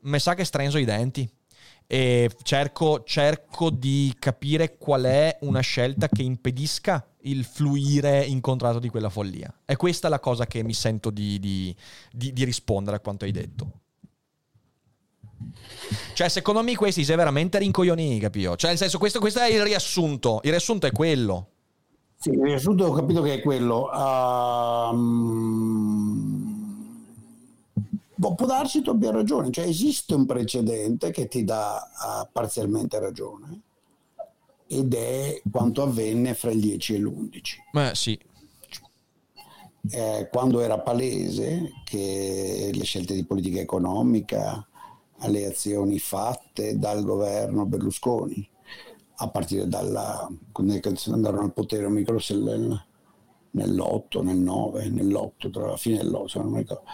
mi 0.04 0.18
sa 0.18 0.34
che 0.34 0.44
strenzo 0.44 0.78
i 0.78 0.84
denti 0.84 1.28
e 1.86 2.30
cerco, 2.42 3.02
cerco, 3.04 3.68
di 3.70 4.14
capire 4.18 4.78
qual 4.78 5.02
è 5.02 5.36
una 5.42 5.60
scelta 5.60 6.08
che 6.08 6.22
impedisca 6.22 7.06
il 7.22 7.44
fluire 7.44 8.24
incontrato 8.24 8.78
di 8.78 8.88
quella 8.88 9.10
follia. 9.10 9.52
È 9.64 9.76
questa 9.76 10.08
la 10.08 10.18
cosa 10.18 10.46
che 10.46 10.62
mi 10.62 10.72
sento 10.72 11.10
di, 11.10 11.38
di, 11.38 11.74
di, 12.10 12.32
di 12.32 12.44
rispondere 12.44 12.96
a 12.96 13.00
quanto 13.00 13.24
hai 13.24 13.32
detto. 13.32 13.72
Cioè, 16.14 16.28
secondo 16.28 16.62
me 16.62 16.74
questi 16.74 17.02
è 17.02 17.16
veramente 17.16 17.58
rincoglioniti, 17.58 18.18
capito? 18.18 18.56
Cioè, 18.56 18.70
nel 18.70 18.78
senso, 18.78 18.98
questo, 18.98 19.20
questo, 19.20 19.40
è 19.40 19.52
il 19.52 19.62
riassunto. 19.62 20.40
Il 20.42 20.50
riassunto 20.50 20.86
è 20.86 20.92
quello. 20.92 21.48
Sì, 22.16 22.30
il 22.30 22.42
riassunto 22.42 22.86
ho 22.86 22.92
capito 22.92 23.20
che 23.20 23.34
è 23.34 23.42
quello. 23.42 23.90
Um 24.90 26.43
può 28.32 28.46
darsi 28.46 28.80
tu 28.80 28.90
abbia 28.90 29.10
ragione, 29.10 29.50
cioè 29.50 29.66
esiste 29.66 30.14
un 30.14 30.24
precedente 30.24 31.10
che 31.10 31.28
ti 31.28 31.44
dà 31.44 31.76
uh, 31.76 32.28
parzialmente 32.32 32.98
ragione 32.98 33.60
ed 34.66 34.94
è 34.94 35.42
quanto 35.50 35.82
avvenne 35.82 36.32
fra 36.32 36.50
il 36.50 36.60
10 36.60 36.94
e 36.94 36.98
l'11. 36.98 37.40
Beh, 37.72 37.94
sì. 37.94 38.18
Eh, 39.90 40.28
quando 40.32 40.60
era 40.60 40.80
palese 40.80 41.82
che 41.84 42.70
le 42.72 42.84
scelte 42.84 43.14
di 43.14 43.26
politica 43.26 43.60
economica, 43.60 44.66
le 45.26 45.46
azioni 45.46 45.98
fatte 45.98 46.78
dal 46.78 47.04
governo 47.04 47.66
Berlusconi, 47.66 48.48
a 49.16 49.28
partire 49.28 49.68
dalla 49.68 50.28
quando 50.50 50.80
andarono 51.10 51.42
al 51.42 51.52
potere, 51.52 51.82
non 51.82 51.92
mi 51.92 51.98
ricordo 51.98 52.20
se 52.20 52.34
nell'8, 52.34 54.22
nel 54.22 54.38
9, 54.38 54.88
nell'8, 54.88 55.50
tra 55.50 55.66
la 55.66 55.76
fine 55.76 55.98
dell'8, 55.98 56.38
non 56.40 56.50
mi 56.50 56.58
ricordo 56.58 56.84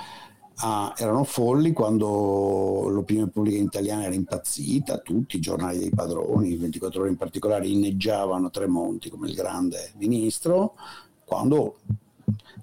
ah, 0.61 0.95
erano 0.97 1.25
folli 1.25 1.73
quando 1.73 2.89
l'opinione 2.89 3.31
pubblica 3.31 3.59
italiana 3.59 4.05
era 4.05 4.15
impazzita, 4.15 4.99
tutti 4.99 5.37
i 5.37 5.41
giornali 5.41 5.79
dei 5.79 5.91
padroni, 5.91 6.57
24 6.57 7.01
ore 7.01 7.11
in 7.11 7.17
particolare, 7.17 7.67
inneggiavano 7.67 8.51
Tremonti 8.51 9.11
come 9.11 9.29
il 9.29 9.35
grande 9.35 9.93
ministro, 9.97 10.75
quando 11.25 11.79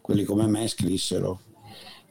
quelli 0.01 0.23
come 0.23 0.47
me 0.47 0.67
scrissero 0.67 1.41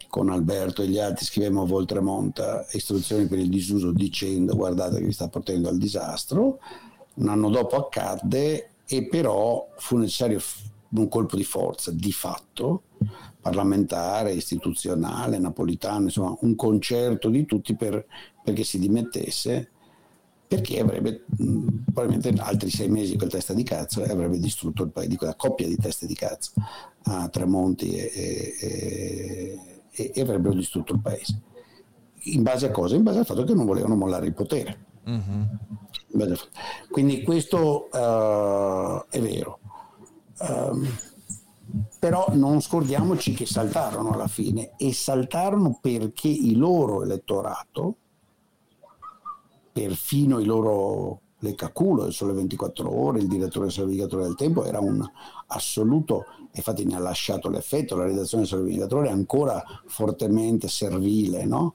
con 0.08 0.30
Alberto 0.30 0.82
e 0.82 0.88
gli 0.88 0.98
altri 0.98 1.24
scrivevamo 1.24 1.62
a 1.62 1.66
Voltremonta 1.66 2.66
istruzioni 2.72 3.26
per 3.26 3.38
il 3.38 3.48
disuso 3.48 3.92
dicendo 3.92 4.54
guardate 4.54 4.98
che 4.98 5.04
vi 5.04 5.12
sta 5.12 5.28
portando 5.28 5.68
al 5.68 5.78
disastro. 5.78 6.58
Un 7.14 7.28
anno 7.28 7.50
dopo 7.50 7.76
accadde 7.76 8.70
e 8.86 9.06
però 9.08 9.68
fu 9.76 9.96
necessario 9.96 10.40
un 10.90 11.08
colpo 11.08 11.36
di 11.36 11.44
forza 11.44 11.90
di 11.90 12.12
fatto 12.12 12.82
parlamentare, 13.46 14.32
istituzionale, 14.32 15.38
napolitano, 15.38 16.06
insomma 16.06 16.36
un 16.40 16.56
concerto 16.56 17.28
di 17.28 17.44
tutti 17.44 17.76
per, 17.76 18.04
perché 18.42 18.64
si 18.64 18.80
dimettesse 18.80 19.70
perché 20.48 20.80
avrebbe 20.80 21.24
probabilmente 21.92 22.32
altri 22.40 22.70
sei 22.70 22.88
mesi 22.88 23.16
quel 23.16 23.30
testa 23.30 23.52
di 23.52 23.64
cazzo 23.64 24.04
e 24.04 24.10
avrebbe 24.10 24.38
distrutto 24.38 24.82
il 24.84 24.90
paese, 24.90 25.08
di 25.08 25.16
quella 25.16 25.34
coppia 25.34 25.66
di 25.66 25.76
teste 25.76 26.06
di 26.06 26.14
cazzo 26.14 26.52
a 27.04 27.28
Tremonti 27.28 27.96
e, 27.96 28.54
e, 28.60 29.58
e, 29.90 30.12
e, 30.14 30.20
avrebbero 30.20 30.54
distrutto 30.54 30.92
il 30.92 31.00
paese. 31.00 31.40
In 32.30 32.42
base 32.42 32.66
a 32.66 32.70
cosa? 32.70 32.96
In 32.96 33.02
base 33.04 33.20
al 33.20 33.26
fatto 33.26 33.44
che 33.44 33.54
non 33.54 33.66
volevano 33.66 33.96
mollare 33.96 34.26
il 34.26 34.34
potere. 34.34 34.84
Mm-hmm. 35.08 36.32
Quindi 36.90 37.22
questo 37.22 37.88
uh, 37.92 39.04
è 39.08 39.20
vero. 39.20 39.58
Um, 40.38 40.88
però 42.06 42.26
non 42.34 42.60
scordiamoci 42.60 43.32
che 43.34 43.46
saltarono 43.46 44.12
alla 44.12 44.28
fine 44.28 44.74
e 44.76 44.92
saltarono 44.92 45.76
perché 45.82 46.28
il 46.28 46.56
loro 46.56 47.02
elettorato 47.02 47.96
perfino 49.72 50.38
i 50.38 50.44
loro 50.44 51.22
leccaculo 51.40 52.04
del 52.04 52.12
Sole 52.12 52.32
24 52.32 52.88
Ore, 52.88 53.18
il 53.18 53.26
direttore 53.26 53.66
del 53.66 53.78
Navigatore 53.78 54.22
del 54.22 54.36
Tempo, 54.36 54.64
era 54.64 54.78
un 54.78 55.04
assoluto, 55.48 56.26
infatti 56.52 56.84
ne 56.84 56.94
ha 56.94 57.00
lasciato 57.00 57.50
l'effetto, 57.50 57.96
la 57.96 58.04
redazione 58.04 58.44
del 58.44 58.52
Sole 58.52 58.62
24 58.62 58.98
Ore 58.98 59.08
è 59.08 59.12
ancora 59.12 59.64
fortemente 59.86 60.68
servile 60.68 61.44
no? 61.44 61.74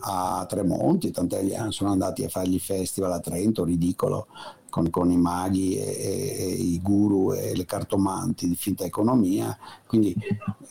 a 0.00 0.46
Tremonti, 0.48 1.10
tant'è 1.10 1.46
che 1.46 1.70
sono 1.70 1.90
andati 1.90 2.24
a 2.24 2.30
fargli 2.30 2.58
festival 2.58 3.12
a 3.12 3.20
Trento, 3.20 3.62
ridicolo, 3.62 4.28
con, 4.76 4.90
con 4.90 5.10
i 5.10 5.16
maghi 5.16 5.78
e, 5.78 5.84
e, 5.84 6.36
e, 6.38 6.46
i 6.48 6.80
guru 6.82 7.32
e 7.32 7.56
le 7.56 7.64
cartomanti 7.64 8.46
di 8.46 8.54
finta 8.56 8.84
economia, 8.84 9.56
quindi 9.86 10.14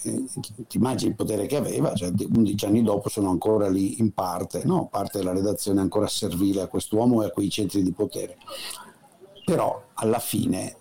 eh, 0.04 0.24
ti 0.68 0.78
immagini 0.78 1.10
il 1.10 1.16
potere 1.16 1.48
che 1.48 1.56
aveva, 1.56 1.92
cioè 1.96 2.12
11 2.16 2.66
anni 2.66 2.84
dopo 2.84 3.10
sono 3.10 3.32
ancora 3.32 3.68
lì 3.68 4.00
in 4.00 4.12
parte, 4.12 4.62
no? 4.64 4.90
parte 4.92 5.18
della 5.18 5.34
redazione 5.34 5.82
ancora 5.82 6.06
servile 6.06 6.62
a 6.62 6.68
quest'uomo 6.68 7.24
e 7.24 7.26
a 7.26 7.32
quei 7.32 7.50
centri 7.50 7.82
di 7.82 7.92
potere. 7.94 8.38
Però 9.44 9.86
alla 9.96 10.20
fine, 10.20 10.76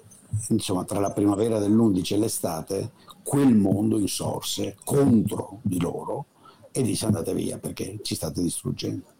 insomma, 0.51 0.85
tra 0.85 1.01
la 1.01 1.11
primavera 1.11 1.59
dell'11 1.59 2.13
e 2.13 2.19
l'estate, 2.19 2.93
quel 3.23 3.55
mondo 3.55 3.99
insorse 3.99 4.77
contro 4.85 5.61
di 5.63 5.81
loro 5.81 6.27
e 6.71 6.83
disse 6.83 7.07
andate 7.07 7.33
via 7.33 7.57
perché 7.57 8.01
ci 8.03 8.15
state 8.15 8.43
distruggendo. 8.43 9.14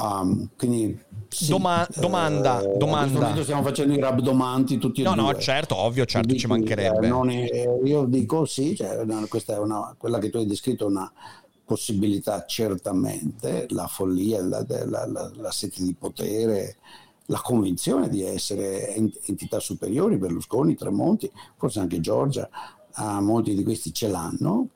Um, 0.00 0.50
quindi 0.56 0.96
sì, 1.28 1.48
Doma- 1.48 1.86
domanda, 1.96 2.60
eh, 2.62 2.76
domanda. 2.76 3.42
stiamo 3.42 3.62
facendo 3.62 3.94
i 3.94 4.00
rabdomanti 4.00 4.78
tutti 4.78 5.02
no, 5.02 5.12
e 5.12 5.16
no. 5.16 5.22
No, 5.22 5.38
certo, 5.38 5.76
ovvio, 5.76 6.04
certo, 6.04 6.36
ci 6.36 6.46
mancherebbe. 6.46 7.08
È, 7.08 7.68
io 7.84 8.04
dico 8.04 8.44
sì, 8.44 8.76
cioè, 8.76 9.04
questa 9.28 9.54
è 9.54 9.58
una, 9.58 9.94
quella 9.98 10.18
che 10.18 10.30
tu 10.30 10.36
hai 10.36 10.46
descritto 10.46 10.84
è 10.84 10.88
una 10.88 11.12
possibilità 11.64 12.44
certamente, 12.46 13.66
la 13.70 13.88
follia, 13.88 14.40
la, 14.42 14.64
la, 14.66 15.06
la, 15.06 15.30
la 15.34 15.50
sete 15.50 15.82
di 15.82 15.94
potere, 15.94 16.76
la 17.26 17.40
convinzione 17.42 18.08
di 18.08 18.22
essere 18.22 18.94
entità 18.94 19.58
superiori, 19.58 20.16
Berlusconi, 20.16 20.76
Tremonti, 20.76 21.30
forse 21.56 21.80
anche 21.80 22.00
Giorgia, 22.00 22.48
uh, 22.96 23.20
molti 23.20 23.54
di 23.54 23.64
questi 23.64 23.92
ce 23.92 24.08
l'hanno, 24.08 24.68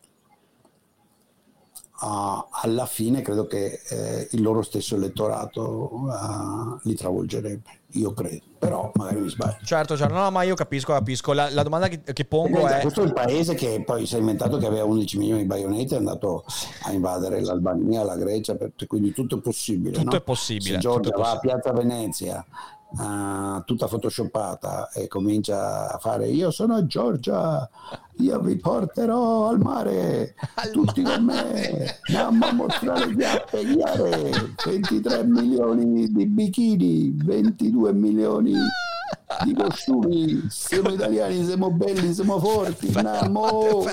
uh, 2.03 2.47
alla 2.51 2.87
fine 2.87 3.23
credo 3.23 3.47
che 3.47 3.81
eh, 3.89 4.29
il 4.33 4.43
loro 4.43 4.63
stesso 4.63 4.97
elettorato 4.97 5.91
uh, 5.93 6.79
li 6.83 6.95
travolgerebbe, 6.95 7.71
io 7.93 8.13
credo, 8.13 8.45
però 8.59 8.91
magari 8.95 9.21
mi 9.21 9.29
sbaglio. 9.29 9.65
Certo, 9.65 9.97
certo, 9.97 10.15
no, 10.15 10.31
ma 10.31 10.43
io 10.43 10.55
capisco, 10.55 10.93
capisco. 10.93 11.33
La, 11.33 11.49
la 11.51 11.63
domanda 11.63 11.89
che, 11.89 12.03
che 12.03 12.25
pongo 12.25 12.67
è... 12.67 12.81
Questo 12.81 13.03
è 13.03 13.05
il 13.05 13.13
paese 13.13 13.55
che 13.55 13.83
poi 13.85 14.07
si 14.07 14.17
è 14.17 14.19
inventato 14.19 14.59
che 14.59 14.67
aveva 14.67 14.85
11 14.85 15.19
milioni 15.19 15.43
di 15.43 15.47
baionette 15.47 15.95
è 15.95 15.99
andato 15.99 16.45
a 16.83 16.93
invadere 16.93 17.41
l'Albania, 17.41 18.05
la 18.05 18.17
Grecia, 18.17 18.57
quindi 18.87 19.13
tutto 19.13 19.39
è 19.39 19.41
possibile. 19.41 19.97
Tutto 19.97 20.11
no? 20.11 20.17
è 20.17 20.23
possibile. 20.23 20.75
Se 20.75 20.79
Giorgia 20.79 21.17
va 21.17 21.31
a 21.31 21.39
Piazza 21.39 21.73
Venezia 21.73 22.45
uh, 22.99 23.63
tutta 23.65 23.87
photoshoppata 23.87 24.91
e 24.91 25.09
comincia 25.09 25.93
a 25.93 25.99
fare 25.99 26.27
io 26.29 26.51
sono 26.51 26.87
Giorgia 26.87 27.69
io 28.17 28.41
vi 28.41 28.57
porterò 28.57 29.49
al 29.49 29.59
mare 29.59 30.35
al 30.55 30.71
tutti 30.71 31.03
mare. 31.03 31.17
con 31.17 31.25
me 31.25 31.99
andiamo 32.09 32.47
a 32.47 32.53
mostrare 32.53 33.13
gli 33.13 33.25
appegliare 33.25 34.55
23 34.65 35.25
milioni 35.29 36.11
di 36.13 36.27
bikini 36.27 37.15
22 37.17 37.93
milioni 37.93 38.55
di 39.45 39.55
costumi 39.55 40.47
siamo 40.49 40.91
italiani 40.91 41.45
siamo 41.45 41.71
belli 41.71 42.13
siamo 42.13 42.39
forti 42.39 42.93
andiamo 42.95 43.85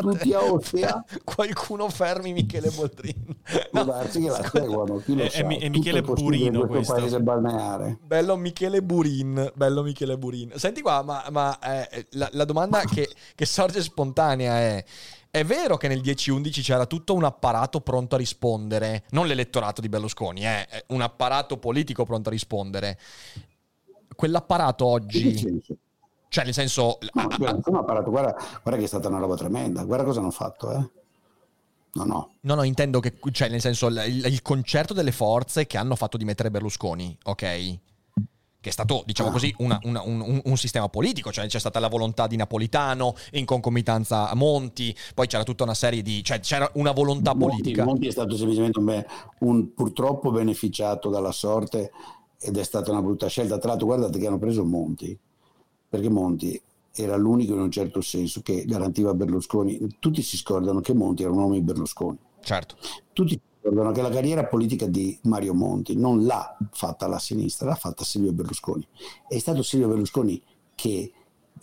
tutti 0.00 0.32
a 0.32 0.42
Ostia. 0.44 1.04
Qualcuno 1.24 1.88
fermi 1.88 2.32
Michele 2.32 2.70
Boldrin. 2.70 3.36
Può 3.70 3.84
darsi 3.84 4.20
che 4.20 4.28
la 4.28 4.48
seguono 4.50 4.98
chi 4.98 5.14
lo 5.14 5.24
è, 5.24 5.28
sa 5.28 5.46
è, 5.46 5.58
è 5.58 5.68
Michele 5.68 6.02
Burino 6.02 6.60
in 6.60 6.66
questo, 6.66 6.66
questo. 6.66 6.94
paese 6.94 7.20
balneare. 7.20 7.98
Bello 8.02 8.36
Michele 8.36 8.82
Burin 8.82 9.52
bello 9.54 9.82
Michele 9.82 10.18
Burin. 10.18 10.52
Senti 10.56 10.80
qua 10.80 11.02
ma, 11.02 11.24
ma 11.30 11.58
eh, 11.58 12.06
la, 12.10 12.28
la, 12.32 12.44
domanda 12.44 12.80
che, 12.80 13.08
che 13.34 13.46
sorge 13.46 13.82
spontanea 13.82 14.58
è 14.58 14.84
è 15.30 15.44
vero 15.44 15.76
che 15.76 15.88
nel 15.88 16.00
10-11 16.00 16.62
c'era 16.62 16.86
tutto 16.86 17.14
un 17.14 17.22
apparato 17.22 17.80
pronto 17.82 18.14
a 18.14 18.18
rispondere, 18.18 19.04
non 19.10 19.26
l'elettorato 19.26 19.82
di 19.82 19.88
Berlusconi, 19.88 20.46
eh, 20.46 20.66
un 20.88 21.02
apparato 21.02 21.58
politico 21.58 22.04
pronto 22.04 22.30
a 22.30 22.32
rispondere 22.32 22.98
quell'apparato 24.18 24.84
oggi... 24.84 25.62
Cioè, 26.30 26.44
nel 26.44 26.52
senso... 26.52 26.98
No, 27.14 27.22
apparato, 27.78 28.10
guarda, 28.10 28.36
guarda, 28.62 28.76
che 28.76 28.82
è 28.82 28.86
stata 28.86 29.06
una 29.06 29.18
roba 29.18 29.36
tremenda. 29.36 29.84
Guarda 29.84 30.04
cosa 30.04 30.18
hanno 30.18 30.32
fatto, 30.32 30.72
eh. 30.72 30.90
No, 31.92 32.04
no. 32.04 32.30
No, 32.40 32.54
no, 32.56 32.64
intendo 32.64 32.98
che, 32.98 33.14
cioè, 33.30 33.48
nel 33.48 33.60
senso, 33.60 33.86
il, 33.86 34.24
il 34.26 34.42
concerto 34.42 34.92
delle 34.92 35.12
forze 35.12 35.68
che 35.68 35.78
hanno 35.78 35.94
fatto 35.94 36.16
dimettere 36.16 36.50
Berlusconi, 36.50 37.16
ok? 37.22 37.36
Che 38.60 38.68
è 38.68 38.72
stato, 38.72 39.04
diciamo 39.06 39.28
ah. 39.28 39.32
così, 39.32 39.54
una, 39.58 39.78
una, 39.84 40.02
un, 40.02 40.42
un, 40.44 40.56
sistema 40.56 40.88
politico, 40.88 41.30
cioè 41.30 41.46
c'è 41.46 41.60
stata 41.60 41.78
la 41.78 41.88
volontà 41.88 42.26
di 42.26 42.36
Napolitano, 42.36 43.14
in 43.32 43.46
concomitanza 43.46 44.28
a 44.28 44.34
Monti, 44.34 44.94
poi 45.14 45.28
c'era 45.28 45.44
tutta 45.44 45.62
una 45.62 45.74
serie 45.74 46.02
di... 46.02 46.24
cioè 46.24 46.40
c'era 46.40 46.68
una 46.74 46.90
volontà 46.90 47.34
Monti, 47.34 47.56
politica. 47.56 47.84
Monti 47.84 48.08
è 48.08 48.10
stato 48.10 48.36
semplicemente 48.36 48.80
un, 48.80 49.04
un 49.38 49.72
purtroppo 49.72 50.32
beneficiato 50.32 51.08
dalla 51.08 51.32
sorte 51.32 51.92
ed 52.40 52.56
è 52.56 52.62
stata 52.62 52.90
una 52.90 53.02
brutta 53.02 53.26
scelta. 53.26 53.58
Tra 53.58 53.70
l'altro, 53.70 53.86
guardate 53.86 54.18
che 54.18 54.26
hanno 54.26 54.38
preso 54.38 54.64
Monti, 54.64 55.18
perché 55.88 56.08
Monti 56.08 56.60
era 56.94 57.16
l'unico 57.16 57.54
in 57.54 57.60
un 57.60 57.70
certo 57.70 58.00
senso 58.00 58.40
che 58.42 58.64
garantiva 58.64 59.14
Berlusconi. 59.14 59.96
Tutti 59.98 60.22
si 60.22 60.36
scordano 60.36 60.80
che 60.80 60.94
Monti 60.94 61.22
era 61.22 61.32
un 61.32 61.38
uomo 61.38 61.54
di 61.54 61.62
Berlusconi. 61.62 62.18
Certo. 62.40 62.76
Tutti 63.12 63.32
si 63.32 63.40
scordano 63.60 63.92
che 63.92 64.02
la 64.02 64.10
carriera 64.10 64.44
politica 64.46 64.86
di 64.86 65.18
Mario 65.22 65.54
Monti 65.54 65.96
non 65.96 66.24
l'ha 66.24 66.56
fatta 66.72 67.06
la 67.06 67.18
sinistra, 67.18 67.68
l'ha 67.68 67.74
fatta 67.74 68.04
Silvio 68.04 68.32
Berlusconi. 68.32 68.86
È 69.26 69.38
stato 69.38 69.62
Silvio 69.62 69.88
Berlusconi 69.88 70.42
che 70.74 71.12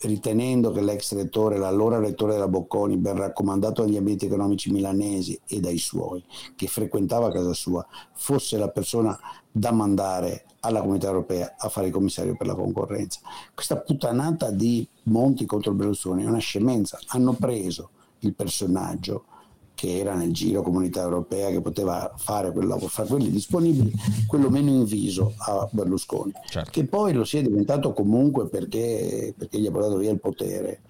ritenendo 0.00 0.72
che 0.72 0.82
l'ex 0.82 1.14
rettore, 1.14 1.56
l'allora 1.56 1.98
rettore 1.98 2.32
della 2.32 2.48
Bocconi, 2.48 2.98
ben 2.98 3.16
raccomandato 3.16 3.82
dagli 3.82 3.96
ambienti 3.96 4.26
economici 4.26 4.70
milanesi 4.70 5.38
e 5.46 5.60
dai 5.60 5.78
suoi, 5.78 6.22
che 6.54 6.66
frequentava 6.66 7.30
casa 7.30 7.54
sua, 7.54 7.86
fosse 8.12 8.58
la 8.58 8.68
persona 8.68 9.18
da 9.50 9.72
mandare 9.72 10.45
alla 10.66 10.80
comunità 10.80 11.06
europea 11.06 11.54
a 11.56 11.68
fare 11.68 11.86
il 11.86 11.92
commissario 11.92 12.36
per 12.36 12.46
la 12.46 12.54
concorrenza. 12.54 13.20
Questa 13.54 13.76
puttanata 13.76 14.50
di 14.50 14.86
Monti 15.04 15.46
contro 15.46 15.72
Berlusconi 15.72 16.24
è 16.24 16.26
una 16.26 16.38
scemenza. 16.38 16.98
Hanno 17.08 17.32
preso 17.32 17.90
il 18.20 18.34
personaggio 18.34 19.24
che 19.76 19.98
era 19.98 20.14
nel 20.14 20.32
giro 20.32 20.62
comunità 20.62 21.02
europea 21.02 21.50
che 21.50 21.60
poteva 21.60 22.10
fare 22.16 22.50
quel 22.50 22.66
lavoro, 22.66 22.88
fra 22.88 23.04
quelli 23.04 23.30
disponibili, 23.30 23.92
quello 24.26 24.48
meno 24.48 24.70
inviso 24.70 25.34
a 25.36 25.68
Berlusconi, 25.70 26.32
certo. 26.48 26.70
che 26.70 26.84
poi 26.86 27.12
lo 27.12 27.24
sia 27.24 27.42
diventato 27.42 27.92
comunque 27.92 28.48
perché, 28.48 29.34
perché 29.36 29.60
gli 29.60 29.66
ha 29.66 29.70
portato 29.70 29.98
via 29.98 30.10
il 30.10 30.18
potere. 30.18 30.80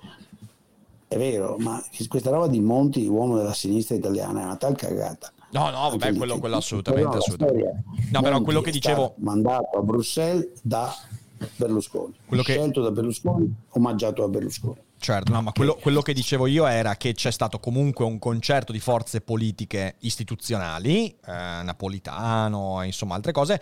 È 1.08 1.16
vero, 1.16 1.56
ma 1.58 1.84
questa 2.08 2.30
roba 2.30 2.46
di 2.46 2.60
Monti, 2.60 3.06
uomo 3.06 3.36
della 3.36 3.52
sinistra 3.52 3.96
italiana, 3.96 4.42
è 4.42 4.44
una 4.44 4.56
tal 4.56 4.76
cagata. 4.76 5.32
No, 5.56 5.70
no, 5.70 5.90
vabbè, 5.90 6.14
quello, 6.14 6.38
quello 6.38 6.56
assolutamente. 6.56 7.16
assolutamente. 7.16 7.84
No, 8.10 8.20
però 8.20 8.40
quello 8.40 8.60
che 8.60 8.70
dicevo. 8.70 9.14
Mandato 9.18 9.78
a 9.78 9.82
Bruxelles 9.82 10.48
da 10.62 10.94
Berlusconi. 11.56 12.14
Quello 12.26 12.42
che... 12.42 12.52
Scelto 12.52 12.82
da 12.82 12.90
Berlusconi, 12.90 13.54
omaggiato 13.70 14.24
a 14.24 14.28
Berlusconi. 14.28 14.84
Certo, 14.98 15.30
no, 15.30 15.42
ma 15.42 15.52
quello, 15.52 15.74
quello, 15.74 16.00
che 16.00 16.14
dicevo 16.14 16.46
io 16.46 16.66
era 16.66 16.96
che 16.96 17.12
c'è 17.12 17.30
stato 17.30 17.58
comunque 17.58 18.04
un 18.04 18.18
concerto 18.18 18.72
di 18.72 18.80
forze 18.80 19.20
politiche 19.20 19.96
istituzionali, 20.00 21.08
eh, 21.08 21.32
napolitano, 21.62 22.82
insomma 22.82 23.14
altre 23.14 23.32
cose, 23.32 23.60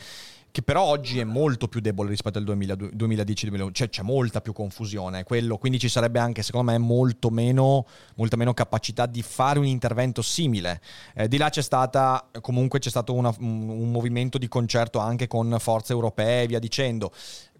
che 0.55 0.63
però 0.63 0.85
oggi 0.85 1.19
è 1.19 1.25
molto 1.25 1.67
più 1.67 1.81
debole 1.81 2.11
rispetto 2.11 2.39
al 2.39 2.45
2010-2011, 2.45 3.73
cioè 3.73 3.89
c'è 3.89 4.03
molta 4.03 4.41
più 4.41 4.53
confusione, 4.53 5.25
quello, 5.25 5.59
quindi 5.59 5.81
ci 5.81 5.89
sarebbe 5.89 6.21
anche 6.21 6.45
secondo 6.45 6.71
me 6.71 6.79
molto 6.79 7.29
meno, 7.31 7.85
molta 8.15 8.37
meno 8.37 8.55
capacità 8.55 9.07
di 9.07 9.21
fare 9.23 9.59
un 9.59 9.67
intervento 9.67 10.23
simile. 10.23 10.81
Eh, 11.17 11.27
di 11.27 11.39
là 11.39 11.49
c'è 11.49 11.61
stata, 11.61 12.31
comunque 12.41 12.79
c'è 12.79 12.89
stato 12.89 13.15
una, 13.15 13.35
un, 13.41 13.69
un 13.69 13.91
movimento 13.91 14.39
di 14.39 14.47
concerto 14.47 15.01
anche 15.01 15.27
con 15.27 15.57
forze 15.59 15.93
europee 15.93 16.45
e 16.45 16.47
via 16.47 16.61
dicendo 16.61 17.11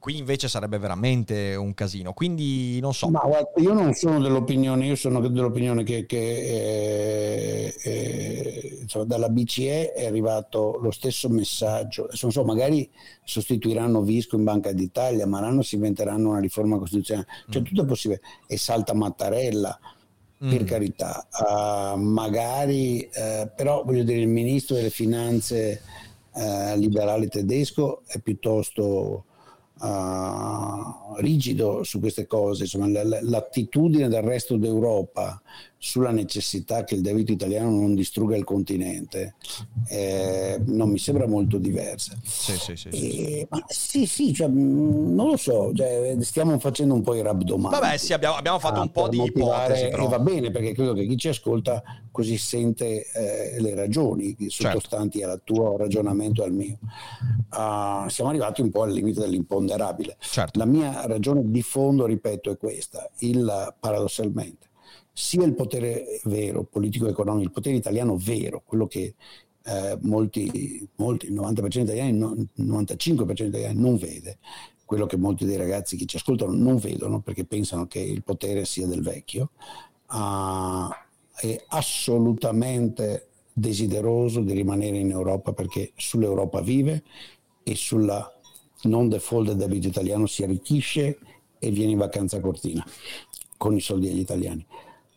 qui 0.05 0.19
invece 0.19 0.49
sarebbe 0.49 0.77
veramente 0.77 1.55
un 1.55 1.73
casino. 1.73 2.13
Quindi 2.13 2.79
non 2.79 2.93
so. 2.93 3.09
Ma 3.09 3.23
guarda, 3.25 3.53
io 3.57 3.73
non 3.73 3.95
sono 3.95 4.21
dell'opinione, 4.21 4.85
io 4.85 4.97
sono 4.97 5.19
dell'opinione 5.19 5.83
che, 5.83 6.05
che 6.05 6.19
eh, 6.19 7.75
eh, 7.83 8.79
insomma, 8.83 9.07
dalla 9.07 9.31
BCE 9.31 9.95
è 9.95 10.05
arrivato 10.05 10.79
lo 10.83 10.91
stesso 10.91 11.31
messaggio. 11.31 12.11
Non 12.21 12.33
so, 12.33 12.45
magari 12.45 12.87
sostituiranno 13.25 14.03
Visco 14.03 14.37
in 14.37 14.45
Banca 14.45 14.73
d'Italia, 14.73 15.27
ma 15.27 15.41
l'anno 15.41 15.63
si 15.63 15.77
inventeranno 15.77 16.29
una 16.29 16.41
riforma 16.41 16.77
costituzionale. 16.77 17.27
Cioè, 17.49 17.63
mm. 17.63 17.65
tutto 17.65 17.81
è 17.81 17.87
possibile. 17.87 18.21
E 18.47 18.59
salta 18.59 18.93
Mattarella 18.93 19.79
per 20.37 20.65
mm. 20.65 20.67
carità, 20.67 21.27
uh, 21.31 21.99
magari, 21.99 23.09
uh, 23.11 23.49
però 23.57 23.83
voglio 23.83 24.05
dire, 24.05 24.21
il 24.21 24.29
ministro 24.29 24.77
delle 24.77 24.91
finanze 24.91 25.81
uh, 26.35 26.77
liberale 26.77 27.29
tedesco 27.29 28.03
è 28.07 28.19
piuttosto 28.19 29.25
rigido 31.19 31.83
su 31.85 32.01
queste 32.01 32.27
cose, 32.27 32.65
insomma, 32.65 32.87
l'attitudine 32.89 34.09
del 34.09 34.23
resto 34.23 34.57
d'Europa 34.57 35.41
sulla 35.85 36.13
necessità 36.13 36.83
che 36.83 36.95
il 36.95 37.03
debito 37.03 37.31
italiano 37.31 37.69
non 37.69 37.95
distrugga 37.95 38.37
il 38.37 38.45
continente 38.45 39.35
eh, 39.89 40.59
non 40.65 40.89
mi 40.89 40.99
sembra 40.99 41.27
molto 41.27 41.59
diversa. 41.59 42.17
Sì, 42.25 42.57
sì, 42.57 42.75
sì. 42.75 42.89
E, 42.89 43.47
ma 43.51 43.63
sì, 43.67 44.07
sì, 44.07 44.33
cioè, 44.33 44.49
mm, 44.49 45.15
non 45.15 45.29
lo 45.29 45.37
so, 45.37 45.73
cioè, 45.75 46.17
stiamo 46.21 46.59
facendo 46.59 46.95
un 46.95 47.03
po' 47.03 47.15
i 47.15 47.21
rabdomani. 47.21 47.79
Vabbè, 47.79 47.99
sì, 47.99 48.15
abbiamo, 48.15 48.37
abbiamo 48.37 48.59
fatto 48.59 48.81
un 48.81 48.91
po' 48.91 49.09
di 49.09 49.23
ipotesi. 49.23 49.89
Però. 49.89 50.07
E 50.07 50.09
va 50.09 50.19
bene, 50.19 50.51
perché 50.51 50.73
credo 50.73 50.95
che 50.95 51.07
chi 51.07 51.19
ci 51.19 51.29
ascolta 51.29 51.83
così 52.11 52.39
sente 52.39 53.05
eh, 53.13 53.61
le 53.61 53.75
ragioni 53.75 54.35
sottostanti 54.49 55.19
certo. 55.19 55.35
al 55.35 55.41
tuo 55.45 55.77
ragionamento 55.77 56.43
e 56.43 56.47
al 56.47 56.53
mio. 56.53 56.79
Uh, 57.51 58.09
siamo 58.09 58.31
arrivati 58.31 58.63
un 58.63 58.71
po' 58.71 58.85
al 58.85 58.93
limite 58.93 59.21
dell'imponderabile. 59.21 60.17
Certo. 60.19 60.59
La 60.59 60.65
mia 60.65 61.05
ragione 61.07 61.43
di 61.45 61.61
fondo, 61.61 62.07
ripeto, 62.07 62.51
è 62.51 62.57
questa. 62.57 63.11
Il, 63.19 63.75
paradossalmente, 63.79 64.73
sia 65.17 65.45
il 65.45 65.55
potere 65.55 66.21
vero, 66.25 66.65
politico-economico, 66.65 67.45
il 67.45 67.53
potere 67.53 67.77
italiano 67.77 68.17
vero, 68.17 68.63
quello 68.67 68.89
che 68.89 69.15
eh, 69.65 69.97
molti, 70.03 70.87
molti, 70.97 71.27
il 71.27 71.35
90% 71.35 71.69
degli 71.69 71.83
italiani, 71.85 72.49
il 72.55 72.67
95% 72.67 73.35
degli 73.35 73.47
italiani 73.47 73.81
non 73.81 73.97
vede, 73.97 74.39
quello 74.85 75.07
che 75.07 75.17
molti 75.17 75.47
dei 75.47 75.57
ragazzi 75.57 75.97
che 75.97 76.05
ci 76.05 76.17
ascoltano 76.17 76.53
non 76.53 76.77
vedono 76.77 77.21
perché 77.21 77.45
pensano 77.45 77.87
che 77.87 78.01
il 78.01 78.25
potere 78.25 78.65
sia 78.65 78.89
del 78.89 79.03
vecchio, 79.03 79.51
uh, 80.11 80.89
è 81.37 81.65
assolutamente 81.69 83.29
desideroso 83.53 84.41
di 84.41 84.53
rimanere 84.53 84.99
in 84.99 85.11
Europa 85.11 85.53
perché 85.53 85.93
sull'Europa 85.95 86.61
vive 86.61 87.05
e 87.63 87.77
sulla 87.77 88.29
non 88.83 89.09
default 89.09 89.47
del 89.47 89.57
debito 89.57 89.87
italiano 89.87 90.27
si 90.27 90.43
arricchisce 90.43 91.19
e 91.59 91.71
viene 91.71 91.93
in 91.93 91.99
vacanza 91.99 92.41
cortina 92.41 92.85
con 93.57 93.75
i 93.75 93.81
soldi 93.81 94.09
degli 94.09 94.19
italiani 94.19 94.67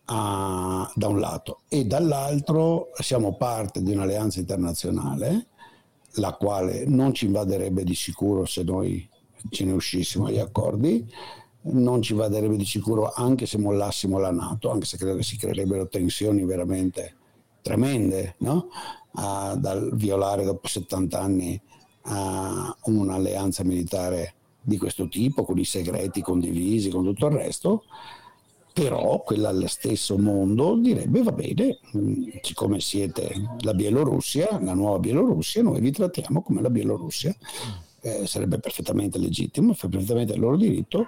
a, 0.09 0.91
da 0.93 1.07
un 1.07 1.19
lato 1.19 1.61
e 1.67 1.85
dall'altro 1.85 2.89
siamo 2.99 3.35
parte 3.35 3.81
di 3.81 3.93
un'alleanza 3.93 4.39
internazionale 4.39 5.47
la 6.17 6.33
quale 6.33 6.85
non 6.85 7.13
ci 7.13 7.25
invaderebbe 7.25 7.83
di 7.83 7.95
sicuro 7.95 8.45
se 8.45 8.63
noi 8.63 9.07
ce 9.49 9.65
ne 9.65 9.71
uscissimo 9.71 10.25
agli 10.25 10.39
accordi, 10.39 11.07
non 11.61 12.01
ci 12.01 12.13
invaderebbe 12.13 12.57
di 12.57 12.65
sicuro 12.65 13.11
anche 13.13 13.45
se 13.45 13.57
mollassimo 13.57 14.17
la 14.17 14.31
Nato, 14.31 14.71
anche 14.71 14.85
se 14.85 14.97
credo 14.97 15.17
che 15.17 15.23
si 15.23 15.37
creerebbero 15.37 15.87
tensioni 15.87 16.43
veramente 16.45 17.15
tremende, 17.61 18.35
no? 18.39 18.69
a, 19.13 19.55
dal 19.55 19.91
violare 19.93 20.43
dopo 20.43 20.67
70 20.67 21.19
anni 21.19 21.61
un'alleanza 22.83 23.65
militare 23.65 24.33
di 24.61 24.77
questo 24.77 25.09
tipo, 25.09 25.43
con 25.43 25.57
i 25.59 25.65
segreti 25.65 26.21
condivisi, 26.21 26.89
con 26.89 27.03
tutto 27.03 27.27
il 27.27 27.33
resto 27.33 27.83
però 28.77 29.23
quella 29.23 29.51
stesso 29.67 30.19
mondo 30.19 30.75
direbbe 30.75 31.23
va 31.23 31.31
bene, 31.31 31.79
mm, 31.97 32.27
siccome 32.43 32.79
siete 32.79 33.33
la 33.61 33.73
Bielorussia, 33.73 34.59
la 34.61 34.75
nuova 34.75 34.99
Bielorussia, 34.99 35.63
noi 35.63 35.81
vi 35.81 35.89
trattiamo 35.89 36.43
come 36.43 36.61
la 36.61 36.69
Bielorussia. 36.69 37.35
Eh, 38.01 38.27
sarebbe 38.27 38.59
perfettamente 38.59 39.17
legittimo, 39.17 39.71
è 39.71 39.75
perfettamente 39.89 40.33
il 40.33 40.39
loro 40.39 40.57
diritto 40.57 41.07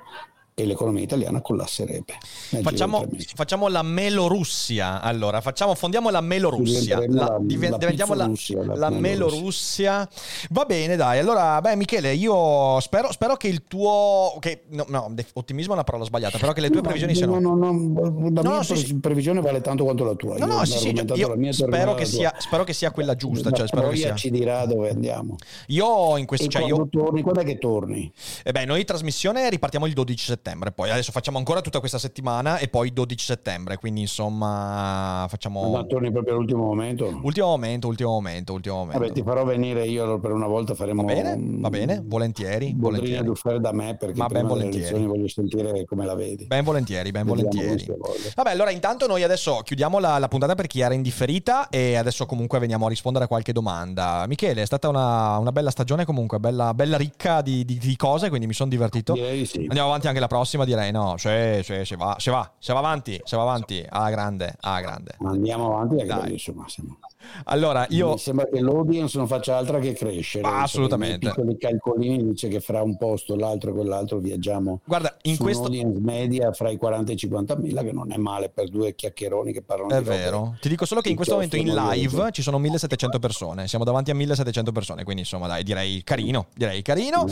e 0.61 0.65
l'economia 0.65 1.03
italiana 1.03 1.41
collasserebbe. 1.41 2.17
Facciamo, 2.61 3.05
facciamo, 3.33 3.67
la 3.69 3.81
Melorussia, 3.81 5.01
allora, 5.01 5.39
facciamo, 5.41 5.73
fondiamo 5.75 6.09
la 6.09 6.21
Melorussia, 6.21 7.01
la, 7.07 7.37
div- 7.39 7.77
diventiamo 7.77 8.13
la, 8.13 8.29
la, 8.65 8.75
la 8.75 8.89
Melorussia. 8.89 10.07
Va 10.49 10.65
bene, 10.65 10.95
dai, 10.95 11.19
allora, 11.19 11.61
beh 11.61 11.75
Michele, 11.75 12.13
io 12.13 12.79
spero, 12.81 13.11
spero 13.11 13.35
che 13.35 13.47
il 13.47 13.63
tuo, 13.63 14.35
che, 14.39 14.63
no, 14.69 14.85
no, 14.89 15.13
ottimismo 15.33 15.71
è 15.71 15.75
una 15.75 15.83
parola 15.83 16.03
sbagliata, 16.03 16.37
però 16.37 16.51
che 16.51 16.61
le 16.61 16.67
tue 16.67 16.81
no, 16.81 16.83
previsioni 16.83 17.15
siano... 17.15 17.39
No, 17.39 17.55
no, 17.55 17.71
no, 17.71 18.29
la 18.29 18.41
mia 18.41 18.63
sì, 18.63 18.99
previsione 18.99 19.39
vale 19.41 19.61
tanto 19.61 19.83
quanto 19.85 20.03
la 20.03 20.15
tua. 20.15 20.37
No, 20.37 20.45
no, 20.45 20.65
sì, 20.65 20.77
sì, 20.77 20.89
io 21.13 21.53
spero 21.53 21.95
che, 21.95 22.05
sia, 22.05 22.33
spero 22.37 22.63
che 22.63 22.73
sia 22.73 22.91
quella 22.91 23.15
giusta. 23.15 23.51
Cioè, 23.51 23.67
spero 23.67 23.89
che 23.89 23.95
sia... 23.95 24.15
ci 24.15 24.29
dirà 24.29 24.65
dove 24.65 24.89
andiamo. 24.89 25.35
Io 25.67 26.17
in 26.17 26.25
questo... 26.25 26.47
Cioè, 26.47 26.65
io... 26.65 26.87
torni, 26.89 27.21
quando 27.21 27.41
è 27.41 27.45
che 27.45 27.57
torni? 27.57 28.11
Eh 28.43 28.51
beh, 28.51 28.65
noi 28.65 28.83
trasmissione 28.83 29.49
ripartiamo 29.49 29.85
il 29.85 29.93
12 29.93 30.25
settembre 30.25 30.48
settembre. 30.49 30.71
Poi 30.71 30.89
adesso 30.89 31.11
facciamo 31.11 31.37
ancora 31.37 31.61
tutta 31.61 31.79
questa 31.79 31.99
settimana 31.99 32.57
e 32.57 32.67
poi 32.67 32.91
12 32.91 33.23
settembre. 33.25 33.77
Quindi 33.77 34.01
insomma 34.01 35.25
facciamo. 35.29 35.69
Ma 35.69 35.83
torni 35.83 36.11
proprio 36.11 36.33
all'ultimo 36.33 36.65
momento? 36.65 37.19
Ultimo 37.21 37.47
momento, 37.47 37.87
ultimo 37.87 38.11
momento, 38.11 38.53
ultimo 38.53 38.75
momento. 38.75 38.99
Vabbè, 38.99 39.11
ti 39.11 39.23
farò 39.23 39.45
venire 39.45 39.85
io 39.85 40.19
per 40.19 40.31
una 40.31 40.47
volta 40.47 40.73
faremo. 40.73 41.03
Va 41.03 41.13
bene, 41.13 41.37
va 41.39 41.69
bene, 41.69 42.01
volentieri. 42.03 42.73
Volentieri 42.75 43.23
Duffere 43.23 43.59
da 43.59 43.71
me 43.71 43.95
perché 43.97 44.17
Ma 44.17 44.27
ben 44.27 44.47
volentieri. 44.47 45.05
voglio 45.05 45.27
sentire 45.27 45.85
come 45.85 46.05
la 46.05 46.15
vedi. 46.15 46.45
Ben 46.45 46.63
volentieri, 46.63 47.11
ben 47.11 47.25
Vediamo 47.25 47.49
volentieri. 47.51 47.97
Vabbè, 48.35 48.51
allora 48.51 48.71
intanto 48.71 49.07
noi 49.07 49.23
adesso 49.23 49.61
chiudiamo 49.63 49.99
la, 49.99 50.17
la, 50.17 50.27
puntata 50.27 50.55
per 50.55 50.67
chi 50.67 50.81
era 50.81 50.93
indifferita 50.93 51.69
e 51.69 51.95
adesso 51.95 52.25
comunque 52.25 52.59
veniamo 52.59 52.85
a 52.85 52.89
rispondere 52.89 53.25
a 53.25 53.27
qualche 53.27 53.51
domanda. 53.51 54.25
Michele, 54.27 54.61
è 54.61 54.65
stata 54.65 54.87
una, 54.87 55.37
una 55.37 55.51
bella 55.51 55.69
stagione 55.69 56.05
comunque, 56.05 56.39
bella, 56.39 56.73
bella 56.73 56.97
ricca 56.97 57.41
di, 57.41 57.65
di, 57.65 57.77
di, 57.77 57.95
cose, 57.95 58.29
quindi 58.29 58.47
mi 58.47 58.53
sono 58.53 58.69
divertito. 58.69 59.13
Direi 59.13 59.45
sì. 59.45 59.59
Andiamo 59.59 59.87
avanti 59.89 60.07
anche 60.07 60.19
la 60.19 60.27
prossima, 60.27 60.38
direi 60.65 60.91
no. 60.91 61.17
Cioè, 61.17 61.61
cioè, 61.63 61.85
se 61.85 61.95
va, 61.95 62.15
se 62.19 62.31
va, 62.31 62.51
se 62.59 62.73
va 62.73 62.79
avanti, 62.79 63.19
se 63.23 63.35
va 63.35 63.43
avanti, 63.43 63.85
alla 63.87 64.09
grande, 64.09 64.55
alla 64.59 64.81
grande. 64.81 65.15
Andiamo 65.23 65.75
avanti 65.75 65.95
perché 65.95 66.13
Dai. 66.13 66.31
insomma 66.33 66.67
siamo... 66.67 66.99
Allora, 67.45 67.85
io... 67.89 68.11
Mi 68.11 68.17
sembra 68.17 68.47
che 68.47 68.61
l'audience 68.61 69.17
non 69.17 69.27
faccia 69.27 69.57
altro 69.57 69.79
che 69.79 69.93
crescere. 69.93 70.47
Ah, 70.47 70.61
assolutamente. 70.63 71.25
I 71.25 71.29
piccoli 71.29 71.57
calcolini 71.57 72.23
dice 72.23 72.47
che 72.47 72.59
fra 72.59 72.81
un 72.81 72.97
posto, 72.97 73.35
l'altro 73.35 73.71
e 73.71 73.73
quell'altro 73.73 74.19
viaggiamo 74.19 74.81
Guarda, 74.85 75.15
in 75.23 75.37
questo... 75.37 75.67
un'audience 75.67 75.99
media 75.99 76.51
fra 76.51 76.69
i 76.69 76.77
40 76.77 77.11
e 77.11 77.13
i 77.13 77.17
50 77.17 77.57
mila, 77.57 77.83
che 77.83 77.91
non 77.91 78.11
è 78.11 78.17
male 78.17 78.49
per 78.49 78.69
due 78.69 78.95
chiacchieroni 78.95 79.51
che 79.51 79.61
parlano 79.61 79.93
È 79.93 80.01
vero. 80.01 80.55
Ti 80.59 80.69
dico 80.69 80.85
solo 80.85 81.01
che 81.01 81.09
in 81.09 81.15
questo 81.15 81.33
momento 81.33 81.55
in 81.55 81.73
live 81.73 82.31
ci 82.31 82.41
sono 82.41 82.57
1700 82.57 83.19
persone. 83.19 83.67
Siamo 83.67 83.83
davanti 83.83 84.11
a 84.11 84.15
1700 84.15 84.71
persone, 84.71 85.03
quindi 85.03 85.21
insomma 85.21 85.47
dai, 85.47 85.63
direi 85.63 86.01
carino, 86.03 86.47
direi 86.55 86.81
carino. 86.81 87.25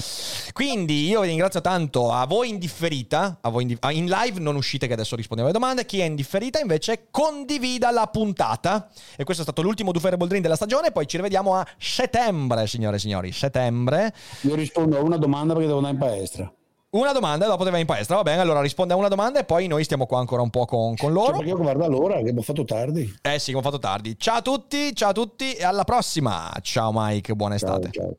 Quindi 0.54 1.08
io 1.08 1.22
vi 1.22 1.28
ringrazio 1.28 1.62
tanto 1.62 2.12
a 2.12 2.26
voi 2.26 2.50
indifferita, 2.50 3.38
a 3.42 3.50
voi 3.50 3.64
indif- 3.64 3.88
in 3.92 4.06
live 4.06 4.40
non 4.40 4.56
uscite 4.56 4.88
che 4.88 4.94
adesso 4.94 5.16
rispondiamo 5.16 5.52
alle 5.52 5.60
domande, 5.60 5.86
chi 5.86 6.00
è 6.00 6.06
indifferita 6.06 6.60
invece 6.60 7.08
condivida 7.10 7.92
la 7.92 8.08
puntata. 8.08 8.90
E 9.16 9.24
questo 9.24 9.44
è 9.44 9.46
stato 9.46 9.62
l'ultimo 9.62 9.77
Duferable 9.84 10.28
Dream 10.28 10.42
della 10.42 10.56
stagione. 10.56 10.92
Poi 10.92 11.08
ci 11.08 11.18
rivediamo 11.18 11.56
a 11.56 11.66
settembre, 11.78 12.68
signore 12.68 12.98
e 12.98 13.00
signori. 13.00 13.32
Settembre. 13.32 14.14
Io 14.42 14.56
rispondo 14.56 14.98
a 14.98 15.02
una 15.02 15.18
domanda 15.18 15.54
perché 15.54 15.68
devo 15.68 15.80
andare 15.86 15.96
in 15.96 16.00
palestra. 16.00 16.52
Una 16.90 17.12
domanda 17.12 17.46
e 17.46 17.48
dopo 17.50 17.66
te 17.66 17.70
vai 17.70 17.82
in 17.82 17.86
palestra. 17.86 18.16
Va 18.16 18.24
bene, 18.24 18.42
allora 18.42 18.62
risponde 18.62 18.94
a 18.94 18.96
una 18.96 19.10
domanda 19.10 19.40
e 19.40 19.44
poi 19.44 19.68
noi 19.68 19.84
stiamo 19.84 20.06
qua 20.06 20.20
ancora 20.20 20.42
un 20.42 20.50
po' 20.50 20.66
con, 20.66 20.96
con 20.96 21.12
loro. 21.12 21.28
Cioè, 21.28 21.36
perché 21.38 21.50
io 21.52 21.58
guarda 21.58 21.88
l'ora 21.88 22.14
che 22.16 22.22
abbiamo 22.22 22.42
fatto 22.42 22.64
tardi. 22.64 23.02
Eh 23.22 23.40
sì, 23.40 23.52
abbiamo 23.52 23.62
fatto 23.62 23.80
tardi. 23.80 24.18
Ciao 24.18 24.38
a 24.38 24.42
tutti, 24.42 24.96
ciao 24.96 25.10
a 25.10 25.14
tutti 25.14 25.54
e 25.54 25.64
alla 25.66 25.84
prossima. 25.84 26.50
Ciao 26.62 26.92
Mike, 26.94 27.34
buona 27.36 27.56
estate. 27.56 27.90
Ciao, 27.92 28.04
ciao. 28.04 28.18